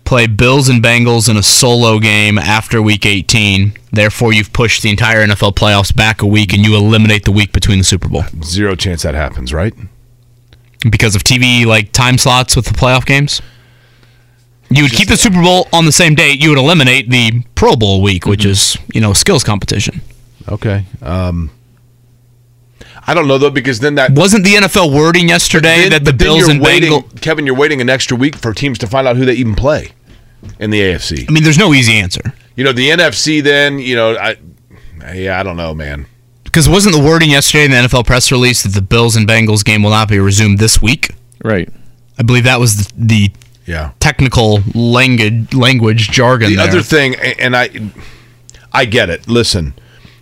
[0.06, 3.74] Play Bills and Bengals in a solo game after Week 18.
[3.92, 7.54] Therefore, you've pushed the entire NFL playoffs back a week, and you eliminate the week
[7.54, 9.74] between the Super Bowl zero chance that happens, right?
[10.90, 13.42] because of TV like time slots with the playoff games.
[14.76, 16.42] You would keep the Super Bowl on the same date.
[16.42, 20.02] You would eliminate the Pro Bowl week, which is you know skills competition.
[20.50, 20.86] Okay.
[21.02, 21.52] Um,
[23.06, 26.14] I don't know though because then that Wasn't the NFL wording yesterday then- that the
[26.14, 27.22] Bills and waiting, Bengals?
[27.22, 29.90] Kevin, you're waiting an extra week for teams to find out who they even play
[30.60, 31.26] in the AFC.
[31.28, 32.34] I mean, there's no easy answer.
[32.56, 33.42] You know, the NFC.
[33.44, 34.38] Then you know, I
[35.14, 36.06] yeah, I don't know, man.
[36.44, 39.66] Because wasn't the wording yesterday in the NFL press release that the Bills and Bengals
[39.66, 41.10] game will not be resumed this week?
[41.44, 41.68] right?
[42.18, 43.32] I believe that was the, the
[43.66, 43.92] Yeah.
[44.00, 46.50] technical language language jargon.
[46.50, 46.68] The there.
[46.68, 47.70] other thing, and I,
[48.72, 49.28] I get it.
[49.28, 49.74] Listen,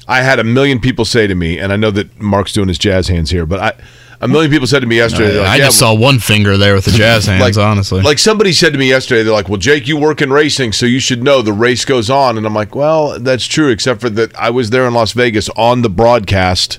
[0.08, 2.78] I had a million people say to me, and I know that Mark's doing his
[2.78, 3.74] jazz hands here, but I,
[4.20, 5.40] a million people said to me yesterday.
[5.40, 7.42] I like, "Yeah, just saw one finger there with the jazz hands.
[7.42, 10.32] like honestly, like somebody said to me yesterday, they're like, "Well, Jake, you work in
[10.32, 13.70] racing, so you should know the race goes on." And I'm like, "Well, that's true,
[13.70, 16.78] except for that I was there in Las Vegas on the broadcast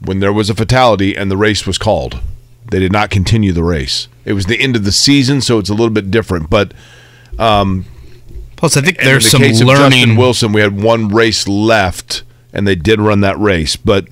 [0.00, 2.20] when there was a fatality and the race was called.
[2.70, 4.08] They did not continue the race.
[4.24, 6.50] It was the end of the season, so it's a little bit different.
[6.50, 6.72] But
[7.38, 7.84] um,
[8.56, 10.16] plus I think there's in the some case of Justin learning.
[10.16, 13.76] Wilson, we had one race left, and they did run that race.
[13.76, 14.08] But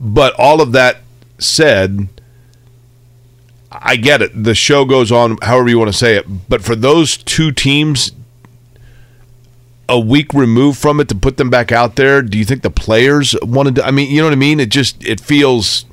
[0.00, 0.98] but all of that
[1.38, 2.08] said,
[3.70, 4.42] I get it.
[4.42, 6.48] The show goes on, however you want to say it.
[6.48, 8.12] But for those two teams,
[9.88, 12.70] a week removed from it to put them back out there, do you think the
[12.70, 13.84] players wanted to?
[13.84, 14.60] I mean, you know what I mean?
[14.60, 15.84] It just it feels.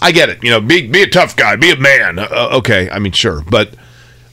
[0.00, 0.42] I get it.
[0.42, 2.18] You know, be be a tough guy, be a man.
[2.18, 3.74] Uh, okay, I mean, sure, but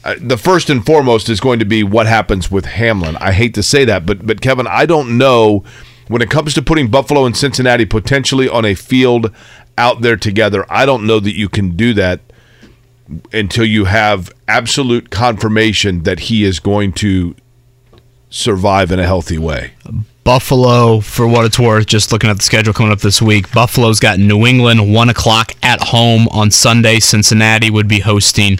[0.04, 3.16] uh, the first and foremost is going to be what happens with Hamlin.
[3.16, 5.64] I hate to say that, but but Kevin, I don't know
[6.08, 9.34] when it comes to putting Buffalo and Cincinnati potentially on a field
[9.78, 10.66] out there together.
[10.68, 12.20] I don't know that you can do that
[13.32, 17.34] until you have absolute confirmation that he is going to
[18.30, 19.72] survive in a healthy way.
[20.24, 24.00] Buffalo, for what it's worth, just looking at the schedule coming up this week, Buffalo's
[24.00, 26.98] got New England, 1 o'clock at home on Sunday.
[26.98, 28.58] Cincinnati would be hosting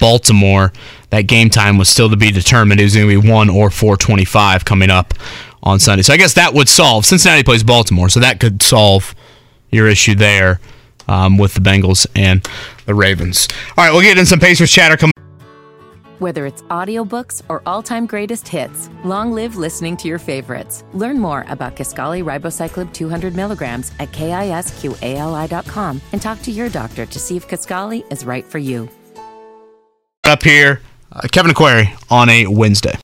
[0.00, 0.72] Baltimore.
[1.10, 2.80] That game time was still to be determined.
[2.80, 5.14] It was going to be 1 or 425 coming up
[5.62, 6.02] on Sunday.
[6.02, 7.06] So I guess that would solve.
[7.06, 9.14] Cincinnati plays Baltimore, so that could solve
[9.70, 10.58] your issue there
[11.06, 12.46] um, with the Bengals and
[12.86, 13.46] the Ravens.
[13.78, 15.14] All right, we'll get in some Pacers chatter coming
[16.20, 20.84] Whether it's audiobooks or all-time greatest hits, long live listening to your favorites.
[20.92, 27.18] Learn more about Kisqali Ribociclib 200 milligrams at kisqali.com and talk to your doctor to
[27.18, 28.88] see if Kisqali is right for you.
[30.24, 30.80] up here.
[31.12, 32.96] Uh, Kevin Aquari on a Wednesday.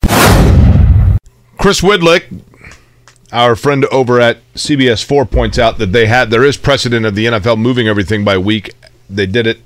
[1.57, 2.41] Chris Widlic,
[3.31, 7.15] our friend over at CBS 4 points out that they had there is precedent of
[7.15, 8.73] the NFL moving everything by week.
[9.09, 9.59] They did it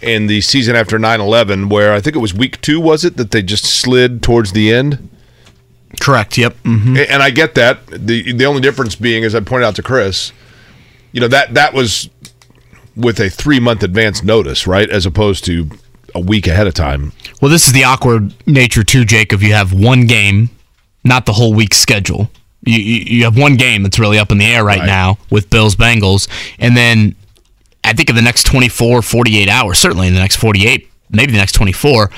[0.00, 3.30] in the season after 9/11 where I think it was week 2 was it that
[3.30, 5.08] they just slid towards the end?
[6.00, 6.36] Correct.
[6.38, 6.56] Yep.
[6.64, 7.86] hmm And I get that.
[7.86, 10.32] The the only difference being as I pointed out to Chris,
[11.12, 12.08] you know that that was
[12.96, 14.90] with a 3-month advance notice, right?
[14.90, 15.70] As opposed to
[16.16, 17.12] a week ahead of time.
[17.40, 19.32] Well, this is the awkward nature too, Jake.
[19.32, 20.50] If you have one game,
[21.04, 22.30] not the whole week's schedule.
[22.64, 24.86] You, you you have one game that's really up in the air right, Right.
[24.86, 27.14] now with Bills Bengals, and then
[27.84, 31.38] I think in the next 24, 48 hours, certainly in the next 48, maybe the
[31.38, 32.10] next 24,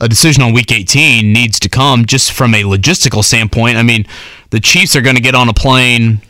[0.00, 3.76] a decision on week 18 needs to come just from a logistical standpoint.
[3.76, 4.06] I mean,
[4.50, 6.20] the Chiefs are going to get on a plane,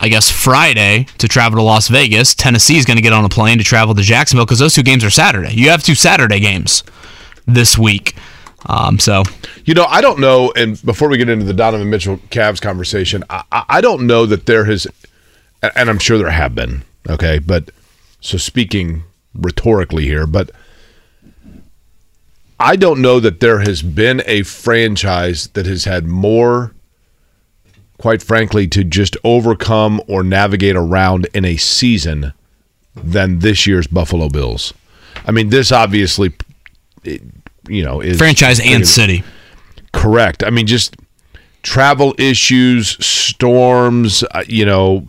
[0.00, 2.34] I guess, Friday to travel to Las Vegas.
[2.34, 4.82] Tennessee is going to get on a plane to travel to Jacksonville because those two
[4.82, 5.54] games are Saturday.
[5.54, 6.84] You have two Saturday games
[7.46, 8.16] this week.
[8.68, 9.22] Um, so
[9.64, 10.52] You know, I don't know.
[10.56, 14.26] And before we get into the Donovan Mitchell Cavs conversation, I, I I don't know
[14.26, 14.86] that there has,
[15.62, 16.82] and I'm sure there have been.
[17.08, 17.70] Okay, but
[18.26, 19.04] so speaking
[19.34, 20.50] rhetorically here, but
[22.58, 26.74] I don't know that there has been a franchise that has had more,
[27.98, 32.32] quite frankly, to just overcome or navigate around in a season
[32.94, 34.72] than this year's Buffalo Bills.
[35.26, 36.34] I mean, this obviously,
[37.04, 37.22] it,
[37.68, 39.22] you know, is franchise and city.
[39.92, 40.42] Correct.
[40.42, 40.96] I mean, just
[41.62, 44.24] travel issues, storms.
[44.30, 45.06] Uh, you know,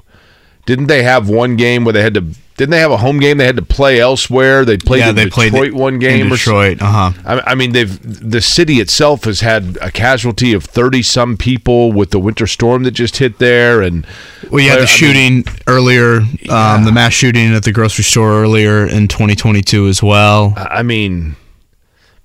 [0.65, 2.25] didn't they have one game where they had to?
[2.57, 4.65] Didn't they have a home game they had to play elsewhere?
[4.65, 6.21] They played Yeah, in they Detroit played one game.
[6.25, 6.81] in Detroit.
[6.81, 7.21] Uh huh.
[7.23, 7.99] I, I mean, they've
[8.31, 12.81] the city itself has had a casualty of thirty some people with the winter storm
[12.83, 14.07] that just hit there, and
[14.49, 18.03] Well, you had I the mean, shooting earlier, um, the mass shooting at the grocery
[18.03, 20.53] store earlier in 2022 as well.
[20.57, 21.35] I mean,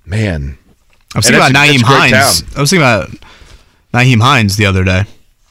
[0.05, 0.57] man,
[1.13, 2.57] I was And thinking about Nyheim that's a great Hines.
[2.57, 3.09] I was thinking about
[3.93, 5.03] Nyheim Hines the other day.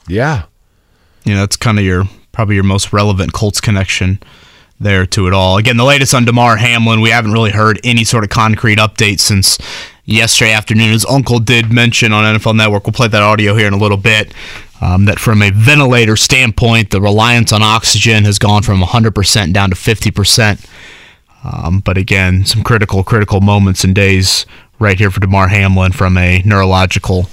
[0.08, 0.44] yeah.
[1.24, 2.02] You know, that's kind of your
[2.32, 4.18] probably your most relevant Colts connection
[4.82, 5.56] there to it all.
[5.56, 7.00] Again, the latest on Damar Hamlin.
[7.00, 9.58] We haven't really heard any sort of concrete update since
[10.04, 10.92] yesterday afternoon.
[10.92, 12.86] His uncle did mention on NFL Network.
[12.86, 14.34] We'll play that audio here in a little bit.
[14.80, 19.70] Um, that from a ventilator standpoint, the reliance on oxygen has gone from 100% down
[19.70, 20.66] to 50%.
[21.44, 24.44] Um, but again, some critical, critical moments and days
[24.80, 27.28] right here for Damar Hamlin from a neurological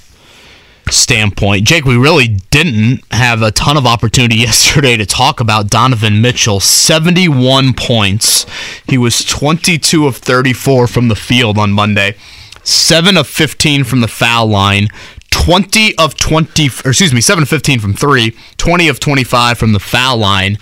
[0.92, 1.66] standpoint.
[1.66, 6.60] Jake, we really didn't have a ton of opportunity yesterday to talk about Donovan Mitchell.
[6.60, 8.46] 71 points.
[8.88, 12.16] He was 22 of 34 from the field on Monday,
[12.64, 14.88] 7 of 15 from the foul line.
[15.32, 19.74] 20 of 20, or excuse me, 7 of 15 from 3, 20 of 25 from
[19.74, 20.58] the foul line.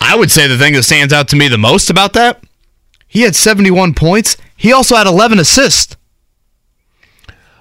[0.00, 2.42] I would say the thing that stands out to me the most about that,
[3.06, 4.36] he had 71 points.
[4.56, 5.96] He also had 11 assists.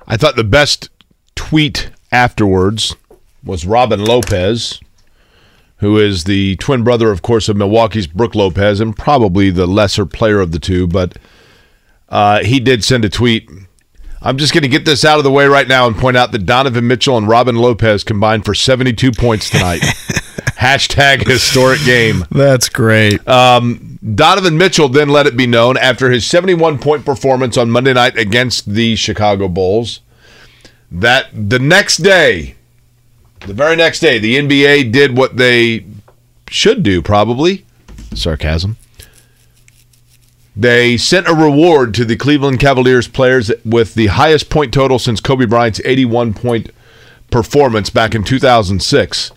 [0.07, 0.89] I thought the best
[1.35, 2.95] tweet afterwards
[3.43, 4.79] was Robin Lopez,
[5.77, 10.05] who is the twin brother, of course, of Milwaukee's Brooke Lopez, and probably the lesser
[10.05, 10.87] player of the two.
[10.87, 11.17] But
[12.09, 13.49] uh, he did send a tweet.
[14.21, 16.31] I'm just going to get this out of the way right now and point out
[16.31, 19.81] that Donovan Mitchell and Robin Lopez combined for 72 points tonight.
[20.57, 22.25] Hashtag historic game.
[22.31, 23.25] That's great.
[23.27, 27.93] Um, Donovan Mitchell then let it be known after his 71 point performance on Monday
[27.93, 30.01] night against the Chicago Bulls
[30.95, 32.55] that the next day,
[33.41, 35.85] the very next day, the NBA did what they
[36.47, 37.65] should do, probably.
[38.13, 38.77] Sarcasm.
[40.55, 45.19] They sent a reward to the Cleveland Cavaliers players with the highest point total since
[45.19, 46.71] Kobe Bryant's 81 point
[47.29, 49.31] performance back in 2006.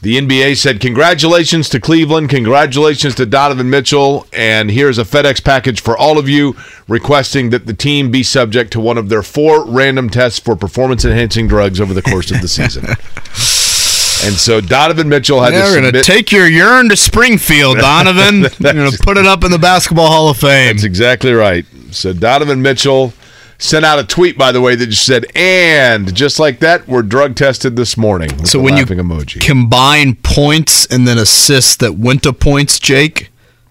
[0.00, 2.30] The NBA said, Congratulations to Cleveland.
[2.30, 4.26] Congratulations to Donovan Mitchell.
[4.32, 6.54] And here's a FedEx package for all of you
[6.86, 11.04] requesting that the team be subject to one of their four random tests for performance
[11.04, 12.84] enhancing drugs over the course of the season.
[14.24, 16.04] and so Donovan Mitchell had Yeah, to we're gonna submit.
[16.04, 18.42] take your urine to Springfield, Donovan.
[18.60, 20.76] We're gonna put it up in the Basketball Hall of Fame.
[20.76, 21.64] That's exactly right.
[21.90, 23.12] So Donovan Mitchell
[23.58, 27.02] sent out a tweet, by the way, that just said, and just like that, we're
[27.02, 28.44] drug tested this morning.
[28.46, 29.40] So when you emoji.
[29.44, 33.30] combine points and then assists that went to points, Jake,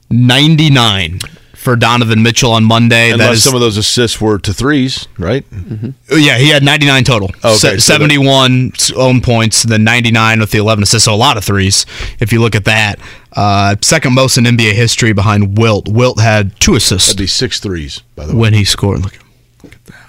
[0.09, 1.19] ninety nine
[1.53, 3.11] for Donovan Mitchell on Monday.
[3.11, 5.43] Unless is, some of those assists were to threes, right?
[6.11, 7.29] yeah, he had ninety nine total.
[7.43, 11.05] Okay, Se- so seventy one own points, then ninety nine with the eleven assists.
[11.05, 11.85] So a lot of threes.
[12.19, 12.99] If you look at that,
[13.33, 15.87] uh, second most in NBA history behind Wilt.
[15.89, 18.39] Wilt had two assists That'd be six threes, by the way.
[18.39, 18.99] when he scored.
[19.01, 19.26] Look, look at that.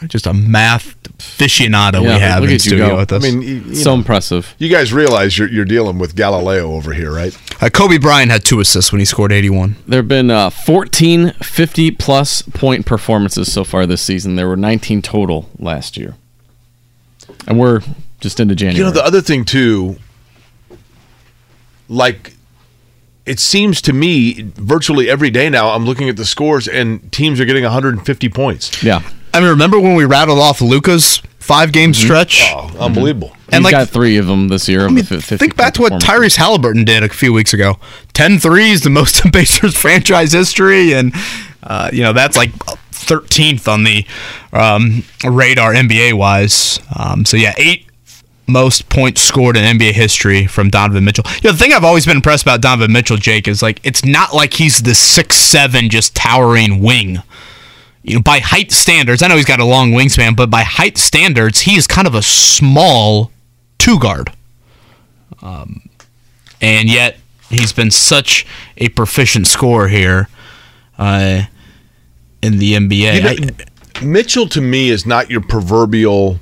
[0.06, 2.96] Just a math aficionado Yeah, we have look in at studio go.
[2.98, 3.24] with us.
[3.24, 4.54] I mean, you, you so know, impressive.
[4.58, 7.36] you guys realize you're, you're dealing with Galileo over here, right?
[7.60, 9.76] Uh, Kobe Bryant had two assists when he scored 81.
[9.86, 14.36] There have been uh, 14 50 plus point performances so far this season.
[14.36, 16.14] There were 19 total last year.
[17.46, 17.80] And we're
[18.20, 18.78] just into January.
[18.78, 19.96] You know, the other thing, too,
[21.88, 22.34] like,
[23.26, 27.40] it seems to me virtually every day now, I'm looking at the scores and teams
[27.40, 28.82] are getting 150 points.
[28.82, 29.02] yeah.
[29.34, 32.42] I mean, remember when we rattled off Luka's five game stretch?
[32.52, 33.32] Oh, unbelievable.
[33.50, 34.84] And He's like, got three of them this year.
[34.86, 35.92] I mean, 50 think back to what.
[35.94, 37.78] Tyrese Halliburton did a few weeks ago
[38.12, 40.92] 10 threes, the most in Pacers franchise history.
[40.92, 41.14] And,
[41.62, 44.04] uh, you know, that's like 13th on the
[44.52, 46.80] um, radar NBA wise.
[46.98, 47.86] Um, so, yeah, eight
[48.46, 51.24] most points scored in NBA history from Donovan Mitchell.
[51.42, 54.04] You know, the thing I've always been impressed about Donovan Mitchell, Jake, is like it's
[54.04, 57.18] not like he's the six seven just towering wing.
[58.02, 60.96] You know, by height standards, I know he's got a long wingspan, but by height
[60.96, 63.30] standards, he is kind of a small
[63.78, 64.32] two guard.
[65.42, 65.82] Um,
[66.60, 67.16] and yet
[67.50, 68.46] he's been such
[68.76, 70.28] a proficient scorer here
[70.98, 71.42] uh,
[72.42, 73.14] in the NBA.
[73.14, 73.54] You know,
[74.00, 76.38] I- Mitchell to me is not your proverbial.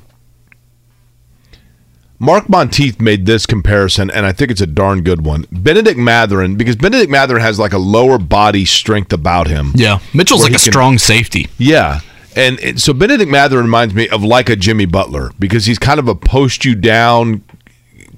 [2.19, 5.47] Mark Monteith made this comparison, and I think it's a darn good one.
[5.53, 9.73] Bennedict Mathurin, because Bennedict Mathurin has like a lower body strength about him.
[9.75, 11.49] yeah, Mitchell's like a can- strong safety.
[11.59, 12.01] Yeah.
[12.35, 15.99] And it, so Bennedict Mathurin reminds me of like a Jimmy Butler because he's kind
[15.99, 17.43] of a post you down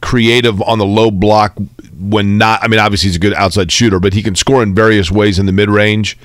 [0.01, 1.57] creative on the low block
[1.99, 4.73] when not I mean obviously he's a good outside shooter but he can score in
[4.75, 6.19] various ways in the mid range.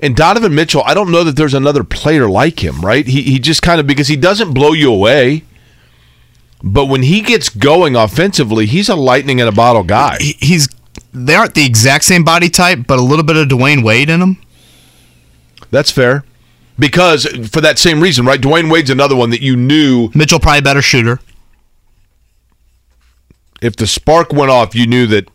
[0.00, 3.06] And Donovan Mitchell, I don't know that there's another player like him, right?
[3.06, 5.42] He he just kind of because he doesn't blow you away.
[6.66, 10.16] But when he gets going offensively, he's a lightning in a bottle guy.
[10.20, 10.66] He- He's
[11.12, 14.20] they aren't the exact same body type, but a little bit of Dwyane Wade in
[14.22, 14.36] him.
[15.70, 16.24] That's fair.
[16.78, 18.40] Because for that same reason, right?
[18.40, 21.20] Dwyane Wade's another one that you knew Mitchell probably better shooter.
[23.62, 25.28] if the spark went off, you knew that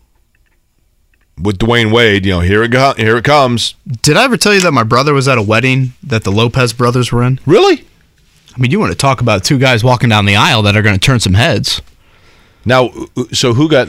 [1.42, 3.76] with Dwyane Wade, you know, here it go, here it comes.
[4.02, 6.74] Did I ever tell you that my brother was at a wedding that the Lopez
[6.74, 7.40] brothers were in?
[7.46, 7.86] Really?
[8.56, 10.82] I mean, you want to talk about two guys walking down the aisle that are
[10.82, 11.82] going to turn some heads.
[12.66, 12.90] Now,
[13.32, 13.88] so who got?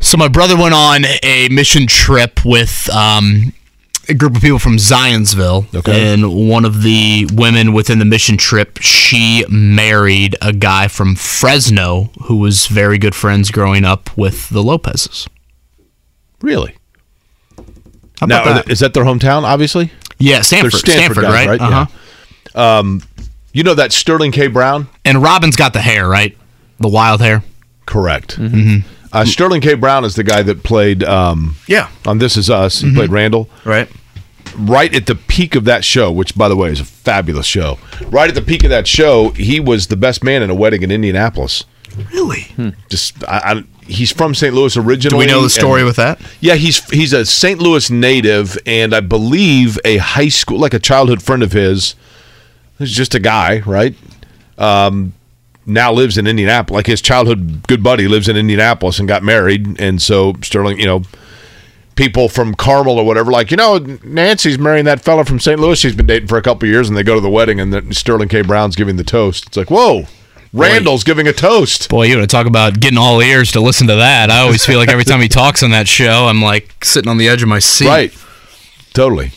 [0.00, 3.52] So my brother went on a mission trip with um,
[4.08, 6.12] a group of people from Zionsville, Okay.
[6.12, 12.10] and one of the women within the mission trip, she married a guy from Fresno
[12.24, 15.28] who was very good friends growing up with the Lopez's.
[16.40, 16.74] Really?
[18.20, 18.66] How Now, that?
[18.66, 19.44] they- is that their hometown?
[19.44, 21.60] Obviously, yeah, Stanford, Stanford, Stanford, guys, right?
[21.60, 21.60] right?
[21.60, 22.78] Uh-huh.
[22.80, 23.02] Um,
[23.52, 24.46] you know that Sterling K.
[24.46, 24.88] Brown?
[25.04, 26.36] And Robin's got the hair, right?
[26.80, 27.42] The wild hair.
[27.86, 28.38] Correct.
[29.12, 29.74] Uh, Sterling K.
[29.74, 31.88] Brown is the guy that played um, Yeah.
[32.06, 32.80] on This Is Us.
[32.80, 33.48] He played Randall.
[33.64, 33.88] Right.
[34.56, 37.78] right at the peak of that show, which by the way is a fabulous show.
[38.06, 40.82] Right at the peak of that show, he was the best man in a wedding
[40.82, 41.64] in Indianapolis.
[42.12, 42.46] Really?
[42.88, 44.54] Just I, I, he's from St.
[44.54, 45.10] Louis originally.
[45.10, 46.18] Do we know the story and- with that?
[46.40, 47.60] Yeah, he's he's a St.
[47.60, 51.94] Louis native, and I believe a high school, like a childhood friend of his,
[52.82, 53.94] who's just a guy, right?
[54.58, 55.14] Um,
[55.66, 56.76] now lives in Indianapolis.
[56.76, 60.86] Like his childhood good buddy lives in Indianapolis and got married, and so Sterling, you
[60.86, 61.02] know,
[61.94, 65.60] people from Carmel or whatever, like you know, Nancy's marrying that fella from St.
[65.60, 65.78] Louis.
[65.78, 67.92] She's been dating for a couple years, and they go to the wedding, and then
[67.92, 68.42] Sterling K.
[68.42, 69.46] Brown's giving the toast.
[69.46, 70.06] It's like, whoa,
[70.52, 71.88] Randall's giving a toast.
[71.88, 74.30] Boy, you want to talk about getting all ears to listen to that.
[74.30, 77.16] I always feel like every time he talks on that show, I'm like sitting on
[77.16, 77.86] the edge of my seat.
[77.86, 78.14] Right.
[78.92, 79.32] Totally.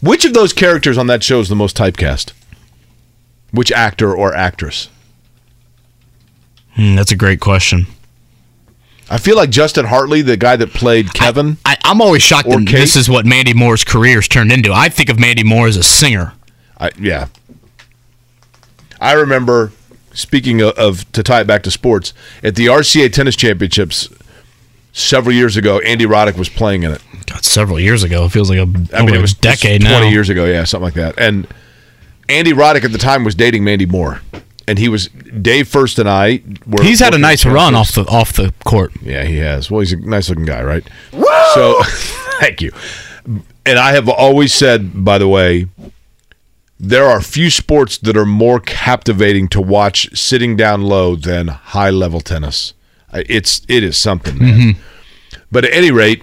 [0.00, 2.32] Which of those characters on that show is the most typecast?
[3.50, 4.88] Which actor or actress?
[6.74, 7.86] Hmm, that's a great question.
[9.10, 11.56] I feel like Justin Hartley, the guy that played Kevin.
[11.64, 12.76] I, I'm always shocked that Kate?
[12.76, 14.72] this is what Mandy Moore's career's turned into.
[14.72, 16.34] I think of Mandy Moore as a singer.
[16.78, 17.28] I, yeah.
[19.00, 19.72] I remember
[20.12, 22.12] speaking of, of to tie it back to sports,
[22.42, 24.08] at the RCA Tennis Championships
[24.98, 27.02] several years ago, Andy Roddick was playing in it.
[27.26, 28.24] God, several years ago.
[28.24, 30.10] It feels like a I mean, it was a decade twenty now.
[30.10, 31.18] years ago, yeah, something like that.
[31.18, 31.46] And
[32.28, 34.20] Andy Roddick at the time was dating Mandy Moore,
[34.66, 36.82] and he was Dave Furst and I were.
[36.82, 38.92] He's had a nice at run off the off the court.
[39.02, 39.70] Yeah, he has.
[39.70, 40.86] Well, he's a nice looking guy, right?
[41.54, 41.80] So,
[42.40, 42.72] thank you.
[43.66, 45.66] And I have always said, by the way,
[46.80, 51.90] there are few sports that are more captivating to watch sitting down low than high
[51.90, 52.72] level tennis.
[53.12, 54.76] It's it is something, man.
[55.50, 56.22] But at any rate,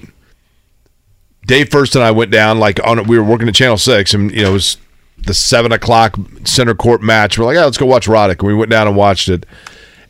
[1.45, 4.31] Dave Furst and I went down like on we were working at Channel Six, and
[4.31, 4.77] you know it was
[5.17, 7.37] the seven o'clock center court match.
[7.37, 8.39] We're like, yeah, let's go watch Roddick.
[8.39, 9.45] And we went down and watched it.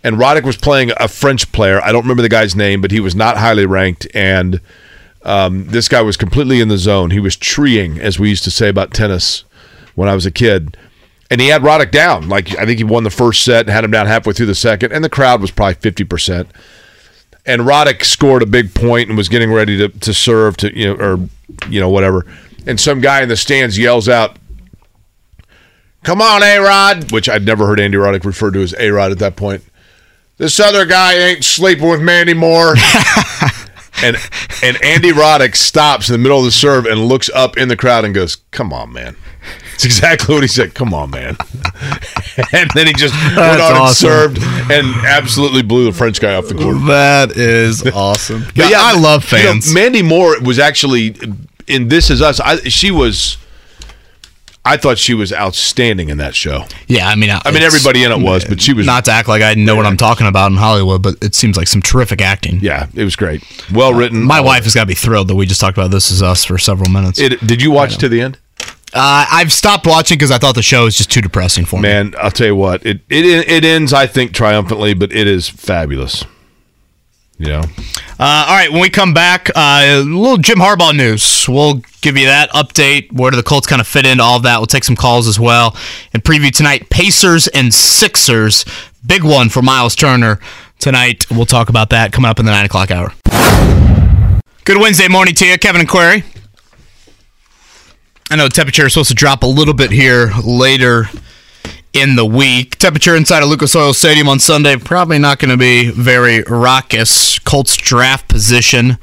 [0.04, 1.82] And Roddick was playing a French player.
[1.84, 4.08] I don't remember the guy's name, but he was not highly ranked.
[4.14, 4.62] And
[5.24, 7.10] um, this guy was completely in the zone.
[7.12, 9.44] He was treeing, as we used to say about tennis
[9.96, 10.78] when I was a kid.
[11.32, 12.30] And he had Roddick down.
[12.30, 14.56] Like I think he won the first set and had him down halfway through the
[14.56, 14.92] second.
[14.92, 16.50] And the crowd was probably fifty percent.
[17.46, 20.88] And Roddick scored a big point and was getting ready to, to serve to you
[20.88, 21.30] know or
[21.70, 22.26] you know whatever.
[22.68, 24.38] And some guy in the stands yells out,
[26.04, 29.12] "Come on, A Rod!" Which I'd never heard Andy Roddick referred to as A Rod
[29.12, 29.64] at that point.
[30.38, 32.76] This other guy ain't sleeping with me Moore.
[34.04, 34.18] and
[34.64, 37.78] and Andy Roddick stops in the middle of the serve and looks up in the
[37.78, 39.16] crowd and goes, "Come on, man."
[39.76, 40.74] It's exactly what he said.
[40.74, 41.36] Come on, man.
[42.54, 44.08] and then he just went That's on and awesome.
[44.08, 44.38] served
[44.72, 46.78] and absolutely blew the French guy off the court.
[46.88, 48.46] That is awesome.
[48.56, 49.74] But yeah, I love you know, fans.
[49.74, 51.18] Mandy Moore was actually
[51.68, 52.40] in This Is Us.
[52.40, 53.38] I, she was.
[54.68, 56.66] I thought she was outstanding in that show.
[56.88, 59.28] yeah, I mean, I mean, everybody in it was, but she was not to act
[59.28, 62.20] like I know what I'm talking about in Hollywood, but it seems like some terrific
[62.22, 62.60] acting.
[62.62, 63.44] Yeah, it was great.
[63.72, 64.24] Well written.
[64.24, 66.44] My wife has got to be thrilled that we just talked about This Is Us
[66.44, 67.20] for several minutes.
[67.20, 68.40] It, did you watch to the end?
[68.94, 71.84] Uh, I've stopped watching because I thought the show was just too depressing for me.
[71.90, 72.86] Man, I'll tell you what.
[72.86, 76.24] It it it ends, I think, triumphantly, but it is fabulous.
[77.38, 77.62] Know,
[78.18, 81.48] Uh, all right, when we come back, uh, a little Jim Harbaugh news.
[81.50, 83.12] We'll give you that update.
[83.12, 84.58] Where do the Colts kind of fit into all of that?
[84.60, 85.76] We'll take some calls as well.
[86.14, 88.64] And preview tonight Pacers and Sixers.
[89.06, 90.40] Big one for Miles Turner
[90.80, 91.26] tonight.
[91.30, 93.12] We'll talk about that coming up in the 9 o'clock hour.
[94.64, 96.24] Good Wednesday morning to you, Kevin and Query.
[98.32, 101.10] I know the temperature is supposed to drop a little bit here later
[101.96, 102.78] in the week.
[102.78, 107.40] Temperature inside of Lucas Oil Stadium on Sunday probably not going to be very raucous.
[107.40, 108.98] Colts draft position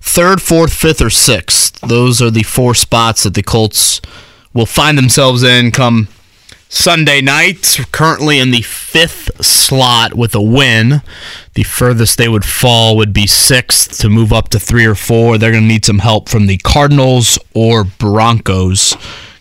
[0.00, 1.80] third, fourth, fifth, or sixth.
[1.80, 4.00] Those are the four spots that the Colts
[4.54, 6.08] will find themselves in come
[6.68, 7.78] Sunday night.
[7.92, 11.02] Currently in the fifth slot with a win.
[11.54, 15.38] The furthest they would fall would be sixth to move up to three or four.
[15.38, 18.96] They're going to need some help from the Cardinals or Broncos.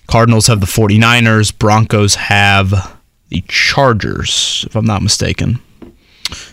[0.08, 1.58] Cardinals have the 49ers.
[1.58, 2.98] Broncos have
[3.30, 5.60] the Chargers, if I'm not mistaken.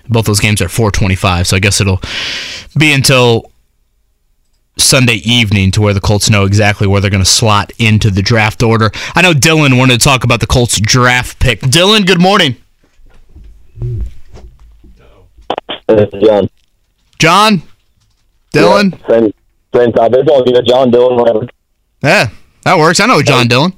[0.08, 2.00] Both those games are 425, so I guess it'll
[2.76, 3.50] be until
[4.76, 8.22] Sunday evening to where the Colts know exactly where they're going to slot into the
[8.22, 8.90] draft order.
[9.14, 11.60] I know Dylan wanted to talk about the Colts draft pick.
[11.60, 12.56] Dylan, good morning.
[15.88, 16.48] John.
[17.18, 17.62] John?
[18.52, 18.92] Dylan?
[18.92, 19.34] Yeah, same,
[19.74, 20.18] same topic.
[20.20, 20.66] It's all good.
[20.66, 21.48] John Dylan, whatever.
[22.02, 22.28] Yeah,
[22.64, 23.00] that works.
[23.00, 23.72] I know John Dillon.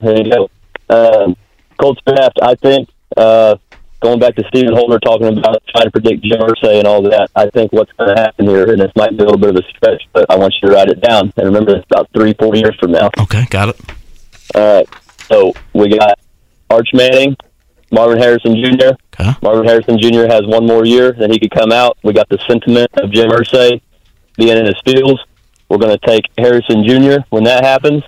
[0.00, 0.50] There you go.
[0.90, 1.36] Um,
[1.78, 3.56] Colts draft, I think, uh,
[4.00, 7.30] going back to Stephen Holder talking about trying to predict Jim Irsay and all that,
[7.34, 9.56] I think what's going to happen here, and this might be a little bit of
[9.56, 11.32] a stretch, but I want you to write it down.
[11.36, 13.10] And remember, it's about three, four years from now.
[13.18, 13.80] Okay, got it.
[14.54, 14.88] All right.
[15.26, 16.18] So we got
[16.70, 17.36] Arch Manning,
[17.92, 18.94] Marvin Harrison Jr.
[19.14, 19.30] Okay.
[19.42, 20.26] Marvin Harrison Jr.
[20.26, 21.98] has one more year, then he could come out.
[22.02, 23.80] We got the sentiment of Jim Irsay
[24.36, 25.20] being in his fields.
[25.68, 27.18] We're going to take Harrison Jr.
[27.30, 28.02] when that happens,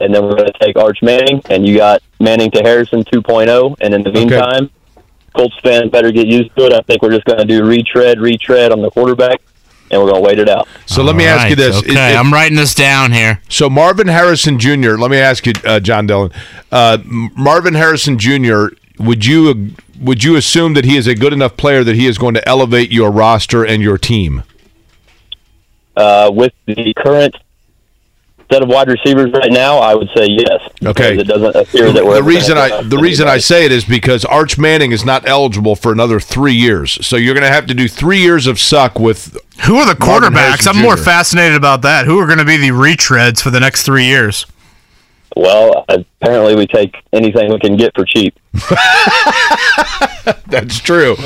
[0.00, 3.76] and then we're going to take Arch Manning, and you got Manning to Harrison 2.0.
[3.80, 4.70] And in the meantime,
[5.34, 6.72] Colts fans better get used to it.
[6.72, 9.40] I think we're just going to do retread, retread on the quarterback,
[9.90, 10.68] and we're going to wait it out.
[10.86, 11.78] So let me ask you this.
[11.78, 13.40] Okay, I'm writing this down here.
[13.48, 14.92] So Marvin Harrison Jr.
[14.96, 16.30] Let me ask you, uh, John Dillon.
[16.70, 18.66] Uh, Marvin Harrison Jr.
[18.98, 22.18] Would you would you assume that he is a good enough player that he is
[22.18, 24.42] going to elevate your roster and your team?
[25.96, 27.34] Uh, with the current
[28.50, 30.60] set of wide receivers right now, I would say yes.
[30.84, 31.18] Okay.
[31.18, 34.24] It doesn't appear that we're the reason I the reason I say it is because
[34.24, 37.04] Arch Manning is not eligible for another three years.
[37.06, 39.36] So you're going to have to do three years of suck with
[39.66, 40.66] Who are the quarterbacks?
[40.66, 42.06] I'm more fascinated about that.
[42.06, 44.46] Who are going to be the retreads for the next three years?
[45.36, 48.38] Well, apparently we take anything we can get for cheap.
[50.46, 51.16] That's true.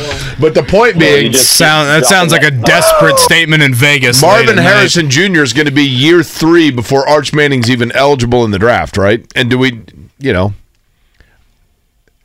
[0.41, 4.23] But the point Well, being, Sound that sounds like a dropping desperate statement in Vegas.
[4.23, 4.63] Marvin at night.
[4.63, 5.43] Harrison Jr.
[5.43, 9.27] is going to be year three before Arch Manning's even eligible in the draft, right?
[9.35, 9.83] And do we,
[10.19, 10.55] you know,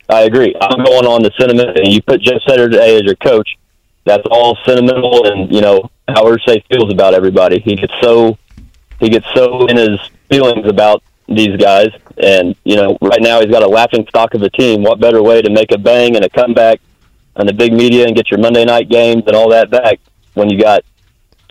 [0.08, 0.54] I agree.
[0.60, 3.56] I'm going on the sentiment, and you put Jeff Saturday as your coach.
[4.04, 7.60] That's all sentimental, and you know how Irsay feels about everybody.
[7.60, 8.36] He gets so
[9.00, 9.98] he gets so in his
[10.28, 11.88] feelings about these guys,
[12.18, 14.82] and you know right now he's got a laughing stock of a team.
[14.82, 16.80] What better way to make a bang and a comeback
[17.36, 19.98] on the big media and get your Monday night games and all that back
[20.34, 20.82] when you got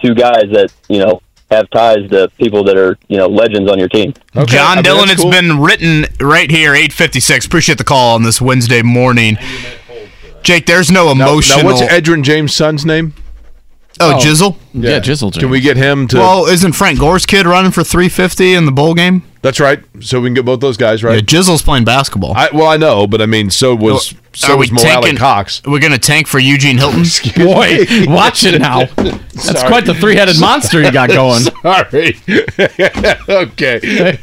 [0.02, 3.78] two guys that you know have ties to people that are you know legends on
[3.80, 4.14] your team.
[4.46, 7.46] John Dillon, it's been written right here, 856.
[7.46, 9.38] Appreciate the call on this Wednesday morning.
[10.44, 11.60] Jake, there's no Now, emotional.
[11.60, 13.14] now what's Edgerrin James' son's name?
[14.00, 14.58] oh, Jizzle?
[14.74, 16.18] Yeah, Jizzle Can we get him to?
[16.18, 19.24] Well, isn't Frank Gore's kid running for 350 in the bowl game?
[19.42, 19.84] that's right.
[20.02, 21.26] So we can get both those guys Yeah, right.
[21.26, 22.34] Jizzle's playing basketball.
[22.36, 25.18] I, well, I know, but I mean, so was so Are was we Morale tanking-
[25.18, 25.62] Cox.
[25.66, 27.04] We're going to tank for Eugene Hilton?
[27.36, 28.86] Boy, watch it now.
[28.96, 31.42] That's quite the three-headed monster you got going.
[31.42, 32.16] Sorry.
[33.30, 34.18] okay.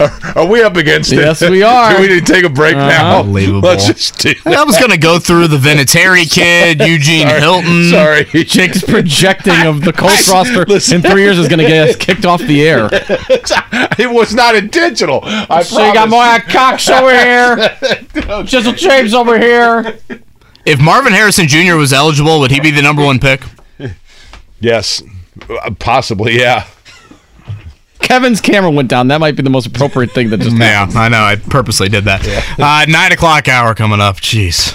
[0.00, 1.16] are, are we up against it?
[1.16, 1.94] Yes, we are.
[1.94, 2.88] Do we need to take a break now?
[2.88, 3.20] Uh-huh.
[3.20, 3.68] Unbelievable.
[3.68, 7.90] Let's just do I was going to go through the Vinatieri kid, Eugene Hilton.
[7.90, 8.24] Sorry.
[8.24, 10.96] Jake's projecting of the Colts roster Listen.
[10.96, 12.88] in three years is going to get us kicked off the air.
[12.92, 15.20] it was not intentional.
[15.24, 16.44] I So you got promise.
[16.44, 17.56] more Cox over here,
[18.44, 19.98] Jizzle James over here.
[20.66, 21.76] If Marvin Harrison Jr.
[21.76, 23.42] was eligible, would he be the number one pick?
[24.60, 25.02] Yes.
[25.48, 26.66] Uh, Possibly, yeah.
[28.00, 29.08] Kevin's camera went down.
[29.08, 30.98] That might be the most appropriate thing that just Yeah, happened.
[30.98, 31.22] I know.
[31.22, 32.26] I purposely did that.
[32.58, 34.16] Uh, nine o'clock hour coming up.
[34.16, 34.74] Jeez.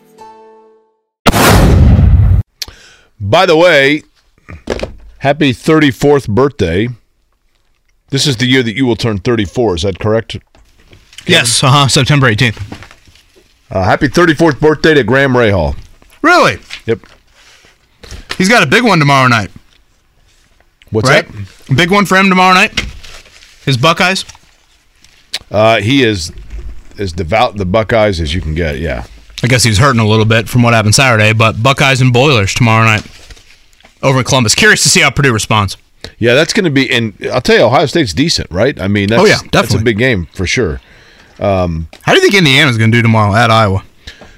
[3.21, 4.01] By the way,
[5.19, 6.89] happy 34th birthday.
[8.09, 9.75] This is the year that you will turn 34.
[9.75, 10.37] Is that correct?
[11.27, 12.59] Yes, uh-huh, September 18th.
[13.69, 15.77] Uh, happy 34th birthday to Graham Rahal.
[16.23, 16.57] Really?
[16.87, 16.99] Yep.
[18.39, 19.51] He's got a big one tomorrow night,
[20.89, 21.27] What's right?
[21.75, 22.77] Big one for him tomorrow night.
[23.65, 24.25] His Buckeyes.
[25.51, 26.31] Uh, he is
[26.97, 28.79] as devout in the Buckeyes as you can get.
[28.79, 29.05] Yeah.
[29.43, 32.53] I guess he's hurting a little bit from what happened Saturday, but Buckeyes and Boilers
[32.53, 33.05] tomorrow night
[34.03, 34.55] over in Columbus.
[34.55, 35.77] Curious to see how Purdue responds.
[36.17, 36.89] Yeah, that's going to be.
[36.91, 38.79] And I'll tell you, Ohio State's decent, right?
[38.79, 40.79] I mean, that's, Oh, yeah, That's a big game for sure.
[41.39, 43.83] How do you think Indiana's going to do tomorrow at Iowa?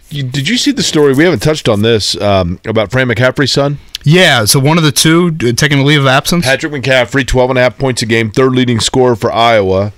[0.09, 1.13] You, did you see the story?
[1.13, 3.79] We haven't touched on this um, about Fran McCaffrey's son.
[4.05, 6.45] Yeah, so one of the two uh, taking a leave of absence.
[6.45, 9.91] Patrick McCaffrey, 12 and a half points a game, third leading scorer for Iowa.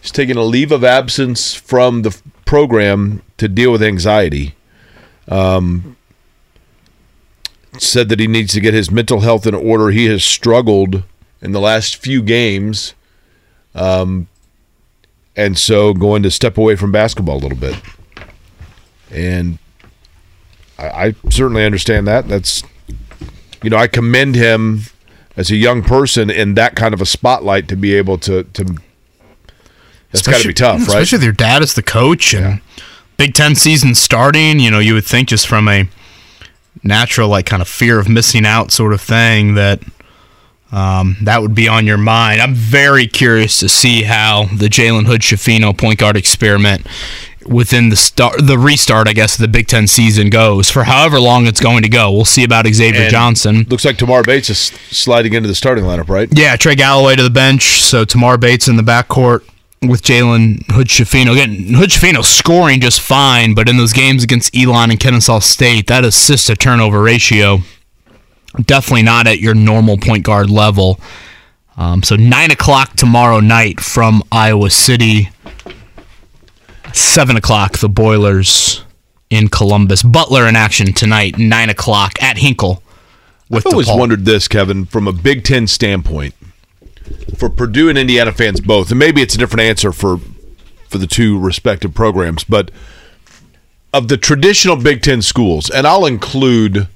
[0.00, 2.16] He's taking a leave of absence from the
[2.48, 4.54] program to deal with anxiety.
[5.28, 5.98] Um,
[7.76, 9.90] said that he needs to get his mental health in order.
[9.90, 11.02] He has struggled
[11.42, 12.94] in the last few games.
[13.74, 14.28] Um,
[15.36, 17.76] and so going to step away from basketball a little bit.
[19.12, 19.58] And
[20.78, 22.28] I, I certainly understand that.
[22.28, 22.64] That's
[23.62, 24.84] you know, I commend him
[25.36, 28.78] as a young person in that kind of a spotlight to be able to to.
[30.12, 30.88] That's got to be tough, right?
[30.88, 32.60] Especially with your dad as the coach and
[33.16, 34.58] Big Ten season starting.
[34.58, 35.88] You know, you would think just from a
[36.82, 39.82] natural, like, kind of fear of missing out sort of thing that
[40.72, 42.40] um, that would be on your mind.
[42.40, 46.86] I'm very curious to see how the Jalen Hood Schifino point guard experiment
[47.46, 51.18] within the start, the restart, I guess, of the Big Ten season goes for however
[51.18, 52.12] long it's going to go.
[52.12, 53.66] We'll see about Xavier And Johnson.
[53.68, 56.28] Looks like Tamar Bates is sliding into the starting lineup, right?
[56.30, 57.82] Yeah, Trey Galloway to the bench.
[57.82, 59.48] So Tamar Bates in the backcourt
[59.82, 61.32] with Jalen Hood Schifino.
[61.32, 65.86] Again, Hood Schifino scoring just fine, but in those games against Elon and Kennesaw State,
[65.86, 67.58] that assist to turnover ratio
[68.64, 71.00] definitely not at your normal point guard level.
[71.76, 75.30] Um, so nine o'clock tomorrow night from Iowa City.
[76.92, 78.82] Seven o'clock, the Boilers
[79.30, 80.02] in Columbus.
[80.02, 82.82] Butler in action tonight, nine o'clock at Hinkle.
[83.50, 83.98] With I've always DePaul.
[83.98, 86.34] wondered this, Kevin, from a Big Ten standpoint,
[87.36, 90.18] for Purdue and Indiana fans both, and maybe it's a different answer for
[90.88, 92.70] for the two respective programs, but
[93.92, 96.88] of the traditional Big Ten schools, and I'll include.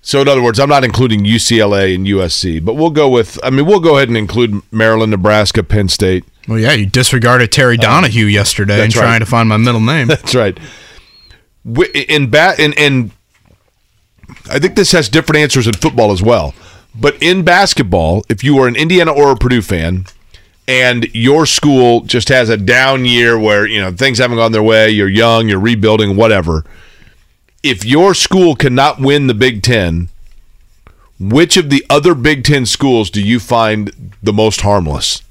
[0.00, 3.38] So, in other words, I'm not including UCLA and USC, but we'll go with.
[3.42, 6.24] I mean, we'll go ahead and include Maryland, Nebraska, Penn State.
[6.46, 9.02] Well, yeah, you disregarded Terry um, Donahue yesterday and that's right.
[9.02, 10.06] trying to find my middle name.
[10.08, 10.58] That's right.
[12.08, 13.10] In bat, and and
[14.50, 16.54] I think this has different answers in football as well.
[17.00, 20.06] But in basketball, if you are an Indiana or a Purdue fan,
[20.66, 24.62] and your school just has a down year where you know things haven't gone their
[24.62, 26.64] way, you're young, you're rebuilding, whatever.
[27.62, 30.08] If your school cannot win the Big Ten,
[31.18, 35.22] which of the other Big Ten schools do you find the most harmless?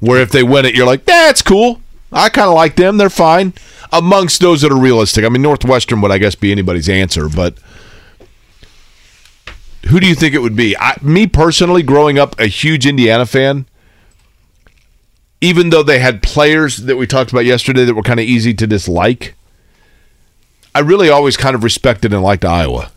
[0.00, 1.80] Where if they win it, you're like, that's cool.
[2.12, 2.96] I kind of like them.
[2.96, 3.52] They're fine.
[3.92, 5.24] Amongst those that are realistic.
[5.24, 7.54] I mean, Northwestern would, I guess, be anybody's answer, but
[9.88, 10.76] who do you think it would be?
[10.76, 13.66] I, me personally, growing up a huge Indiana fan,
[15.40, 18.52] even though they had players that we talked about yesterday that were kind of easy
[18.54, 19.34] to dislike,
[20.74, 22.92] I really always kind of respected and liked Iowa.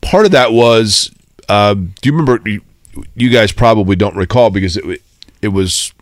[0.00, 1.12] Part of that was,
[1.48, 2.40] uh, do you remember?
[3.14, 5.02] You, guys probably don't recall because it
[5.42, 5.92] it was,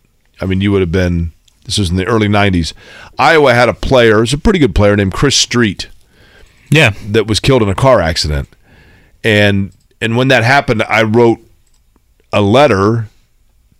[0.41, 1.33] I mean, you would have been.
[1.65, 2.73] This was in the early '90s.
[3.19, 5.89] Iowa had a player, it was a pretty good player named Chris Street.
[6.71, 8.49] Yeah, that was killed in a car accident,
[9.27, 11.41] and and when that happened, I wrote
[12.33, 13.09] a letter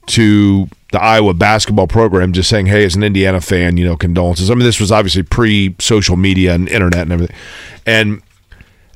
[0.07, 4.51] to the Iowa basketball program just saying, hey, as an Indiana fan, you know, condolences.
[4.51, 7.37] I mean, this was obviously pre social media and internet and everything.
[7.87, 8.23] And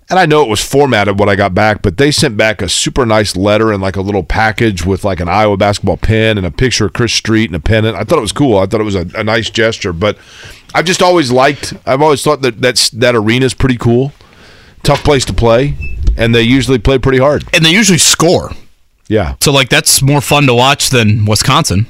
[0.08, 2.68] and I know it was formatted what I got back, but they sent back a
[2.68, 6.44] super nice letter and like a little package with like an Iowa basketball pin and
[6.44, 7.96] a picture of Chris Street and a pennant.
[7.96, 8.58] I thought it was cool.
[8.58, 9.92] I thought it was a, a nice gesture.
[9.92, 10.18] But
[10.74, 11.74] I've just always liked.
[11.86, 14.12] I've always thought that that's that is pretty cool.
[14.82, 15.76] Tough place to play,
[16.16, 17.44] and they usually play pretty hard.
[17.54, 18.52] and they usually score.
[19.08, 19.34] Yeah.
[19.40, 21.86] So like that's more fun to watch than Wisconsin.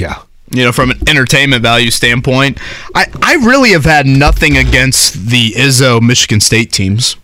[0.00, 0.22] Yeah.
[0.50, 2.58] You know, from an entertainment value standpoint,
[2.94, 7.16] I, I really have had nothing against the Izzo Michigan State teams.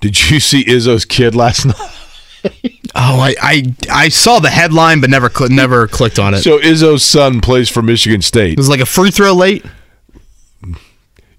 [0.00, 1.76] Did you see Izzo's kid last night?
[2.94, 6.38] Oh, I, I I saw the headline but never cl- never clicked on it.
[6.42, 8.52] So Izzo's son plays for Michigan State.
[8.54, 9.64] it was like a free throw late.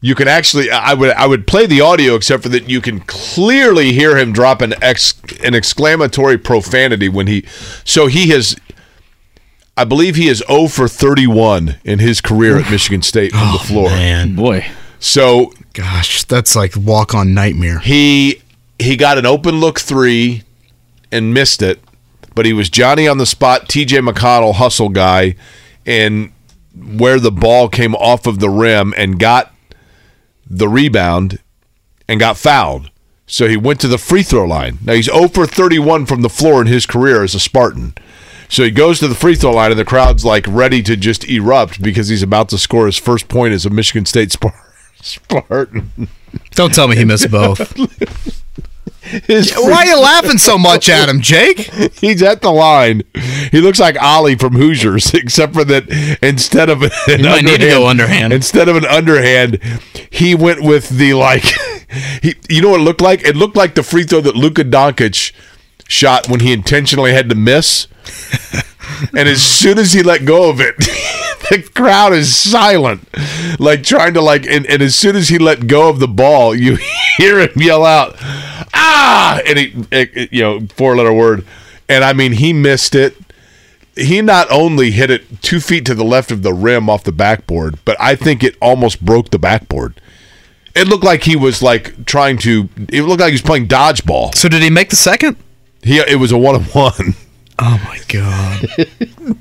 [0.04, 3.00] You can actually, I would, I would play the audio, except for that you can
[3.00, 7.46] clearly hear him drop an ex, an exclamatory profanity when he.
[7.86, 8.58] So he has,
[9.78, 13.60] I believe he is 0 for 31 in his career at Michigan State from the
[13.62, 13.90] oh, floor.
[13.92, 14.66] Man, Boy,
[15.00, 17.80] So gosh, that's like walk on nightmare.
[17.80, 18.42] he
[18.80, 20.44] he got an open look three
[21.14, 21.80] and missed it,
[22.36, 24.00] but he was Johnny on the spot, T.J.
[24.00, 25.36] McConnell hustle guy,
[25.86, 26.34] and
[26.76, 29.53] where the ball came off of the rim and got
[30.46, 31.40] the rebound
[32.08, 32.92] and got fouled.
[33.26, 34.80] So he went to the free throw line.
[34.84, 37.96] Now he's 0 for 31 from the floor in his career as a Spartan.
[38.50, 41.28] So he goes to the free throw line and the crowd's like ready to just
[41.28, 44.32] erupt because he's about to score his first point as a Michigan State
[45.02, 45.92] Spartan.
[46.52, 47.60] Don't tell me he missed both.
[49.28, 51.60] His Why are you laughing so much at him, Jake?
[51.96, 53.04] He's at the line.
[53.52, 55.90] He looks like Ollie from Hoosiers, except for that
[56.22, 58.32] instead of an might need to go underhand.
[58.32, 59.60] instead of an underhand,
[60.10, 61.44] he went with the like.
[62.22, 63.24] He, you know what it looked like?
[63.24, 65.34] It looked like the free throw that Luka Doncic
[65.90, 67.88] shot when he intentionally had to miss.
[69.16, 70.78] And as soon as he let go of it,
[71.50, 73.08] the crowd is silent,
[73.60, 74.46] like trying to like.
[74.46, 76.78] And, and as soon as he let go of the ball, you
[77.18, 78.16] hear him yell out,
[78.74, 81.46] "Ah!" And he, it- it- you know, four letter word.
[81.90, 83.16] And I mean, he missed it.
[83.96, 87.12] He not only hit it two feet to the left of the rim off the
[87.12, 90.00] backboard, but I think it almost broke the backboard.
[90.76, 92.68] It looked like he was like trying to.
[92.90, 94.34] It looked like he was playing dodgeball.
[94.34, 95.38] So did he make the second?
[95.84, 97.14] He it was a one on one.
[97.60, 98.62] Oh my god.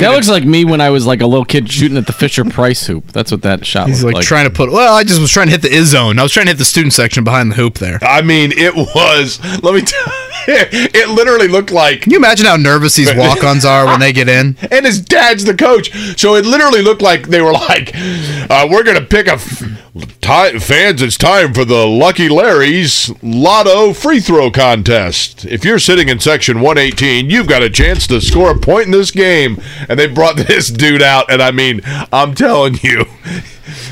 [0.00, 2.44] that looks like me when I was like a little kid shooting at the Fisher
[2.44, 3.12] Price hoop.
[3.12, 4.26] That's what that shot He's looked like, like.
[4.26, 4.70] trying to put.
[4.70, 6.18] Well, I just was trying to hit the is zone.
[6.18, 7.98] I was trying to hit the student section behind the hoop there.
[8.02, 9.40] I mean, it was.
[9.62, 10.31] Let me tell you,
[10.94, 12.02] it literally looked like.
[12.02, 14.56] Can you imagine how nervous these walk-ons are when they get in?
[14.72, 18.82] And his dad's the coach, so it literally looked like they were like, uh, "We're
[18.84, 19.62] gonna pick a f-
[20.22, 21.02] ti fans.
[21.02, 25.44] It's time for the Lucky Larry's Lotto free throw contest.
[25.44, 28.92] If you're sitting in section 118, you've got a chance to score a point in
[28.92, 31.82] this game." And they brought this dude out, and I mean,
[32.12, 33.04] I'm telling you,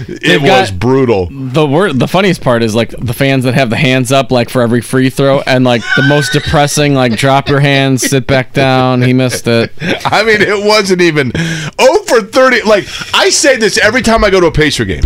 [0.08, 1.28] it was brutal.
[1.30, 4.48] the wor- the funniest part is like the fans that have the hands up like
[4.50, 8.52] for every free throw and like the most depressing like drop your hands sit back
[8.52, 9.72] down he missed it
[10.06, 12.62] I mean, it wasn't even 0 for 30.
[12.62, 12.84] Like,
[13.14, 15.04] I say this every time I go to a Pacer game.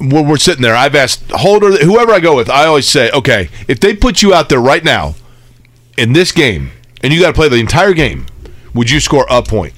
[0.00, 3.48] When we're sitting there, I've asked Holder, whoever I go with, I always say, okay,
[3.68, 5.14] if they put you out there right now
[5.96, 6.70] in this game
[7.02, 8.26] and you got to play the entire game,
[8.74, 9.74] would you score a point?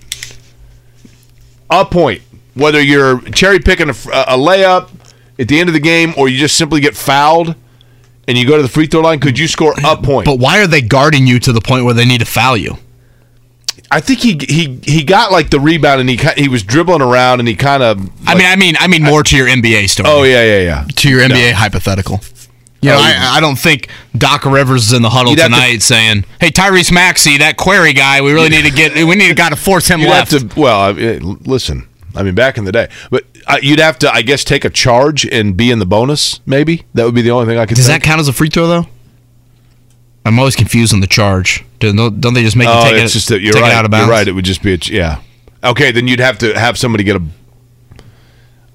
[1.71, 2.23] A point.
[2.55, 4.91] Whether you're cherry picking a, a layup
[5.39, 7.55] at the end of the game or you just simply get fouled
[8.29, 10.27] and you go to the free throw line, could you score a point?
[10.27, 12.77] But why are they guarding you to the point where they need to foul you?
[13.93, 17.41] I think he he he got like the rebound and he he was dribbling around
[17.41, 20.09] and he kind of I mean, I mean, I mean more to your NBA story.
[20.09, 22.21] oh yeah yeah yeah to your NBA hypothetical.
[22.83, 25.39] You oh, know, Oh, I, I don't think Doc Rivers is in the huddle You'd
[25.39, 29.17] to- tonight saying, "Hey, Tyrese Maxey, that query guy, we really need to get, we
[29.17, 30.49] need to got to force him left." to.
[30.59, 31.87] Well, I mean, listen.
[32.15, 34.71] I mean, back in the day, but uh, you'd have to, I guess, take a
[34.71, 36.41] charge and be in the bonus.
[36.47, 37.77] Maybe that would be the only thing I could.
[37.77, 38.03] Does think.
[38.03, 38.87] that count as a free throw though?
[40.25, 41.65] I'm always confused on the charge.
[41.79, 43.73] Don't, don't they just make you Oh, take it's it, just that you're take right.
[43.73, 44.07] it out of bounds?
[44.07, 44.29] You're right.
[44.29, 45.21] It would just be a yeah.
[45.65, 47.23] Okay, then you'd have to have somebody get a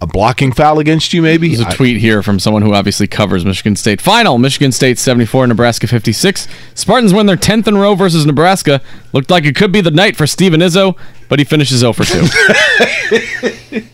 [0.05, 1.21] a blocking foul against you.
[1.21, 3.99] Maybe There's a I- tweet here from someone who obviously covers Michigan State.
[4.01, 6.47] Final Michigan State 74, Nebraska 56.
[6.75, 8.81] Spartans win their 10th in a row versus Nebraska.
[9.13, 10.97] Looked like it could be the night for Steven Izzo,
[11.29, 12.21] but he finishes 0 for 2.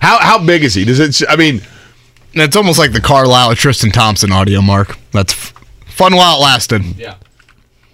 [0.00, 0.84] how how big is he?
[0.84, 1.22] Does it?
[1.28, 1.60] I mean,
[2.34, 4.96] It's almost like the Carlisle Tristan Thompson audio mark.
[5.12, 5.54] That's f-
[5.86, 6.82] fun while it lasted.
[6.96, 7.16] Yeah.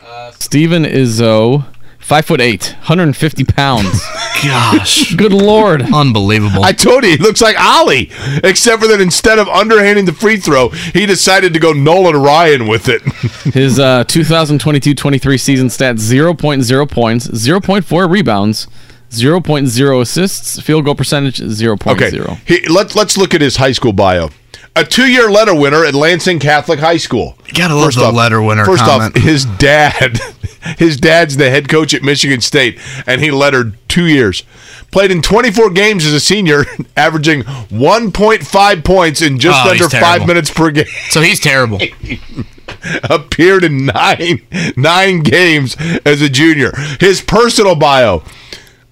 [0.04, 1.64] Uh, Steven Izzo,
[2.08, 4.02] 5 foot 8, 150 pounds.
[4.42, 5.82] Gosh, Good lord.
[5.92, 6.64] unbelievable.
[6.64, 8.10] I told you he looks like Ollie,
[8.42, 12.66] except for that instead of underhanding the free throw, he decided to go Nolan Ryan
[12.66, 13.02] with it.
[13.52, 18.68] His uh, 2022-23 season stats: 0.0 points, 0.4 rebounds,
[19.10, 21.92] 0.0 assists, field goal percentage 0.0.
[21.92, 24.30] Okay, he, let's let's look at his high school bio.
[24.76, 27.36] A two-year letter winner at Lansing Catholic High School.
[27.46, 29.16] You gotta love the letter winner First comment.
[29.16, 30.20] off, his dad,
[30.78, 34.42] his dad's the head coach at Michigan State, and he lettered two years.
[34.90, 36.64] Played in 24 games as a senior,
[36.96, 40.86] averaging 1.5 points in just Oh, under five minutes per game.
[41.10, 41.78] so he's terrible.
[43.04, 44.42] appeared in nine
[44.76, 45.76] nine games
[46.06, 46.72] as a junior.
[47.00, 48.22] His personal bio.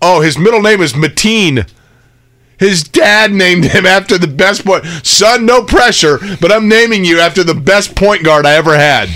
[0.03, 1.69] Oh, his middle name is Mateen.
[2.59, 4.85] His dad named him after the best point.
[5.05, 9.11] Son, no pressure, but I'm naming you after the best point guard I ever had.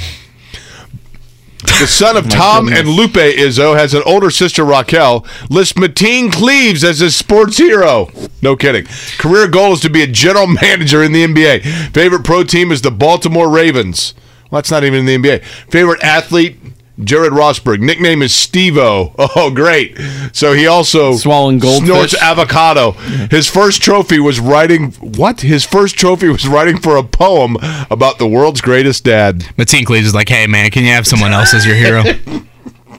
[1.63, 5.27] The son of Tom and Lupe Izzo has an older sister Raquel.
[5.51, 8.09] Lists Mateen Cleaves as his sports hero.
[8.41, 8.87] No kidding.
[9.19, 11.93] Career goal is to be a general manager in the NBA.
[11.93, 14.15] Favorite pro team is the Baltimore Ravens.
[14.51, 15.45] Well, that's not even in the NBA.
[15.71, 16.59] Favorite athlete,
[17.05, 17.81] Jared Rosberg.
[17.81, 19.15] Nickname is Stevo.
[19.37, 19.97] Oh, great.
[20.33, 21.87] So he also Swallowing goldfish.
[21.89, 22.93] snorts avocado.
[23.31, 25.41] His first trophy was writing what?
[25.43, 27.57] His first trophy was writing for a poem
[27.91, 29.41] about the world's greatest dad.
[29.57, 32.03] Mateen Cleaves is like, "Hey man, can you have someone else as your hero?"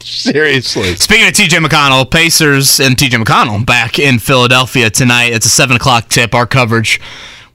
[0.03, 0.95] Seriously.
[0.95, 5.33] Speaking of TJ McConnell, Pacers and TJ McConnell back in Philadelphia tonight.
[5.33, 6.33] It's a seven o'clock tip.
[6.33, 6.99] Our coverage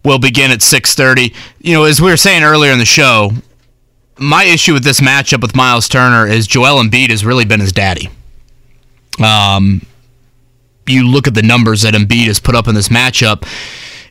[0.04, 1.34] will begin at six thirty.
[1.60, 3.32] You know, as we were saying earlier in the show,
[4.18, 7.72] my issue with this matchup with Miles Turner is Joel Embiid has really been his
[7.72, 8.08] daddy.
[9.22, 9.82] Um,
[10.86, 13.42] you look at the numbers that Embiid has put up in this matchup,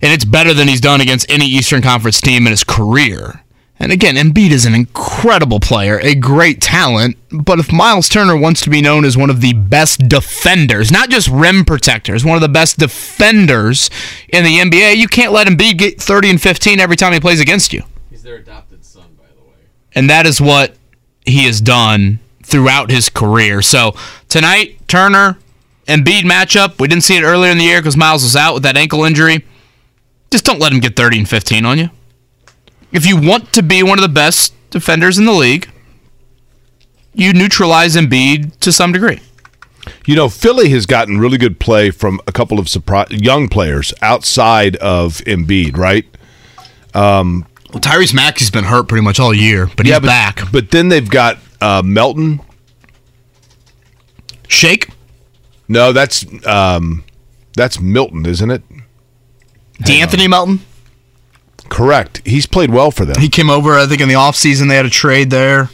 [0.02, 3.42] and it's better than he's done against any Eastern Conference team in his career.
[3.78, 8.62] And again, Embiid is an incredible player, a great talent, but if Miles Turner wants
[8.62, 12.42] to be known as one of the best defenders, not just rim protectors, one of
[12.42, 13.90] the best defenders
[14.30, 17.42] in the NBA, you can't let Embiid get 30 and 15 every time he plays
[17.42, 17.84] against you.
[18.10, 18.65] He's their adopted
[19.96, 20.76] And that is what
[21.26, 23.62] he has done throughout his career.
[23.62, 23.96] So
[24.30, 25.40] tonight, Turner,
[25.88, 26.80] and Embiid matchup.
[26.80, 29.04] We didn't see it earlier in the year because Miles was out with that ankle
[29.04, 29.46] injury.
[30.32, 31.90] Just don't let him get 30 and 15 on you.
[32.92, 35.70] If you want to be one of the best defenders in the league,
[37.14, 39.22] you neutralize Embiid to some degree.
[40.06, 43.94] You know, Philly has gotten really good play from a couple of surprise young players
[44.02, 46.06] outside of Embiid, right?
[46.94, 47.46] Um,
[47.76, 50.50] well, Tyrese Maxey's been hurt pretty much all year, but he's but, back.
[50.50, 52.40] But then they've got uh, Melton.
[54.48, 54.92] Shake?
[55.68, 57.04] No, that's um,
[57.54, 58.64] that's Milton, isn't it?
[59.82, 60.62] D'Anthony Melton?
[61.68, 62.22] Correct.
[62.26, 63.20] He's played well for them.
[63.20, 64.70] He came over, I think, in the offseason.
[64.70, 65.70] They had a trade there.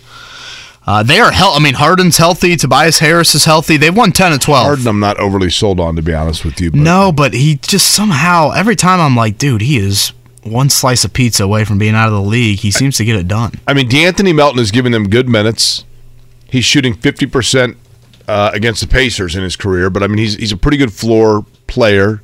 [0.88, 2.56] Uh, they are hel- I mean, Harden's healthy.
[2.56, 3.78] Tobias Harris is healthy.
[3.78, 4.66] They've won 10 and 12.
[4.66, 6.72] Harden, I'm not overly sold on, to be honest with you.
[6.72, 11.04] But No, but he just somehow, every time I'm like, dude, he is one slice
[11.04, 12.60] of pizza away from being out of the league.
[12.60, 13.54] He seems to get it done.
[13.68, 15.86] I mean, D'Anthony Melton is giving them good minutes.
[16.50, 17.78] He's shooting 50%
[18.28, 20.92] uh, against the Pacers in his career, but I mean, he's he's a pretty good
[20.92, 22.22] floor player.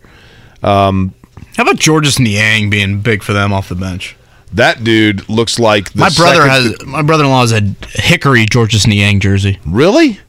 [0.64, 1.14] Um,
[1.56, 4.16] How about Georges Niang being big for them off the bench?
[4.54, 9.20] that dude looks like the my brother has my brother-in-law has a Hickory Georges Niang
[9.20, 9.60] jersey.
[9.66, 10.20] Really?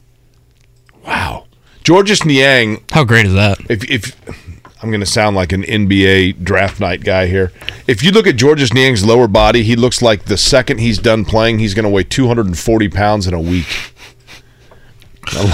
[1.05, 1.45] Wow.
[1.83, 2.83] Georges Niang.
[2.91, 3.59] How great is that?
[3.69, 4.48] If, if
[4.81, 7.51] I'm going to sound like an NBA draft night guy here,
[7.85, 11.25] if you look at Georges Niang's lower body, he looks like the second he's done
[11.25, 13.67] playing, he's going to weigh 240 pounds in a week.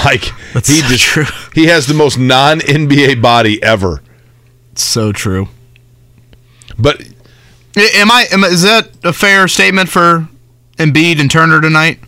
[0.05, 0.23] Like
[0.53, 1.25] That's he so just true.
[1.53, 4.01] he has the most non NBA body ever.
[4.75, 5.49] So true.
[6.79, 7.01] But
[7.75, 8.25] I- Am I?
[8.31, 10.29] Am, is that a fair statement for
[10.77, 11.99] Embiid and Turner tonight?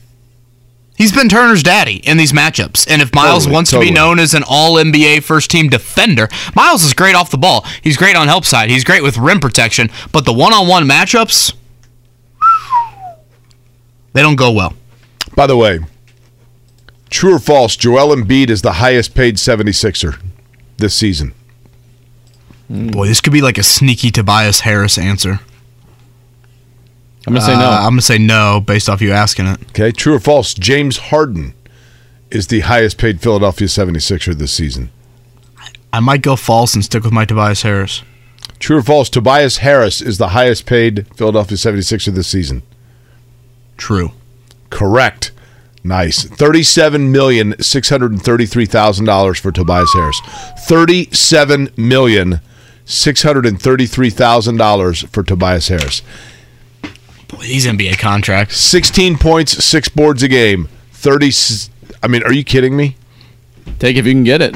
[0.98, 4.18] He's been Turner's daddy in these matchups, and if Miles Totally, wants to be known
[4.18, 7.64] as an All NBA first team defender, Miles is great off the ball.
[7.84, 8.72] He's great on help side.
[8.72, 11.54] He's great with rim protection, but the one on one matchups,
[14.14, 14.74] They don't go well.
[15.36, 15.80] By the way,
[17.12, 20.20] true or false, Joel Embiid is the highest paid 76er
[20.78, 21.34] this season.
[22.68, 25.42] Boy, this could be like a sneaky Tobias Harris answer.
[27.28, 27.66] I'm gonna say no.
[27.66, 29.62] Uh, I'm gonna say no based off you asking it.
[29.70, 31.54] Okay, true or false, James Harden
[32.32, 34.90] is the highest paid Philadelphia 76er this season.
[35.92, 38.02] I might go false and stick with my Tobias Harris.
[38.60, 42.64] True or false, Tobias Harris is the highest paid Philadelphia 76er this season.
[43.78, 44.12] True.
[44.70, 45.32] Correct.
[45.84, 46.24] Nice.
[46.24, 50.20] Thirty-seven million six hundred and thirty-three thousand dollars for Tobias Harris.
[50.60, 52.42] Thirty-seven million
[52.86, 56.02] six hundred and thirty-three thousand dollars for Tobias Harris.
[57.28, 58.58] Boy, these NBA contracts.
[58.58, 60.70] Sixteen points, six boards a game.
[60.92, 61.32] Thirty.
[62.02, 62.96] I mean, are you kidding me?
[63.80, 64.56] Take if you can get it.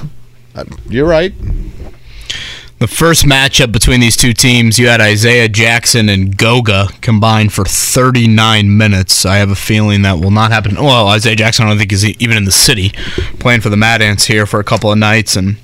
[0.56, 1.34] Uh, You're right.
[2.80, 7.64] The first matchup between these two teams, you had Isaiah Jackson and Goga combined for
[7.64, 9.24] 39 minutes.
[9.24, 10.74] I have a feeling that will not happen.
[10.74, 12.90] Well, Isaiah Jackson, I don't think is even in the city,
[13.38, 15.58] playing for the Mad Ants here for a couple of nights, and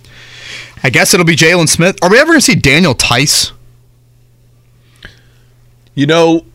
[0.84, 1.97] I guess it'll be Jalen Smith.
[2.03, 3.51] Are we ever going to see Daniel Theis?
[5.95, 6.45] You know,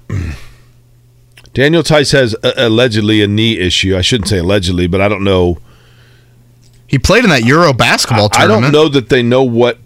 [1.54, 3.96] Daniel Theis has uh, allegedly a knee issue.
[3.96, 5.58] I shouldn't say allegedly, but I don't know.
[6.86, 8.64] He played in that Euro basketball I tournament.
[8.64, 9.78] I don't know that they know what.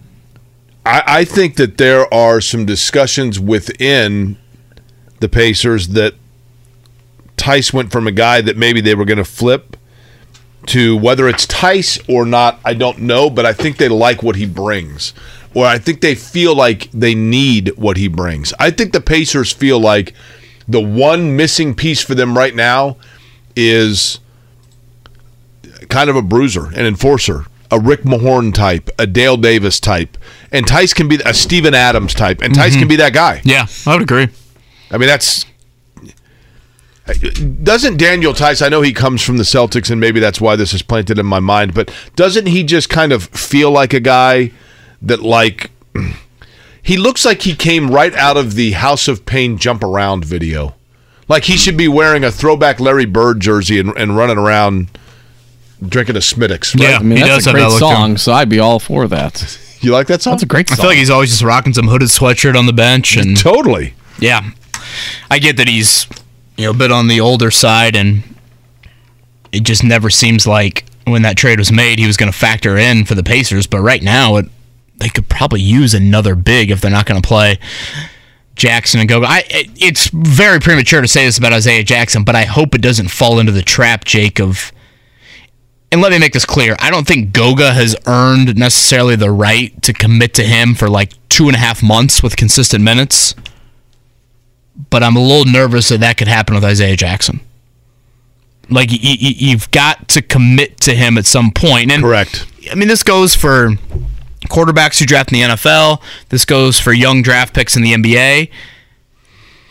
[0.84, 4.36] I, I think that there are some discussions within
[5.20, 6.14] the Pacers that
[7.36, 9.76] Theis went from a guy that maybe they were going to flip
[10.66, 14.36] to whether it's Theis or not, I don't know, but I think they like what
[14.36, 15.14] he brings.
[15.54, 18.52] Or I think they feel like they need what he brings.
[18.58, 20.12] I think the Pacers feel like
[20.68, 22.96] the one missing piece for them right now
[23.54, 24.20] is
[25.88, 30.16] kind of a bruiser, an enforcer, a Rick Mahorn type, a Dale Davis type.
[30.52, 32.40] And Theis can be a Steven Adams type.
[32.42, 32.88] And Theis can mm-hmm.
[32.88, 33.40] be that guy.
[33.44, 34.28] Yeah, I would agree.
[34.90, 35.46] I mean, that's.
[37.62, 40.74] Doesn't Daniel Theis, I know he comes from the Celtics, and maybe that's why this
[40.74, 44.50] is planted in my mind, but doesn't he just kind of feel like a guy
[45.02, 45.70] that, like,
[46.86, 50.74] he looks like he came right out of the House of Pain jump around video?
[51.28, 54.96] Like he should be wearing a throwback Larry Bird jersey and, and running around
[55.86, 56.78] drinking a Smittix.
[56.78, 56.90] Right?
[56.90, 57.78] Yeah, I mean, he that's does a have great that him.
[57.96, 59.58] song, so I'd be all for that.
[59.82, 60.32] You like that song?
[60.32, 62.72] That's a great I feel like he's always just rocking some hooded sweatshirt on the
[62.72, 63.92] bench, and Totally.
[64.18, 64.40] yeah,
[65.30, 66.06] I get that he's
[66.56, 68.22] you know a bit on the older side, and
[69.52, 72.76] it just never seems like when that trade was made he was going to factor
[72.78, 73.66] in for the Pacers.
[73.66, 74.46] But right now, it,
[74.98, 77.58] they could probably use another big if they're not going to play
[78.54, 79.26] Jackson and Goga.
[79.28, 82.80] I it, it's very premature to say this about Isaiah Jackson, but I hope it
[82.80, 84.72] doesn't fall into the trap, Jake, of
[85.92, 86.76] and let me make this clear.
[86.80, 91.12] I don't think Goga has earned necessarily the right to commit to him for like
[91.28, 93.34] two and a half months with consistent minutes.
[94.90, 97.40] But I'm a little nervous that that could happen with Isaiah Jackson.
[98.68, 101.92] Like y- y- you've got to commit to him at some point.
[101.92, 102.46] And Correct.
[102.70, 103.70] I mean, this goes for
[104.46, 106.02] quarterbacks who draft in the NFL.
[106.28, 108.50] This goes for young draft picks in the NBA.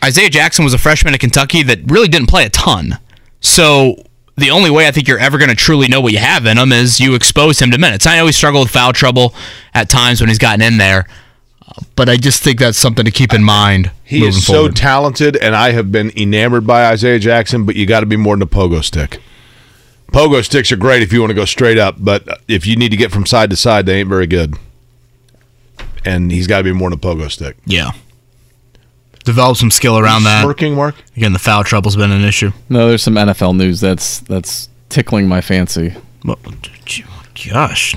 [0.04, 2.98] Isaiah Jackson was a freshman at Kentucky that really didn't play a ton.
[3.40, 3.96] So
[4.36, 6.58] the only way I think you're ever going to truly know what you have in
[6.58, 8.06] him is you expose him to minutes.
[8.06, 9.34] I know he struggled with foul trouble
[9.74, 11.06] at times when he's gotten in there,
[11.96, 13.90] but I just think that's something to keep in mind.
[14.04, 14.76] He is so forward.
[14.76, 18.36] talented, and I have been enamored by Isaiah Jackson, but you got to be more
[18.36, 19.20] than a pogo stick.
[20.12, 22.90] Pogo sticks are great if you want to go straight up, but if you need
[22.90, 24.54] to get from side to side, they ain't very good.
[26.06, 27.56] And he's got to be more than a pogo stick.
[27.66, 27.90] yeah.
[29.24, 30.42] Develop some skill around that.
[30.44, 32.52] Smirking, work Again, the foul trouble's been an issue.
[32.68, 35.94] No, there's some NFL news that's that's tickling my fancy.
[36.24, 36.38] Well,
[37.50, 37.96] gosh.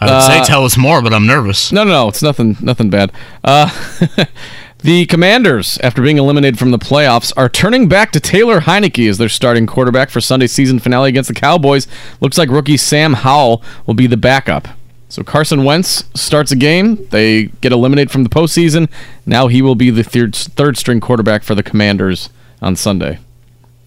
[0.00, 1.70] I would say Uh, tell us more, but I'm nervous.
[1.70, 3.12] No, no, no, it's nothing, nothing bad.
[3.44, 3.70] Uh,
[4.82, 9.18] the Commanders, after being eliminated from the playoffs, are turning back to Taylor Heinicke as
[9.18, 11.86] their starting quarterback for Sunday's season finale against the Cowboys.
[12.20, 14.68] Looks like rookie Sam Howell will be the backup.
[15.08, 17.06] So Carson Wentz starts a game.
[17.10, 18.88] They get eliminated from the postseason.
[19.24, 22.28] Now he will be the third third string quarterback for the Commanders
[22.60, 23.18] on Sunday.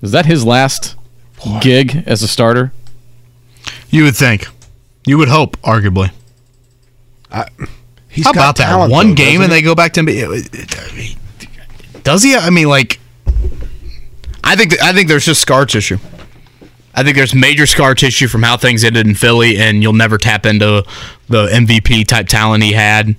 [0.01, 0.95] Is that his last
[1.61, 2.71] gig as a starter?
[3.89, 4.47] You would think.
[5.05, 6.11] You would hope, arguably.
[8.07, 8.89] He's How got about that?
[8.89, 9.59] One though, game and he?
[9.59, 10.03] they go back to
[12.03, 12.35] Does he?
[12.35, 12.99] I mean, like,
[14.43, 15.97] I think I think there's just scar tissue.
[16.99, 20.17] I think there's major scar tissue from how things ended in Philly, and you'll never
[20.17, 20.83] tap into
[21.29, 23.15] the MVP type talent he had.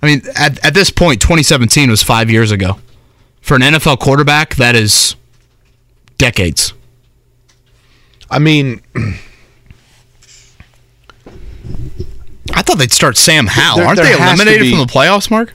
[0.00, 2.78] I mean, at, at this point, 2017 was five years ago.
[3.40, 5.16] For an NFL quarterback, that is
[6.18, 6.72] decades.
[8.30, 8.80] I mean,
[12.54, 13.78] I thought they'd start Sam Howell.
[13.78, 15.52] There- Aren't there they eliminated from the playoffs, Mark?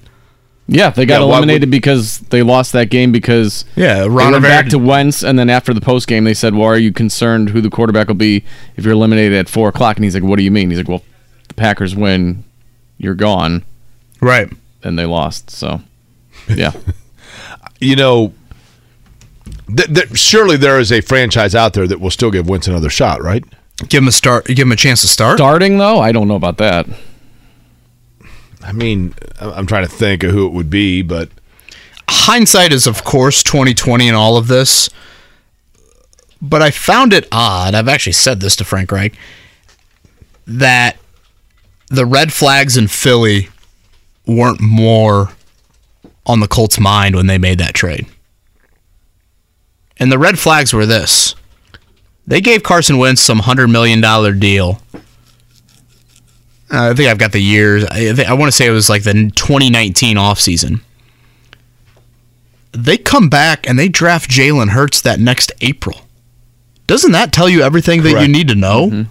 [0.68, 4.32] Yeah, they got Yeah, eliminated would- because they lost that game because Yeah, they Ron
[4.32, 6.92] went back to Wentz, and then after the post game, they said, "Well, are you
[6.92, 8.44] concerned who the quarterback will be
[8.76, 10.90] if you're eliminated at four o'clock?" And he's like, "What do you mean?" He's like,
[10.90, 11.04] "Well,
[11.48, 12.44] the Packers win,
[12.98, 13.64] you're gone,"
[14.22, 14.50] Right.
[14.84, 15.52] and they lost.
[15.52, 15.82] So,
[16.50, 16.72] yeah,
[17.80, 18.34] You know,
[19.76, 22.90] th- th- surely there is a franchise out there that will still give Wentz another
[22.90, 23.44] shot, right?
[23.90, 24.46] Give him a start.
[24.48, 25.38] Give him a chance to start.
[25.38, 26.88] starting though, I don't know about that.
[28.66, 31.30] I mean, I'm trying to think of who it would be, but
[32.08, 34.92] hindsight is of course 2020 in all of this
[36.40, 39.18] but i found it odd i've actually said this to frank reich
[40.46, 40.98] that
[41.88, 43.50] the red flags in philly
[44.28, 45.30] weren't more
[46.26, 48.06] on the colts mind when they made that trade.
[49.98, 51.36] And the red flags were this.
[52.28, 54.02] They gave carson wentz some $100 million
[54.40, 54.82] deal
[56.72, 57.86] Uh, I think I've got the years.
[57.92, 60.82] I, I want to say it was like the 2019 offseason
[62.72, 66.02] they come back and they draft Jalen Hurts that next April.
[66.88, 69.06] Doesn't that tell you everything that you need to know?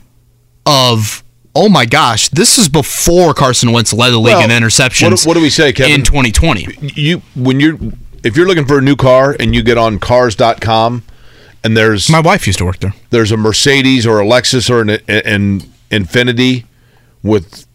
[0.67, 1.23] Of
[1.55, 5.11] oh my gosh, this is before Carson Wentz led the league Well, in interceptions.
[5.11, 5.95] what- what do we say, Kevin?
[5.95, 7.79] In 2020, you when you're
[8.23, 11.03] if you're looking for a new car and you get on cars.com
[11.63, 12.95] and there's my wife used to work there.
[13.11, 15.61] there's a Mercedes or a Lexus or an, an
[15.91, 16.65] Infiniti
[17.25, 17.67] with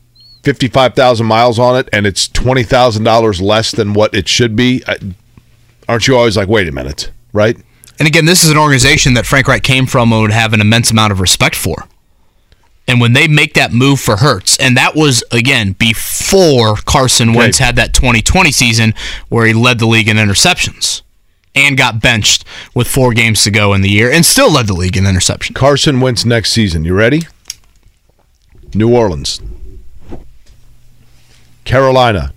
[0.44, 4.82] 55,000 miles on it and it's $20,000 less than what it should be,
[5.90, 7.58] aren't you always like, wait a minute, right?
[7.98, 10.62] And again, this is an organization that Frank Reich came from and would have an
[10.62, 11.84] immense amount of respect for.
[12.88, 17.60] And when they make that move for Hurts, and that was again before Carson Wentz
[17.60, 18.96] had that 2020 season
[19.28, 21.04] where he led the league in interceptions
[21.54, 24.74] and got benched with four games to go in the year and still led the
[24.74, 25.54] league in interceptions.
[25.54, 26.84] Carson Wentz next season.
[26.84, 27.28] You ready?
[28.74, 29.42] New Orleans,
[31.64, 32.34] Carolina.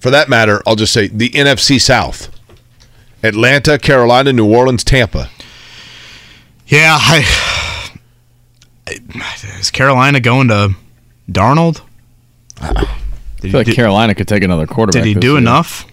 [0.00, 2.28] For that matter, I'll just say the NFC South
[3.22, 5.30] Atlanta, Carolina, New Orleans, Tampa.
[6.66, 7.90] Yeah, I,
[9.60, 10.74] is Carolina going to
[11.30, 11.82] Darnold?
[12.60, 12.86] I
[13.40, 15.04] feel like Carolina could take another quarterback.
[15.04, 15.38] Did he do year.
[15.38, 15.86] enough?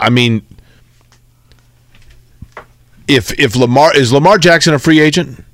[0.00, 0.44] I mean,
[3.06, 5.44] if if Lamar is Lamar Jackson a free agent?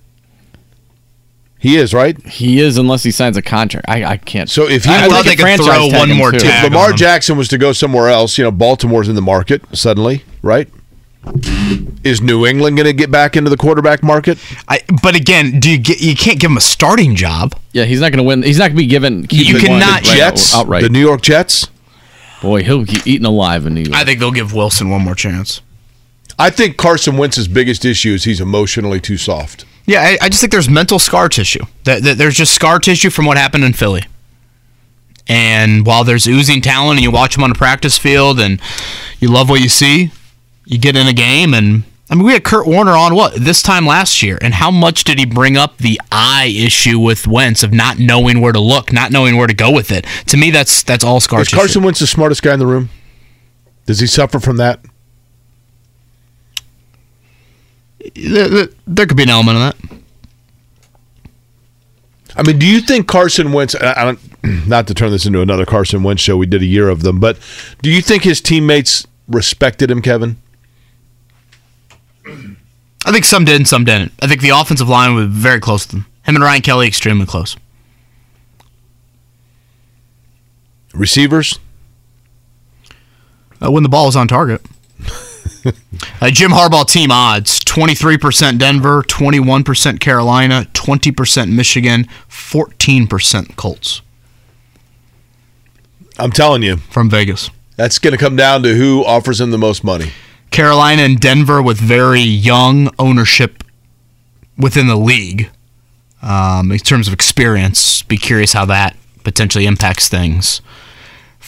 [1.65, 2.23] He is, right?
[2.27, 3.89] He is, unless he signs a contract.
[3.89, 4.51] I, I can't.
[4.51, 7.49] So if he I, would- thought they could throw one more If Lamar Jackson was
[7.49, 10.69] to go somewhere else, you know, Baltimore's in the market suddenly, right?
[12.05, 14.37] Is New England going to get back into the quarterback market?
[14.69, 16.03] I, but again, do you get?
[16.03, 17.59] You can't give him a starting job.
[17.73, 18.43] Yeah, he's not going to win.
[18.43, 19.27] He's not going to be given.
[19.31, 20.83] You cannot- one right Jets, outright.
[20.83, 21.69] the New York Jets.
[22.43, 23.95] Boy, he'll be eaten alive in New York.
[23.95, 25.63] I think they'll give Wilson one more chance.
[26.39, 29.65] I think Carson Wentz's biggest issue is he's emotionally too soft.
[29.87, 31.65] Yeah, I, I just think there's mental scar tissue.
[31.85, 34.05] That, that there's just scar tissue from what happened in Philly.
[35.27, 38.61] And while there's oozing talent, and you watch them on the practice field, and
[39.21, 40.11] you love what you see,
[40.67, 43.63] you get in a game, and I mean, we had Kurt Warner on what this
[43.63, 47.63] time last year, and how much did he bring up the eye issue with Wentz
[47.63, 50.05] of not knowing where to look, not knowing where to go with it?
[50.27, 51.57] To me, that's that's all scar Is tissue.
[51.57, 52.91] Carson Wentz the smartest guy in the room?
[53.87, 54.81] Does he suffer from that?
[58.15, 60.01] There, could be an element of that.
[62.37, 63.75] I mean, do you think Carson Wentz?
[63.75, 64.17] I
[64.67, 66.37] not to turn this into another Carson Wentz show.
[66.37, 67.39] We did a year of them, but
[67.83, 70.37] do you think his teammates respected him, Kevin?
[73.07, 74.13] I think some did and some didn't.
[74.23, 76.07] I think the offensive line was very close to them.
[76.25, 77.57] Him and Ryan Kelly extremely close.
[80.95, 81.59] Receivers?
[83.63, 84.63] Uh, when the ball is on target.
[86.21, 94.03] uh, Jim Harbaugh team odds 23% Denver, 21% Carolina, 20% Michigan, 14% Colts
[96.19, 97.51] I'm telling you, from Vegas.
[97.77, 100.13] that's going to come down to who offers him the most money.
[100.51, 103.65] Carolina and Denver with very young ownership
[104.57, 105.51] within the league
[106.23, 108.03] um, in terms of experience.
[108.03, 110.61] Be curious how that potentially impacts things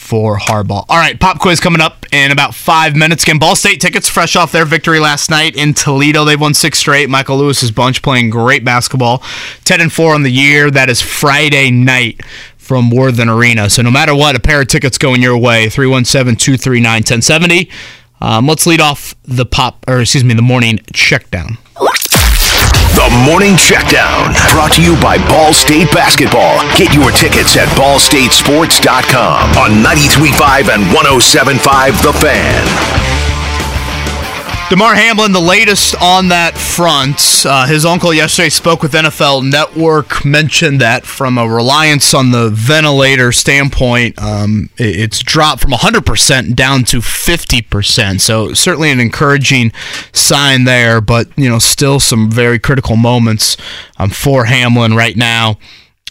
[0.07, 0.85] for Harbaugh.
[0.87, 3.23] All right, pop quiz coming up in about five minutes.
[3.23, 6.23] Again, Ball State tickets fresh off their victory last night in Toledo.
[6.23, 7.09] They've won six straight.
[7.09, 9.21] Michael Lewis's bunch playing great basketball.
[9.65, 10.71] 10 and 4 on the year.
[10.71, 12.21] That is Friday night
[12.55, 13.69] from Worthen Arena.
[13.69, 15.65] So no matter what, a pair of tickets going your way.
[15.65, 17.69] 317-239-1070.
[18.21, 21.57] Um, let's lead off the pop, or excuse me, the morning check down.
[22.97, 26.57] The Morning Checkdown, brought to you by Ball State Basketball.
[26.75, 33.06] Get your tickets at ballstatesports.com on 93.5 and 107.5 The Fan.
[34.69, 37.45] Damar Hamlin, the latest on that front.
[37.45, 42.49] Uh, his uncle yesterday spoke with NFL Network, mentioned that from a reliance on the
[42.49, 48.19] ventilator standpoint, um, it's dropped from 100% down to 50%.
[48.19, 49.71] So certainly an encouraging
[50.11, 53.55] sign there, but you know still some very critical moments
[53.97, 55.57] um, for Hamlin right now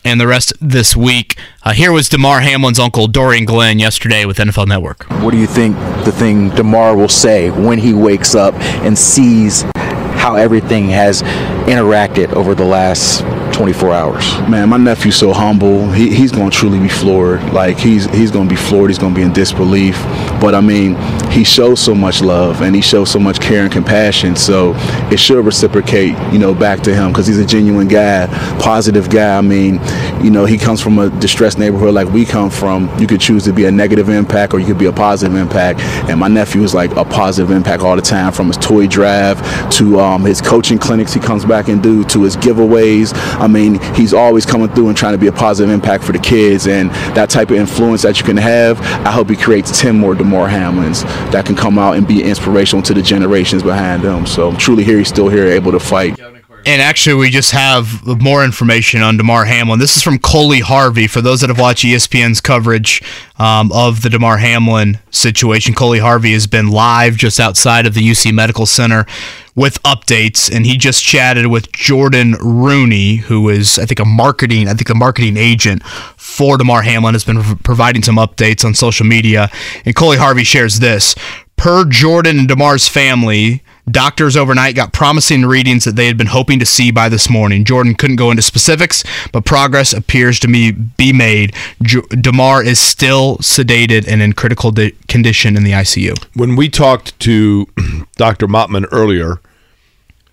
[0.06, 1.36] and the rest this week.
[1.64, 5.02] Uh, here was Damar Hamlin's uncle, Dorian Glenn, yesterday with NFL Network.
[5.20, 8.54] What do you think the thing Damar will say when he wakes up
[8.84, 11.22] and sees how everything has
[11.66, 13.22] interacted over the last
[13.56, 14.38] 24 hours.
[14.50, 15.90] Man, my nephew's so humble.
[15.90, 17.42] He, he's going to truly be floored.
[17.54, 18.90] Like he's he's going to be floored.
[18.90, 19.96] He's going to be in disbelief.
[20.42, 20.94] But I mean,
[21.30, 24.36] he shows so much love and he shows so much care and compassion.
[24.36, 24.74] So
[25.10, 28.26] it should reciprocate, you know, back to him because he's a genuine guy,
[28.60, 29.38] positive guy.
[29.38, 29.80] I mean,
[30.22, 32.90] you know, he comes from a distressed neighborhood like we come from.
[33.00, 35.80] You could choose to be a negative impact or you could be a positive impact.
[36.10, 39.40] And my nephew is like a positive impact all the time, from his toy drive
[39.70, 43.12] to um, his coaching clinics he comes back and do to his giveaways.
[43.40, 46.18] I mean, he's always coming through and trying to be a positive impact for the
[46.18, 49.98] kids, and that type of influence that you can have, I hope he creates 10
[49.98, 51.02] more Damar Hamlins
[51.32, 54.26] that can come out and be inspirational to the generations behind them.
[54.26, 56.18] So truly here, he's still here, able to fight.
[56.66, 59.78] And actually, we just have more information on Damar Hamlin.
[59.78, 61.06] This is from Coley Harvey.
[61.06, 63.00] For those that have watched ESPN's coverage
[63.38, 68.00] um, of the Damar Hamlin situation, Coley Harvey has been live just outside of the
[68.00, 69.06] UC Medical Center
[69.54, 74.66] with updates, and he just chatted with Jordon Rooney, who is, I think, a marketing,
[74.66, 75.84] I think, the marketing agent
[76.16, 79.50] for Damar Hamlin, has been providing some updates on social media.
[79.84, 81.14] And Coley Harvey shares this:
[81.54, 83.62] per Jordan and Damar's family.
[83.88, 87.64] Doctors overnight got promising readings that they had been hoping to see by this morning.
[87.64, 91.54] Jordan couldn't go into specifics, but progress appears to be, be made.
[91.82, 96.16] Jo- Damar is still sedated and in critical di- condition in the ICU.
[96.34, 97.66] When we talked to
[98.16, 98.48] Dr.
[98.48, 99.40] Mottman earlier,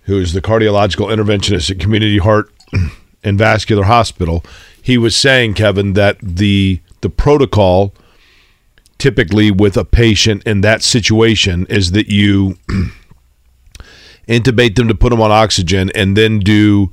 [0.06, 2.52] who is the cardiological interventionist at Community Heart
[3.24, 4.44] and Vascular Hospital,
[4.82, 7.94] he was saying, Kevin, that the the protocol
[8.98, 12.58] typically with a patient in that situation is that you
[14.28, 16.92] intubate them to put them on oxygen and then do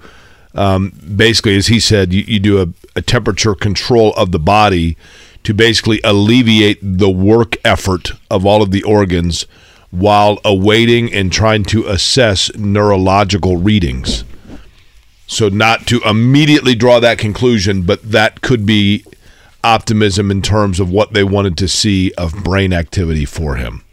[0.54, 4.96] um, basically, as he said, you, you do a, a temperature control of the body
[5.44, 9.46] to basically alleviate the work effort of all of the organs
[9.90, 14.24] while awaiting and trying to assess neurological readings.
[15.26, 19.04] So, not to immediately draw that conclusion, but that could be
[19.62, 23.84] optimism in terms of what they wanted to see of brain activity for him.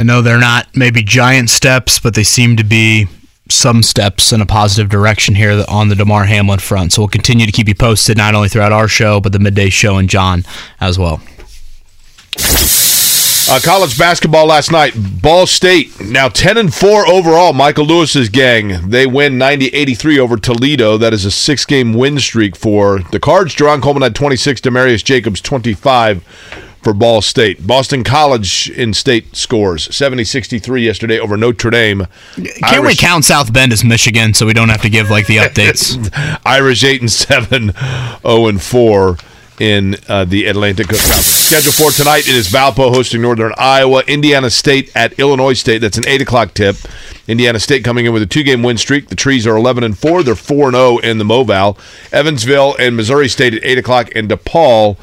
[0.00, 3.06] I know they're not maybe giant steps, but they seem to be
[3.50, 6.94] some steps in a positive direction here on the Damar Hamlin front.
[6.94, 9.68] So we'll continue to keep you posted not only throughout our show, but the midday
[9.68, 10.44] show and John
[10.80, 11.20] as well.
[13.50, 14.94] Uh, college basketball last night.
[15.20, 17.52] Ball State now 10 and 4 overall.
[17.52, 18.88] Michael Lewis's gang.
[18.88, 20.96] They win 90-83 over Toledo.
[20.96, 23.54] That is a six-game win streak for the Cards.
[23.54, 26.24] Jarron Coleman had 26, Demarius Jacobs 25
[26.82, 27.66] for Ball State.
[27.66, 32.06] Boston College in state scores 70-63 yesterday over Notre Dame.
[32.36, 35.26] Can't Irish, we count South Bend as Michigan so we don't have to give like
[35.26, 36.10] the updates?
[36.44, 39.16] Irish 8 and 7, 0 and 4
[39.60, 41.26] in uh, the Atlantic Conference.
[41.26, 45.78] Schedule for tonight it is Valpo hosting Northern Iowa, Indiana State at Illinois State.
[45.78, 46.76] That's an eight o'clock tip.
[47.28, 49.08] Indiana State coming in with a two-game win streak.
[49.08, 50.22] The Trees are 11 and four.
[50.22, 51.78] They're four and zero in the Moval.
[52.10, 54.96] Evansville and Missouri State at eight o'clock, and DePaul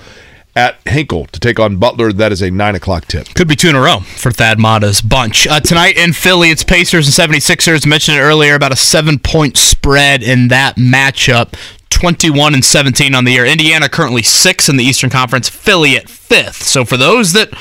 [0.58, 2.12] at Hinkle to take on Butler.
[2.12, 3.28] That is a 9 o'clock tip.
[3.36, 5.46] Could be two in a row for Thad Matta's bunch.
[5.46, 7.86] Uh, tonight in Philly, it's Pacers and 76ers.
[7.86, 11.54] Mentioned it earlier about a seven point spread in that matchup.
[11.92, 13.46] 21 and 17 on the year.
[13.46, 15.48] Indiana currently six in the Eastern Conference.
[15.48, 16.64] Philly at fifth.
[16.64, 17.54] So for those that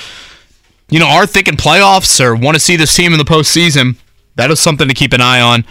[0.89, 3.97] you know are thinking playoffs or want to see this team in the postseason,
[4.37, 5.65] that is something to keep an eye on,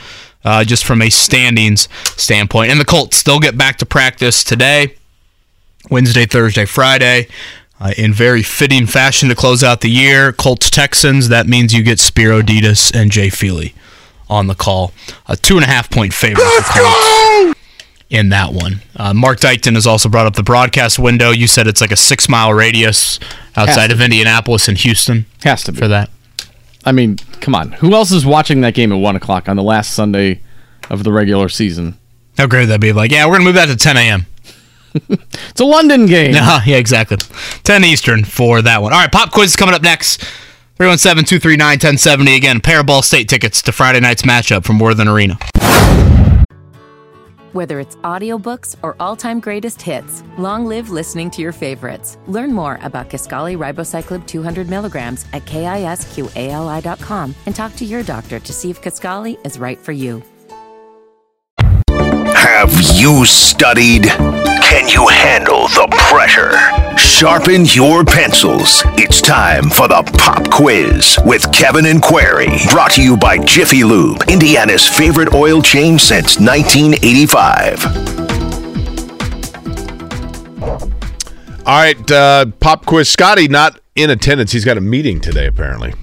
[0.43, 2.72] uh, just from a standings standpoint.
[2.72, 4.95] And the Colts still get back to practice today,
[5.89, 7.27] Wednesday, Thursday, Friday.
[7.77, 11.27] Uh, in very fitting fashion to close out the year, Colts Texans.
[11.27, 13.75] That means you get Spero Dedes and Jay Feely
[14.29, 14.93] on the call.
[15.27, 17.59] A two and a half point favorite for Colts
[18.09, 18.81] in that one.
[18.95, 21.31] Uh, Mark Dykton has also brought up the broadcast window.
[21.31, 23.19] You said it's like a six mile radius
[23.57, 25.25] outside of Indianapolis and Houston.
[25.43, 25.79] Has to be.
[25.79, 26.09] for that.
[26.85, 27.73] I mean, come on.
[27.73, 30.41] Who else is watching that game at one o'clock on the last Sunday
[30.89, 31.97] of the regular season?
[32.37, 32.93] How great would that be?
[32.93, 34.27] Like, yeah, we're gonna move that to 10 a.m.
[35.09, 36.35] it's a London game.
[36.45, 37.17] Uh, yeah, exactly.
[37.63, 38.93] 10 Eastern for that one.
[38.93, 40.22] All right, pop quiz is coming up next.
[40.77, 42.35] 317 239 1070.
[42.35, 45.38] Again, pair of Ball State tickets to Friday night's matchup from Worthen Arena.
[47.53, 52.17] Whether it's audiobooks or all-time greatest hits, long live listening to your favorites.
[52.27, 58.53] Learn more about Kisqali Ribociclib 200 milligrams at kisqali.com and talk to your doctor to
[58.53, 60.22] see if Kisqali is right for you.
[62.45, 64.03] Have you studied?
[64.03, 66.51] Can you handle the pressure?
[66.95, 68.84] Sharpen your pencils.
[68.99, 72.49] It's time for the pop quiz with Kevin and Query.
[72.69, 77.85] Brought to you by Jiffy Lube, Indiana's favorite oil change since 1985.
[81.65, 83.09] All right, uh, pop quiz.
[83.09, 84.51] Scotty not in attendance.
[84.51, 85.95] He's got a meeting today, apparently.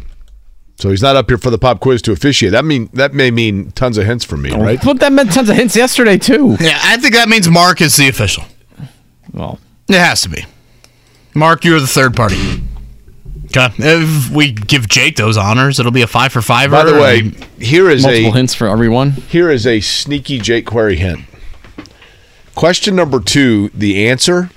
[0.82, 2.50] So he's not up here for the pop quiz to officiate.
[2.50, 4.60] That mean that may mean tons of hints from me, oh.
[4.60, 4.84] right?
[4.84, 6.56] Look, that meant tons of hints yesterday too.
[6.59, 8.42] Yeah, I think that means Mark is the official.
[9.32, 10.44] Well, It has to be.
[11.34, 12.34] Mark, you're the third party.
[13.56, 13.72] Okay.
[13.78, 16.72] If we give Jake those honors, it'll be a five for five.
[16.72, 17.30] By the way,
[17.60, 19.12] here is multiple a hints for everyone.
[19.12, 21.20] here is a sneaky Jake Query hint.
[22.56, 23.68] Question number two.
[23.68, 24.50] The answer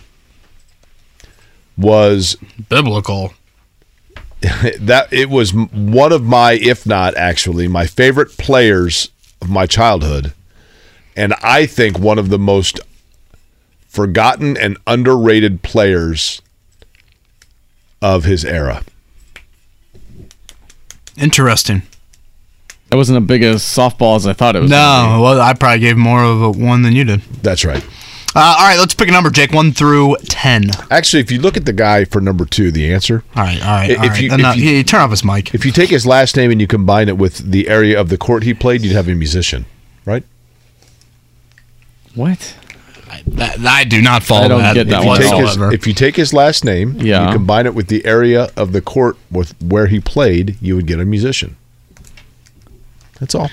[1.77, 2.35] was
[2.67, 3.31] biblical.
[4.79, 9.09] that it was one of my, if not actually, my favorite players
[9.41, 10.33] of my childhood,
[11.15, 12.79] and I think one of the most
[13.87, 16.41] forgotten and underrated players
[18.01, 18.83] of his era.
[21.17, 21.83] Interesting.
[22.89, 24.69] That wasn't as big as softball as I thought it was.
[24.69, 27.21] No, well, I probably gave more of a one than you did.
[27.41, 27.83] That's right.
[28.37, 29.53] Uh, all right, let's pick a number, Jake.
[29.53, 30.69] One through ten.
[30.91, 33.23] Actually, if you look at the guy for number two, the answer.
[33.33, 33.89] All right, all right.
[33.91, 34.21] If all right.
[34.21, 35.53] you- if uh, you- yeah, turn off his mic.
[35.55, 38.17] If you take his last name and you combine it with the area of the
[38.17, 39.65] court he played, you'd have a musician,
[40.03, 40.23] right?
[42.13, 42.57] What?
[43.27, 44.73] That, I do not follow I don't that.
[44.73, 45.21] get that If you, one.
[45.21, 47.27] take his, if you take his last name, Yeah.
[47.27, 50.87] you combine it with the area of the court with where he played, you would
[50.87, 51.55] get a musician.
[53.19, 53.49] That's all.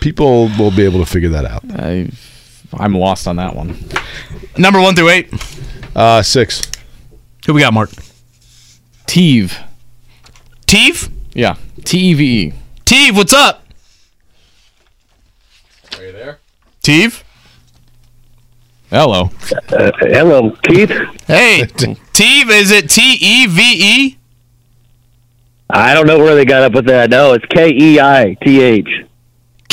[0.00, 1.64] People will be able to figure that out.
[1.70, 2.10] I,
[2.78, 3.76] I'm lost on that one.
[4.56, 5.32] Number one through eight.
[5.94, 6.62] Uh, six.
[7.46, 7.90] Who we got, Mark?
[9.06, 9.58] Teve.
[10.66, 11.10] Teve?
[11.34, 11.56] Yeah.
[11.84, 12.52] T E V E.
[12.84, 13.64] Teve, what's up?
[15.96, 16.38] Are you there?
[16.82, 17.22] Teve?
[18.90, 19.30] Hello.
[19.68, 20.90] Uh, hello, Keith.
[21.26, 21.62] Hey,
[22.12, 24.18] Teve, is it T E V E?
[25.70, 27.10] I don't know where they got up with that.
[27.10, 28.88] No, it's K E I T H.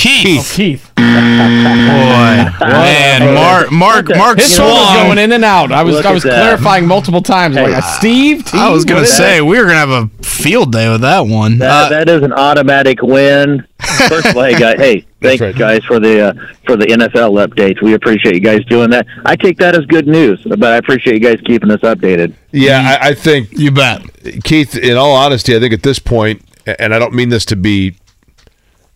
[0.02, 0.52] Keith.
[0.56, 0.92] Keith.
[0.96, 1.04] Boy,
[2.62, 5.06] man, Mark, Mark, Mark His phone was Swan.
[5.08, 5.72] going in and out.
[5.72, 6.30] I was Look I at was that.
[6.34, 7.56] clarifying multiple times.
[7.56, 8.46] Like, uh, Steve?
[8.46, 8.58] T?
[8.58, 11.22] I was gonna What is say we were gonna have a field day with that
[11.28, 11.58] one.
[11.60, 13.66] That, Uh, that is an automatic win.
[14.08, 15.54] First of all, hey, guys, hey, thank right.
[15.54, 16.34] you guys for the uh,
[16.66, 17.82] for the NFL updates.
[17.82, 19.06] We appreciate you guys doing that.
[19.26, 22.34] I take that as good news, but I appreciate you guys keeping us updated.
[22.52, 24.02] Yeah, I, I think you bet.
[24.44, 24.76] Keith.
[24.78, 27.96] In all honesty, I think at this point, and I don't mean this to be,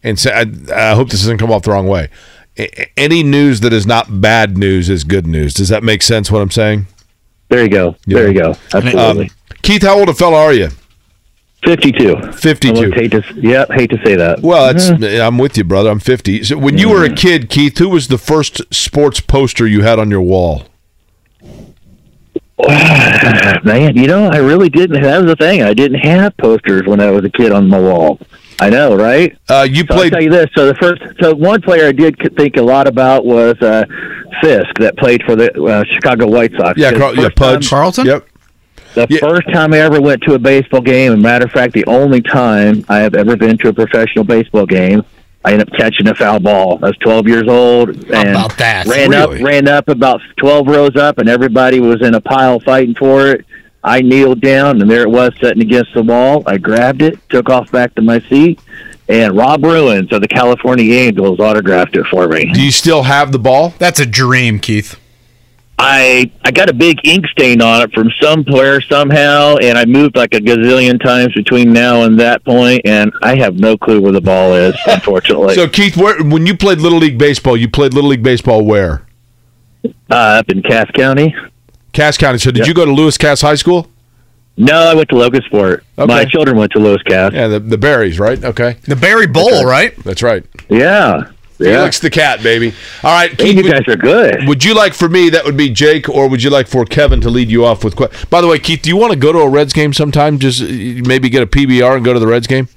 [0.06, 2.10] and say, I, I hope this doesn't come off the wrong way.
[2.58, 5.54] A- Any news that is not bad news is good news.
[5.54, 6.32] Does that make sense?
[6.32, 6.88] What I'm saying?
[7.50, 7.96] There you go.
[8.08, 8.52] There you go.
[8.74, 9.26] Absolutely.
[9.26, 9.30] Um,
[9.62, 10.70] Keith, how old a fella are you?
[11.64, 12.32] Fifty-two.
[12.34, 12.92] 52.
[12.92, 14.42] Hate to, yeah, hate to say that.
[14.42, 14.76] Well,
[15.26, 15.90] I'm with you, brother.
[15.90, 16.44] I'm 50.
[16.44, 19.98] So when you were a kid, Keith, who was the first sports poster you had
[19.98, 20.68] on your wall?
[23.64, 25.02] Man, you know, I really didn't.
[25.02, 25.62] That was the thing.
[25.62, 28.20] I didn't have posters when I was a kid on my wall.
[28.62, 29.38] I know, right?
[29.50, 30.14] Uh, you So I'll played.
[30.14, 30.48] tell you this.
[30.56, 33.84] So the first, so one player I did think a lot about was uh,
[34.42, 36.80] Fisk, that played for the uh, Chicago White Sox.
[36.80, 37.70] yeah, Carl, yeah, Pudge.
[37.70, 38.06] time- Carlton?
[38.06, 38.28] Yep.
[38.94, 39.20] the Yeah.
[39.20, 42.22] first time I ever went to a baseball game, and matter of fact, the only
[42.22, 45.04] time I have ever been to a professional baseball game,
[45.46, 46.80] I ended up catching a foul ball.
[46.82, 48.88] I was 12 years old and about that?
[48.88, 49.40] ran Really?
[49.42, 53.28] up, ran up about 12 rows up, and everybody was in a pile fighting for
[53.28, 53.46] it.
[53.84, 56.42] I kneeled down, and there it was, sitting against the wall.
[56.48, 58.60] I grabbed it, took off back to my seat,
[59.08, 62.52] and Rob Ruins of the California Angels autographed it for me.
[62.52, 63.76] Do you still have the ball?
[63.78, 65.00] That's a dream, Keith.
[65.78, 70.16] I I got a big ink stain on it from somewhere somehow, and I moved
[70.16, 74.14] like a gazillion times between now and that point, and I have no clue where
[74.14, 74.74] the ball is.
[74.88, 78.64] Unfortunately, So, Keith, where, when you played Little League Baseball, you played Little League Baseball
[78.64, 79.06] where?
[79.86, 81.36] uh, up in Cass County.
[81.92, 82.38] Cass County.
[82.40, 83.88] So, did you go to Lewis Cass High School?
[84.58, 85.82] No, I went to Logansport.
[85.98, 86.06] Okay.
[86.08, 87.34] My children went to Lewis Cass.
[87.34, 88.42] Yeah, the, the Berries, right?
[88.42, 88.78] Okay.
[88.84, 89.94] The Berry Bowl, right?
[90.06, 90.46] That's right.
[90.70, 91.30] Yeah,
[91.60, 91.78] yeah.
[91.78, 92.74] Felix the cat, baby.
[93.04, 93.56] All right, Keith.
[93.58, 94.48] you would- guys are good.
[94.48, 95.30] Would you like for me?
[95.30, 97.96] That would be Jake, or would you like for Kevin to lead you off with?
[97.96, 100.40] Que- By the way, Keith, do you want to go to a Reds game sometime?
[100.40, 102.68] Just uh, maybe get a PBR and go to the Reds game.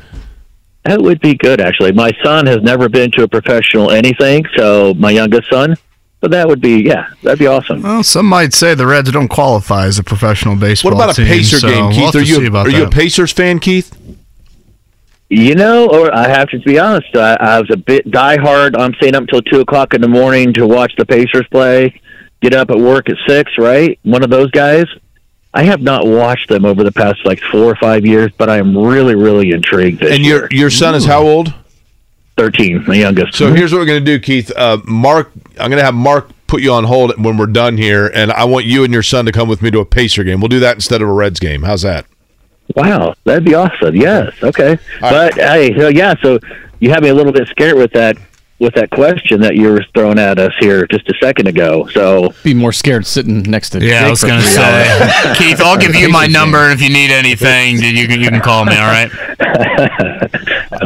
[0.84, 1.92] That would be good, actually.
[1.92, 5.76] My son has never been to a professional anything, so my youngest son.
[6.20, 7.82] So that would be, yeah, that'd be awesome.
[7.82, 11.22] Well, some might say the Reds don't qualify as a professional baseball What about a
[11.22, 12.14] team, Pacer so game, we'll Keith?
[12.16, 12.90] are you see about are you a.
[12.90, 13.94] Pacers fan, Keith?
[15.30, 18.78] You know, or I have to be honest, I, I was a bit diehard.
[18.78, 22.00] I'm staying up until two o'clock in the morning to watch the Pacers play.
[22.40, 23.98] Get up at work at six, right?
[24.04, 24.86] One of those guys.
[25.52, 28.56] I have not watched them over the past like four or five years, but I
[28.58, 30.00] am really, really intrigued.
[30.00, 30.48] This And year.
[30.50, 31.52] your your son is how old?
[32.36, 33.34] Thirteen, the youngest.
[33.36, 34.52] So here's what we're going to do, Keith.
[34.54, 38.06] Uh, Mark, I'm going to have Mark put you on hold when we're done here,
[38.14, 40.40] and I want you and your son to come with me to a Pacer game.
[40.40, 41.62] We'll do that instead of a Reds game.
[41.64, 42.06] How's that?
[42.76, 43.96] Wow, that'd be awesome.
[43.96, 44.78] Yes, okay.
[45.00, 46.38] But hey, so yeah, so
[46.80, 48.16] you had me a little bit scared with that
[48.60, 51.86] with that question that you were throwing at us here just a second ago.
[51.92, 53.80] So Be more scared sitting next to.
[53.80, 55.34] Yeah, Jake I was gonna say.
[55.36, 58.64] Keith, I'll give you my number, if you need anything, you can you can call
[58.64, 58.76] me.
[58.76, 59.10] All right.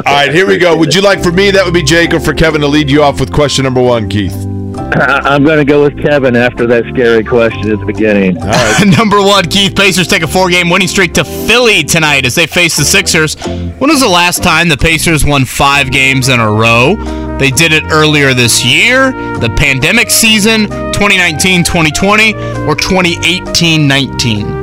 [0.06, 0.76] All right, here we go.
[0.76, 3.02] Would you like for me, that would be Jake, or for Kevin to lead you
[3.02, 4.34] off with question number one, Keith?
[4.76, 8.36] I- I'm going to go with Kevin after that scary question at the beginning.
[8.38, 8.84] All right.
[8.98, 12.76] Number one, Keith Pacers take a four-game winning streak to Philly tonight as they face
[12.76, 13.36] the Sixers.
[13.46, 16.96] When was the last time the Pacers won five games in a row?
[17.38, 24.62] They did it earlier this year, the pandemic season, 2019-2020, or 2018-19.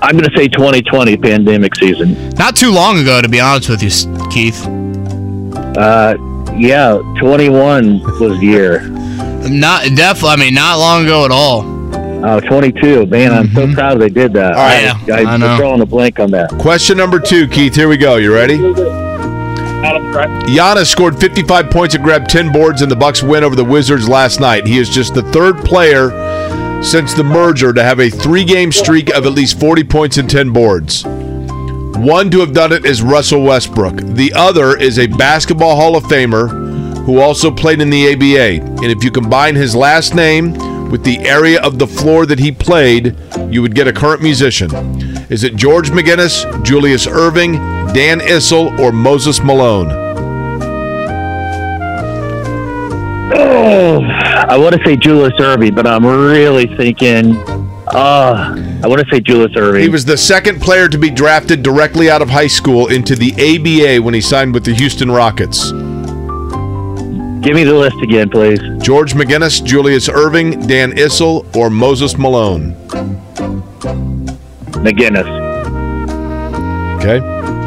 [0.00, 2.28] I'm going to say 2020 pandemic season.
[2.30, 3.90] Not too long ago, to be honest with you,
[4.30, 4.64] Keith.
[5.76, 6.16] Uh,
[6.56, 8.88] yeah, 21 was the year.
[9.48, 10.30] Not definitely.
[10.30, 11.62] I mean, not long ago at all.
[12.24, 13.06] Oh, 22.
[13.06, 14.54] Man, I'm so proud they did that.
[14.54, 15.08] All right.
[15.08, 15.48] I, I, I know.
[15.50, 16.50] was drawing a blank on that.
[16.58, 17.76] Question number two, Keith.
[17.76, 18.16] Here we go.
[18.16, 18.58] You ready?
[20.48, 24.08] Giannis scored 55 points and grabbed 10 boards in the Bucks' win over the Wizards
[24.08, 24.66] last night.
[24.66, 26.10] He is just the third player
[26.82, 30.50] since the merger to have a three-game streak of at least 40 points and 10
[30.52, 31.04] boards.
[31.98, 33.96] One to have done it is Russell Westbrook.
[33.96, 36.48] The other is a basketball Hall of Famer
[37.04, 38.64] who also played in the ABA.
[38.64, 40.52] And if you combine his last name
[40.92, 43.16] with the area of the floor that he played,
[43.50, 44.70] you would get a current musician.
[45.28, 47.54] Is it George McGinnis, Julius Erving,
[47.92, 49.90] Dan Issel, or Moses Malone?
[53.34, 54.02] Oh,
[54.48, 57.57] I want to say Julius Erving, but I'm really thinking.
[57.94, 59.82] Uh, I want to say Julius Erving.
[59.82, 63.32] He was the second player to be drafted directly out of high school into the
[63.32, 65.70] ABA when he signed with the Houston Rockets.
[67.40, 68.60] Give me the list again, please.
[68.82, 72.74] George McGinnis, Julius Erving, Dan Issel, or Moses Malone?
[74.84, 75.26] McGinnis.
[77.00, 77.57] Okay.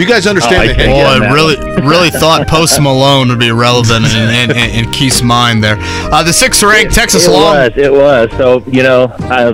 [0.00, 0.96] Do you guys understand Oh, I the can't hint?
[0.96, 4.86] get Boy, I that really, really thought Post Malone would be relevant in, in, in,
[4.86, 5.76] in Keith's mind there.
[5.78, 7.54] Uh, the sixth ranked Texas it Long.
[7.54, 7.72] was.
[7.76, 8.30] It was.
[8.38, 9.52] So you know, I,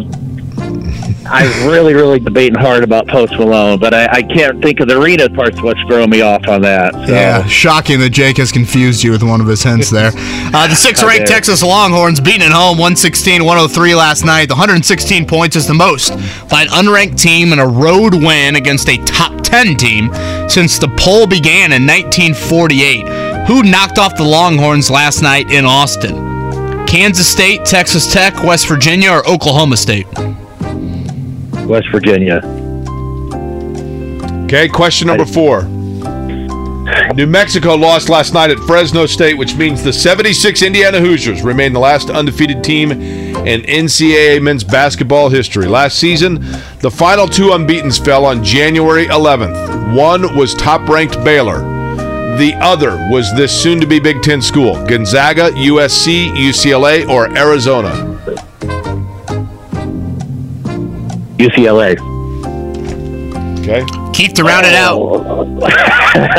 [1.28, 4.86] I was really, really debating hard about Post Malone, but I, I can't think of
[4.86, 6.94] the arena part's what's throwing me off on that.
[6.94, 7.00] So.
[7.12, 10.12] Yeah, shocking that Jake has confused you with one of his hints there.
[10.14, 14.46] Uh, the sixth ranked Texas Longhorns beating at home 116 103 last night.
[14.46, 16.10] The 116 points is the most
[16.48, 20.10] by an unranked team in a road win against a top 10 team
[20.48, 23.46] since the poll began in 1948.
[23.46, 26.86] Who knocked off the Longhorns last night in Austin?
[26.86, 30.06] Kansas State, Texas Tech, West Virginia, or Oklahoma State?
[31.66, 32.40] West Virginia.
[34.44, 35.62] Okay, question number four.
[37.14, 41.72] New Mexico lost last night at Fresno State, which means the 76 Indiana Hoosiers remain
[41.72, 45.66] the last undefeated team in NCAA men's basketball history.
[45.66, 46.40] Last season,
[46.80, 49.94] the final two unbeatens fell on January 11th.
[49.94, 51.58] One was top ranked Baylor,
[52.36, 57.90] the other was this soon to be Big Ten school Gonzaga, USC, UCLA, or Arizona.
[61.38, 61.96] UCLA.
[63.60, 64.05] Okay.
[64.16, 65.44] Keith, to round it out,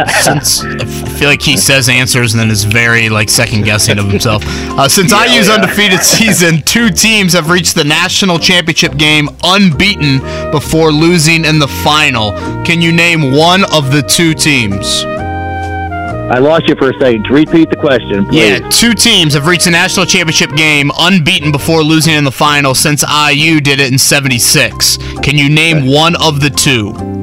[0.23, 0.83] since I
[1.19, 4.41] feel like he says answers and then is very like second guessing of himself.
[4.47, 10.17] Uh, since IU's undefeated season, two teams have reached the national championship game unbeaten
[10.49, 12.31] before losing in the final.
[12.63, 15.03] Can you name one of the two teams?
[15.05, 17.29] I lost you for a second.
[17.29, 18.59] Repeat the question, please.
[18.59, 22.73] Yeah, two teams have reached the national championship game unbeaten before losing in the final
[22.73, 24.97] since IU did it in 76.
[25.21, 27.16] Can you name one of the two?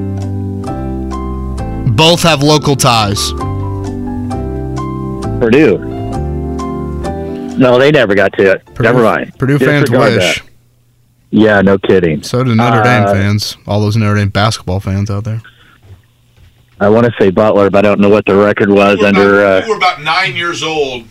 [1.96, 3.32] Both have local ties.
[5.40, 5.78] Purdue.
[7.56, 8.80] No, they never got to it.
[8.80, 9.38] never mind.
[9.38, 10.40] Purdue fans Disregard wish.
[10.40, 10.48] that.
[11.30, 12.22] Yeah, no kidding.
[12.22, 13.56] So do Notre Dame Uh, fans.
[13.66, 15.40] All those Notre Dame basketball fans out there.
[16.80, 19.44] I want to say Butler, but I don't know what the record was under.
[19.44, 21.04] Uh, you were about nine years old.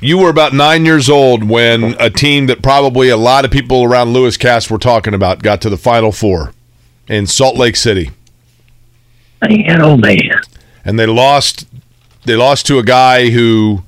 [0.00, 3.82] You were about nine years old when a team that probably a lot of people
[3.84, 6.52] around Lewis Cass were talking about got to the Final Four
[7.08, 8.10] in Salt Lake City,
[9.42, 10.18] man, oh man.
[10.84, 11.66] and they lost.
[12.24, 13.84] They lost to a guy who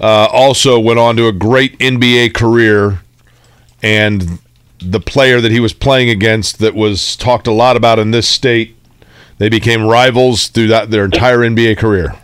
[0.00, 3.00] uh, also went on to a great NBA career,
[3.82, 4.38] and
[4.78, 8.28] the player that he was playing against that was talked a lot about in this
[8.28, 8.74] state.
[9.38, 12.14] They became rivals through that their entire NBA career.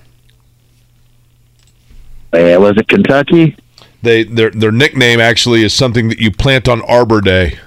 [2.32, 3.56] Yeah, was it Kentucky?
[4.00, 7.58] They their their nickname actually is something that you plant on Arbor Day.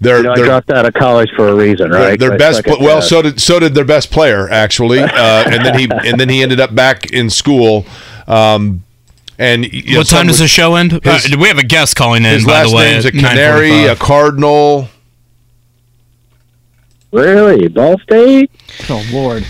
[0.00, 2.18] Their, You know, I dropped out of college for a reason, right?
[2.20, 5.08] their I best suck well so did so did their best player actually uh,
[5.50, 7.86] and then he and then he ended up back in school
[8.26, 8.82] um,
[9.38, 10.92] and you know, what time does would- the show end?
[11.04, 12.30] Uh, we have a guest calling in.
[12.32, 14.88] his by last the way, name's a canary a cardinal
[17.12, 18.50] Really, Ball State?
[18.90, 19.44] Oh Lord.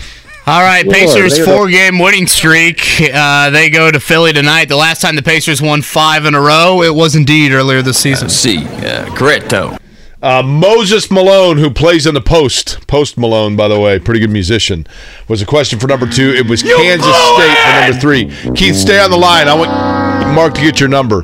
[0.45, 3.01] All right, Lord, Pacers they're the- four game winning streak.
[3.13, 4.69] Uh, they go to Philly tonight.
[4.69, 7.97] The last time the Pacers won five in a row, it was indeed earlier this
[7.97, 8.29] season.
[8.29, 9.77] See, uh, Gretto.
[10.21, 14.31] Uh, Moses Malone, who plays in the post, Post Malone, by the way, pretty good
[14.31, 14.87] musician,
[15.27, 16.31] was a question for number two.
[16.31, 18.55] It was Kansas State for number three.
[18.55, 19.47] Keith, stay on the line.
[19.47, 21.23] I want Mark to get your number.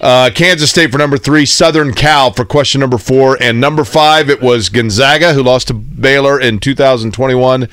[0.00, 4.30] Uh, Kansas State for number three, Southern Cal for question number four, and number five
[4.30, 7.68] it was Gonzaga, who lost to Baylor in 2021,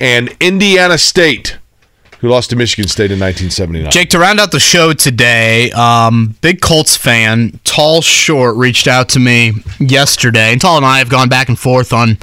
[0.00, 1.58] and Indiana State,
[2.20, 3.90] who lost to Michigan State in 1979.
[3.92, 9.08] Jake, to round out the show today, um, big Colts fan, Tall Short reached out
[9.10, 12.16] to me yesterday, and Tall and I have gone back and forth on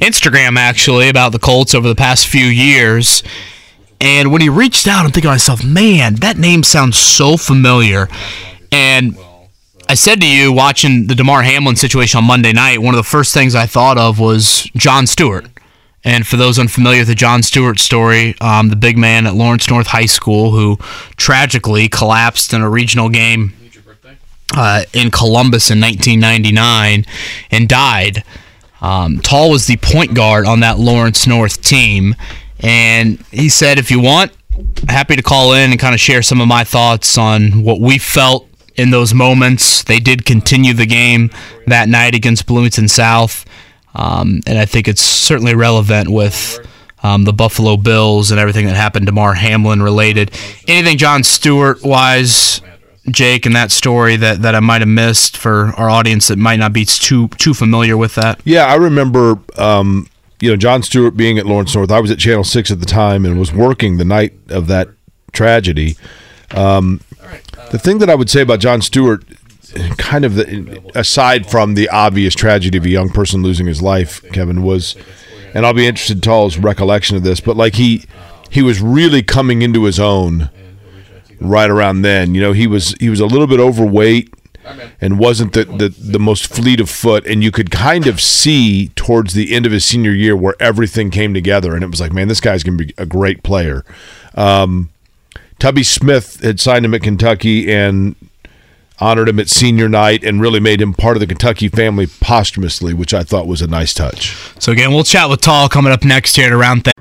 [0.00, 3.22] Instagram actually about the Colts over the past few years.
[4.00, 8.08] And when he reached out, I'm thinking to myself, man, that name sounds so familiar.
[8.72, 9.16] And
[9.88, 13.02] I said to you, watching the Damar Hamlin situation on Monday night, one of the
[13.02, 15.46] first things I thought of was John Stewart.
[16.02, 19.68] And for those unfamiliar with the John Stewart story, um, the big man at Lawrence
[19.68, 20.78] North High School who
[21.16, 23.52] tragically collapsed in a regional game
[24.56, 27.04] uh, in Columbus in 1999
[27.50, 28.24] and died.
[28.80, 32.16] Um, Tall was the point guard on that Lawrence North team,
[32.60, 34.32] and he said, "If you want,
[34.88, 37.98] happy to call in and kind of share some of my thoughts on what we
[37.98, 41.30] felt in those moments." They did continue the game
[41.66, 43.44] that night against Bloomington South,
[43.94, 46.58] um, and I think it's certainly relevant with.
[47.02, 50.32] Um, the Buffalo Bills and everything that happened to Mar Hamlin related.
[50.68, 52.60] Anything John Stewart wise,
[53.10, 56.58] Jake, and that story that, that I might have missed for our audience that might
[56.58, 58.42] not be too too familiar with that?
[58.44, 60.10] Yeah, I remember, um,
[60.40, 61.90] you know, John Stewart being at Lawrence North.
[61.90, 64.90] I was at Channel Six at the time and was working the night of that
[65.32, 65.96] tragedy.
[66.50, 67.00] Um,
[67.70, 69.24] the thing that I would say about John Stewart,
[69.96, 74.22] kind of the, aside from the obvious tragedy of a young person losing his life,
[74.32, 74.96] Kevin was,
[75.54, 78.04] and I'll be interested in Tall's recollection of this, but like he
[78.50, 80.50] he was really coming into his own
[81.40, 82.34] right around then.
[82.34, 84.34] You know, he was he was a little bit overweight
[85.00, 87.26] and wasn't the, the, the most fleet of foot.
[87.26, 91.10] And you could kind of see towards the end of his senior year where everything
[91.10, 91.74] came together.
[91.74, 93.84] And it was like, man, this guy's going to be a great player.
[94.34, 94.90] Um,
[95.58, 98.14] Tubby Smith had signed him at Kentucky and
[99.00, 102.92] honored him at senior night and really made him part of the Kentucky family posthumously,
[102.94, 104.36] which I thought was a nice touch.
[104.58, 106.84] So again, we'll chat with Tall coming up next here at around.
[106.84, 106.94] Th-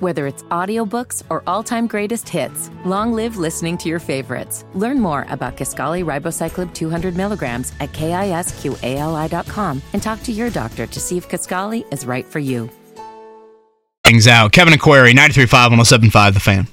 [0.00, 4.64] Whether it's audiobooks or all-time greatest hits, long live listening to your favorites.
[4.74, 11.00] Learn more about Kisqali Ribociclib 200 milligrams at kisqali.com and talk to your doctor to
[11.00, 12.68] see if Kisqali is right for you.
[14.04, 14.50] things out.
[14.52, 15.70] Kevin and Query, 93.5,
[16.10, 16.66] 107.5, The Fan.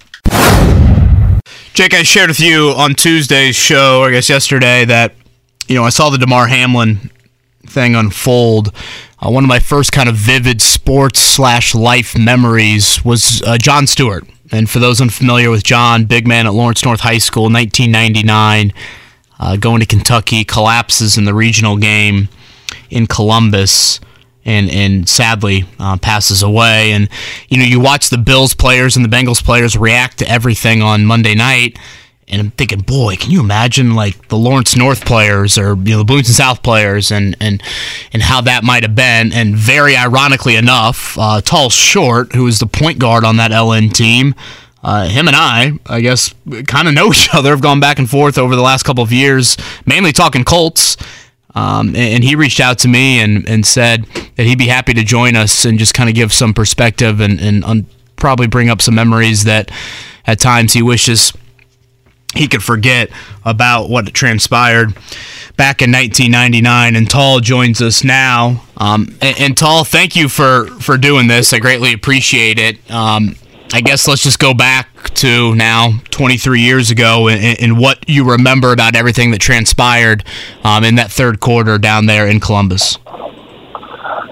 [1.74, 5.14] Jake, I shared with you on Tuesday's show, or I guess yesterday, that,
[5.68, 7.12] you know, I saw the Damar Hamlin
[7.66, 8.74] thing unfold.
[9.20, 13.88] Uh, one of my first kind of vivid sports slash life memories was uh, John
[13.88, 14.28] Stewart.
[14.52, 18.74] And for those unfamiliar with John, big man at Lawrence North High School, 1999,
[19.40, 22.30] uh, going to Kentucky, collapses in the regional game
[22.90, 24.00] in Columbus
[24.48, 26.94] and and sadly uh, passes away.
[26.94, 27.10] And
[27.50, 31.06] you know, you watch the Bills players and the Bengals players react to everything on
[31.06, 31.78] Monday night,
[32.30, 36.00] and I'm thinking, boy, can you imagine like the Lawrence North players or you know
[36.00, 37.62] the Bloomington South players and and
[38.14, 39.32] and how that might have been.
[39.34, 43.94] And very ironically enough, uh, Tall Short, who is the point guard on that LN
[43.94, 44.34] team.
[44.84, 46.34] Uh, him and I, I guess,
[46.68, 47.50] kind of know each other.
[47.50, 50.96] Have gone back and forth over the last couple of years, mainly talking Colts.
[51.58, 54.06] Um, and, and he reached out to me and, and said
[54.36, 57.40] that he'd be happy to join us and just kind of give some perspective and,
[57.40, 59.72] and un- probably bring up some memories that
[60.28, 61.34] at times he wishes
[62.36, 63.10] he could forget
[63.44, 64.94] about what transpired
[65.56, 66.96] back in 1999.
[66.96, 68.64] And Tall joins us now.
[68.78, 71.54] Um, and, and Tall, thank you for, for doing this.
[71.54, 72.92] I greatly appreciate it.
[72.92, 73.36] Um,
[73.74, 78.30] I guess let's just go back to now 23 years ago and, and what you
[78.30, 80.24] remember about everything that transpired
[80.64, 82.98] um, in that third quarter down there in Columbus.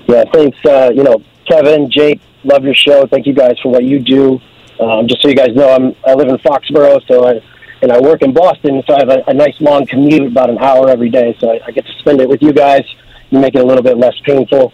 [0.08, 0.58] Yeah, thanks.
[0.66, 3.06] Uh, you know, Kevin, Jake, love your show.
[3.08, 4.40] Thank you guys for what you do.
[4.80, 7.42] Um, just so you guys know, I'm I live in Foxborough, so I
[7.82, 10.58] and I work in Boston, so I have a, a nice long commute, about an
[10.58, 11.36] hour every day.
[11.40, 12.84] So I, I get to spend it with you guys.
[13.30, 14.74] You make it a little bit less painful.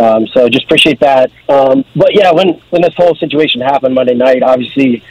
[0.00, 1.30] Um, so just appreciate that.
[1.48, 5.02] Um, but yeah, when when this whole situation happened Monday night, obviously.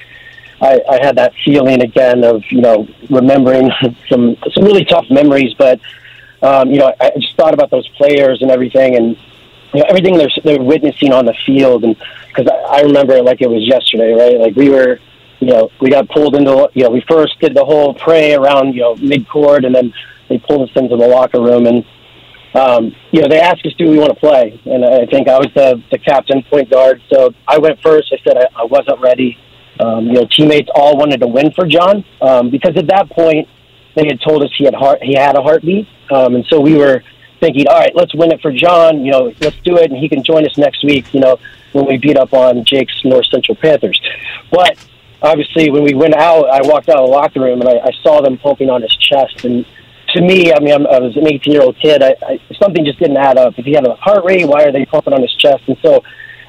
[0.61, 3.71] I, I had that feeling again of you know remembering
[4.09, 5.79] some some really tough memories, but
[6.41, 9.17] um, you know I just thought about those players and everything, and
[9.73, 11.95] you know everything they're they're witnessing on the field, and
[12.27, 14.37] because I, I remember it like it was yesterday, right?
[14.37, 14.99] Like we were,
[15.39, 18.73] you know, we got pulled into you know we first did the whole pray around
[18.73, 19.93] you know mid court, and then
[20.27, 21.85] they pulled us into the locker room, and
[22.53, 25.37] um, you know they asked us do we want to play, and I think I
[25.37, 28.13] was the the captain point guard, so I went first.
[28.13, 29.37] I said I, I wasn't ready.
[29.79, 33.47] Um, you know, teammates all wanted to win for John um, because at that point
[33.95, 36.75] they had told us he had heart he had a heartbeat, um, and so we
[36.75, 37.03] were
[37.39, 39.05] thinking, all right, let's win it for John.
[39.05, 41.13] You know, let's do it, and he can join us next week.
[41.13, 41.39] You know,
[41.71, 43.99] when we beat up on Jake's North Central Panthers.
[44.51, 44.77] But
[45.21, 47.91] obviously, when we went out, I walked out of the locker room and I, I
[48.03, 49.45] saw them pumping on his chest.
[49.45, 49.65] And
[50.13, 52.01] to me, I mean, I'm, I was an 18 year old kid.
[52.01, 53.57] I, I, something just didn't add up.
[53.57, 55.63] If he had a heart rate, why are they pumping on his chest?
[55.67, 56.03] And so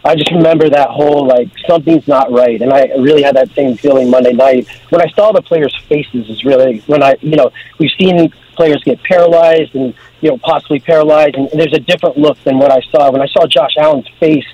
[0.04, 3.76] I just remember that whole like something's not right, and I really had that same
[3.76, 6.28] feeling Monday night when I saw the players' faces.
[6.30, 10.80] Is really when I, you know, we've seen players get paralyzed and you know possibly
[10.80, 14.08] paralyzed, and there's a different look than what I saw when I saw Josh Allen's
[14.18, 14.46] face.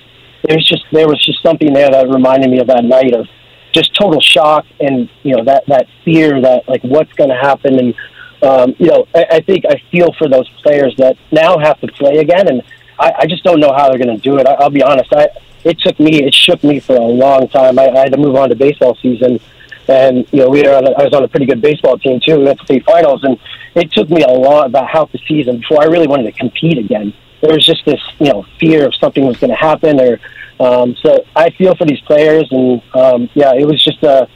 [0.43, 3.27] There was just there was just something there that reminded me of that night of
[3.71, 7.79] just total shock and you know that that fear that like what's going to happen
[7.79, 7.95] and
[8.41, 11.87] um, you know I, I think I feel for those players that now have to
[11.87, 12.63] play again and
[12.99, 14.47] I, I just don't know how they're going to do it.
[14.47, 15.13] I, I'll be honest.
[15.13, 15.29] I
[15.63, 17.77] it took me, it shook me for a long time.
[17.77, 19.39] I, I had to move on to baseball season,
[19.87, 22.37] and you know we were on was on a pretty good baseball team too.
[22.37, 23.37] We went to state finals, and
[23.75, 26.77] it took me a lot about half the season before I really wanted to compete
[26.77, 27.13] again.
[27.41, 30.19] There was just this you know fear of something was going to happen, or
[30.59, 34.27] um, so I feel for these players, and um, yeah, it was just a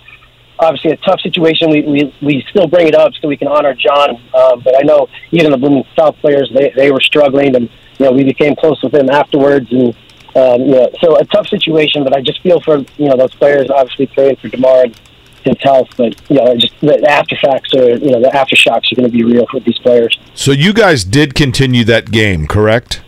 [0.61, 1.69] obviously a tough situation.
[1.69, 4.11] We, we, we still bring it up so we can honor John.
[4.33, 8.05] Um, but I know even the Blooming South players, they, they were struggling and, you
[8.05, 9.71] know, we became close with them afterwards.
[9.71, 9.95] And,
[10.35, 13.33] um, you know, so a tough situation, but I just feel for, you know, those
[13.35, 14.99] players obviously praying for Damar and
[15.43, 15.89] his health.
[15.97, 19.23] But, you know, just the afterfacts are, you know, the aftershocks are going to be
[19.23, 20.17] real for these players.
[20.35, 23.01] So you guys did continue that game, correct?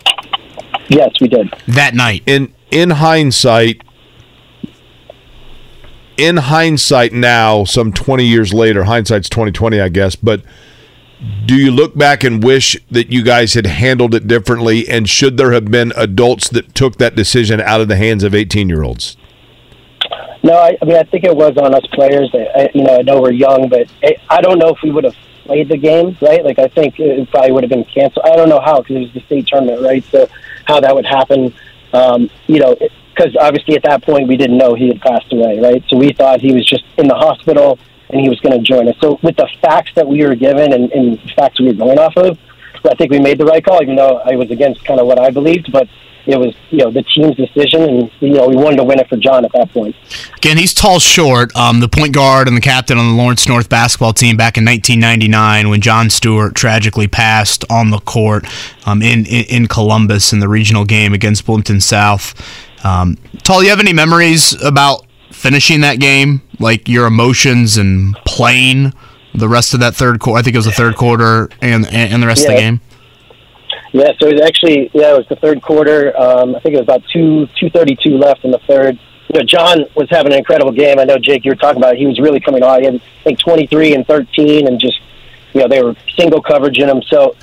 [0.88, 1.52] Yes, we did.
[1.66, 2.22] That night.
[2.26, 3.82] In in hindsight,
[6.16, 10.42] in hindsight now, some 20 years later, hindsight's 2020, I guess, but
[11.46, 14.88] do you look back and wish that you guys had handled it differently?
[14.88, 18.34] And should there have been adults that took that decision out of the hands of
[18.34, 19.16] 18 year olds
[20.44, 23.02] no I, I mean i think it was on us players I, you know i
[23.02, 26.16] know we're young but I, I don't know if we would have played the game
[26.22, 26.44] right?
[26.44, 28.26] Like i think it probably would have been canceled.
[28.26, 30.04] I don't know how because it was the state tournament right?
[30.04, 30.28] So
[30.66, 31.52] how that would happen
[31.92, 32.76] um, you know
[33.14, 36.12] because obviously at that point we didn't know he had passed away right so we
[36.12, 37.78] thought he was just in the hospital
[38.10, 38.96] and he was going to join us.
[39.00, 42.16] So with the facts that we were given and, and facts we were going off
[42.16, 42.38] of,
[42.88, 45.18] I think we made the right call, even though I was against kind of what
[45.18, 45.72] I believed.
[45.72, 45.88] But
[46.26, 49.08] it was you know the team's decision, and you know we wanted to win it
[49.08, 49.96] for John at that point.
[50.36, 51.54] Again, he's tall, short.
[51.56, 54.64] Um, the point guard and the captain on the Lawrence North basketball team back in
[54.66, 58.46] 1999 when John Stewart tragically passed on the court
[58.86, 62.34] um, in, in, in Columbus in the regional game against Bloomington South.
[62.84, 68.92] Um, Tall, you have any memories about finishing that game, like your emotions and playing
[69.34, 70.38] the rest of that third quarter?
[70.38, 72.50] I think it was the third quarter and and the rest yeah.
[72.50, 72.80] of the game.
[73.92, 76.16] Yeah, so it was actually yeah, it was the third quarter.
[76.20, 78.98] Um, I think it was about two two thirty two left in the third.
[79.28, 80.98] You know, John was having an incredible game.
[80.98, 81.94] I know Jake, you were talking about.
[81.94, 81.98] It.
[81.98, 82.80] He was really coming on.
[82.80, 85.00] He had I think twenty three and thirteen, and just
[85.52, 87.02] you know they were single coverage in him.
[87.02, 87.34] So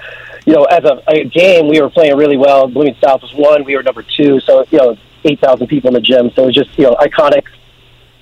[0.46, 2.68] you know, as a, a game, we were playing really well.
[2.68, 3.64] Blooming South was one.
[3.64, 4.40] We were number two.
[4.42, 6.32] So you know, eight thousand people in the gym.
[6.36, 7.44] So it was just you know iconic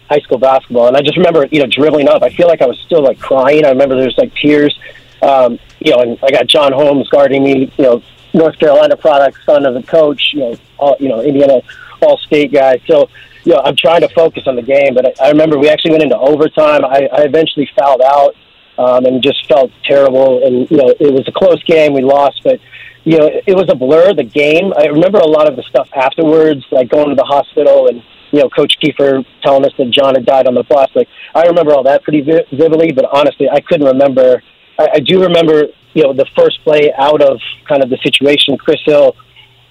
[0.10, 0.88] high school basketball.
[0.88, 2.24] And I just remember, you know, dribbling up.
[2.24, 3.64] I feel like I was still like crying.
[3.64, 4.78] I remember there's like tears.
[5.22, 7.72] Um, you know, and I got John Holmes guarding me.
[7.78, 8.04] You know,
[8.34, 10.32] North Carolina product, son of the coach.
[10.34, 11.62] You know, all, you know, Indiana
[12.02, 12.82] All State guy.
[12.88, 13.10] So,
[13.44, 14.96] you know, I'm trying to focus on the game.
[14.96, 16.84] But I, I remember we actually went into overtime.
[16.84, 18.36] I, I eventually fouled out.
[18.78, 20.42] Um, and just felt terrible.
[20.42, 21.92] And you know, it was a close game.
[21.92, 22.62] We lost, but
[23.04, 24.14] you know, it was a blur.
[24.14, 24.74] The game.
[24.78, 28.40] I remember a lot of the stuff afterwards, like going to the hospital and you
[28.42, 30.90] know, Coach Keefer telling us that John had died on the bus.
[30.96, 34.44] Like, I remember all that pretty vividly, but honestly, I couldn't remember.
[34.78, 38.58] I, I do remember, you know, the first play out of kind of the situation.
[38.58, 39.16] Chris Hill,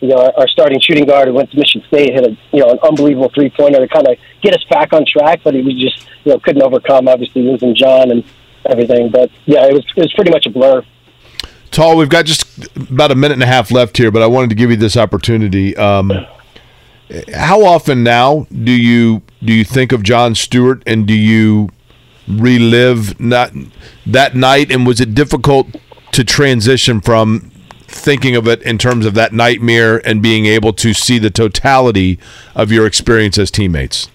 [0.01, 2.61] you know, our, our starting shooting guard who went to Michigan State, hit a, you
[2.61, 5.63] know, an unbelievable three pointer to kind of get us back on track, but he
[5.63, 8.25] was just, you know, couldn't overcome, obviously, losing John and
[8.69, 9.11] everything.
[9.11, 10.83] But yeah, it was, it was pretty much a blur.
[11.71, 14.51] Tall, we've got just about a minute and a half left here, but I wanted
[14.51, 15.77] to give you this opportunity.
[15.77, 16.13] Um,
[17.35, 21.69] how often now do you do you think of John Stewart and do you
[22.27, 23.53] relive not
[24.07, 24.71] that night?
[24.73, 25.69] And was it difficult
[26.13, 27.51] to transition from
[27.87, 32.19] thinking of it in terms of that nightmare and being able to see the totality
[32.55, 34.11] of your experience as teammates?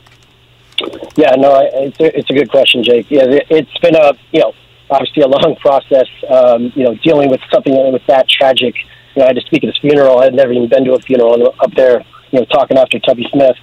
[1.16, 3.10] Yeah, no, it's a, it's a good question, Jake.
[3.10, 4.54] Yeah, it- it's been a you know
[4.94, 6.08] obviously a long process.
[6.30, 8.76] Um, you know, dealing with something was that tragic.
[9.16, 10.20] You know, I had to speak at his funeral.
[10.20, 12.04] I had never even been to a funeral up there.
[12.32, 13.58] You know, talking after Tubby Smith.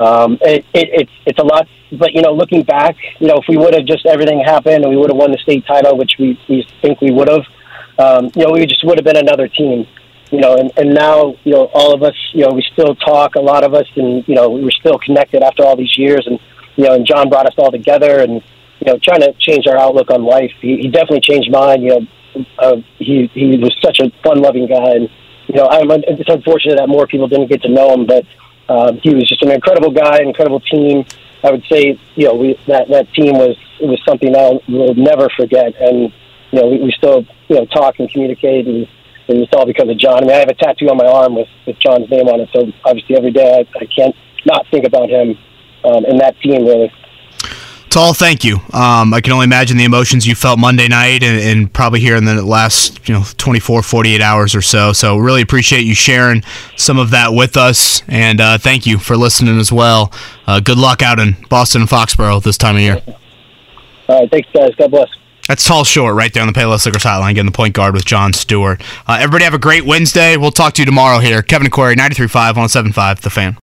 [0.00, 3.44] Um, it, it, it's it's a lot, but you know, looking back, you know, if
[3.48, 6.16] we would have just everything happened and we would have won the state title, which
[6.18, 7.44] we, we think we would have,
[7.98, 9.86] um, you know, we just would have been another team.
[10.30, 13.34] You know, and, and now, you know, all of us, you know, we still talk,
[13.34, 16.26] a lot of us, and you know, we were still connected after all these years,
[16.26, 16.40] and
[16.76, 18.42] you know, and John brought us all together, and
[18.84, 20.50] you know, trying to change our outlook on life.
[20.60, 21.82] He, he definitely changed mine.
[21.82, 25.08] You know, uh, he he was such a fun-loving guy, and
[25.46, 28.26] you know, I'm it's unfortunate that more people didn't get to know him, but
[28.68, 31.04] um, he was just an incredible guy, incredible team.
[31.44, 35.28] I would say, you know, we that that team was was something I will never
[35.36, 36.12] forget, and
[36.50, 38.88] you know, we, we still you know talk and communicate, and,
[39.28, 40.24] and it's all because of John.
[40.24, 42.48] I mean, I have a tattoo on my arm with with John's name on it,
[42.52, 45.38] so obviously every day I, I can't not think about him
[45.84, 46.92] um, and that team really.
[47.92, 48.56] Tall, thank you.
[48.72, 52.16] Um, I can only imagine the emotions you felt Monday night and, and probably here
[52.16, 54.94] in the last you know 24, 48 hours or so.
[54.94, 56.42] So really appreciate you sharing
[56.74, 60.10] some of that with us, and uh, thank you for listening as well.
[60.46, 63.02] Uh, good luck out in Boston and Foxborough this time of year.
[64.08, 64.74] All right, thanks guys.
[64.78, 65.08] God bless.
[65.46, 68.06] That's Tall Short right there on the Payless Liquors Hotline, getting the point guard with
[68.06, 68.80] John Stewart.
[69.06, 70.38] Uh, everybody have a great Wednesday.
[70.38, 71.42] We'll talk to you tomorrow here.
[71.42, 73.58] Kevin and Query, 93.5, 107.5, The Fan.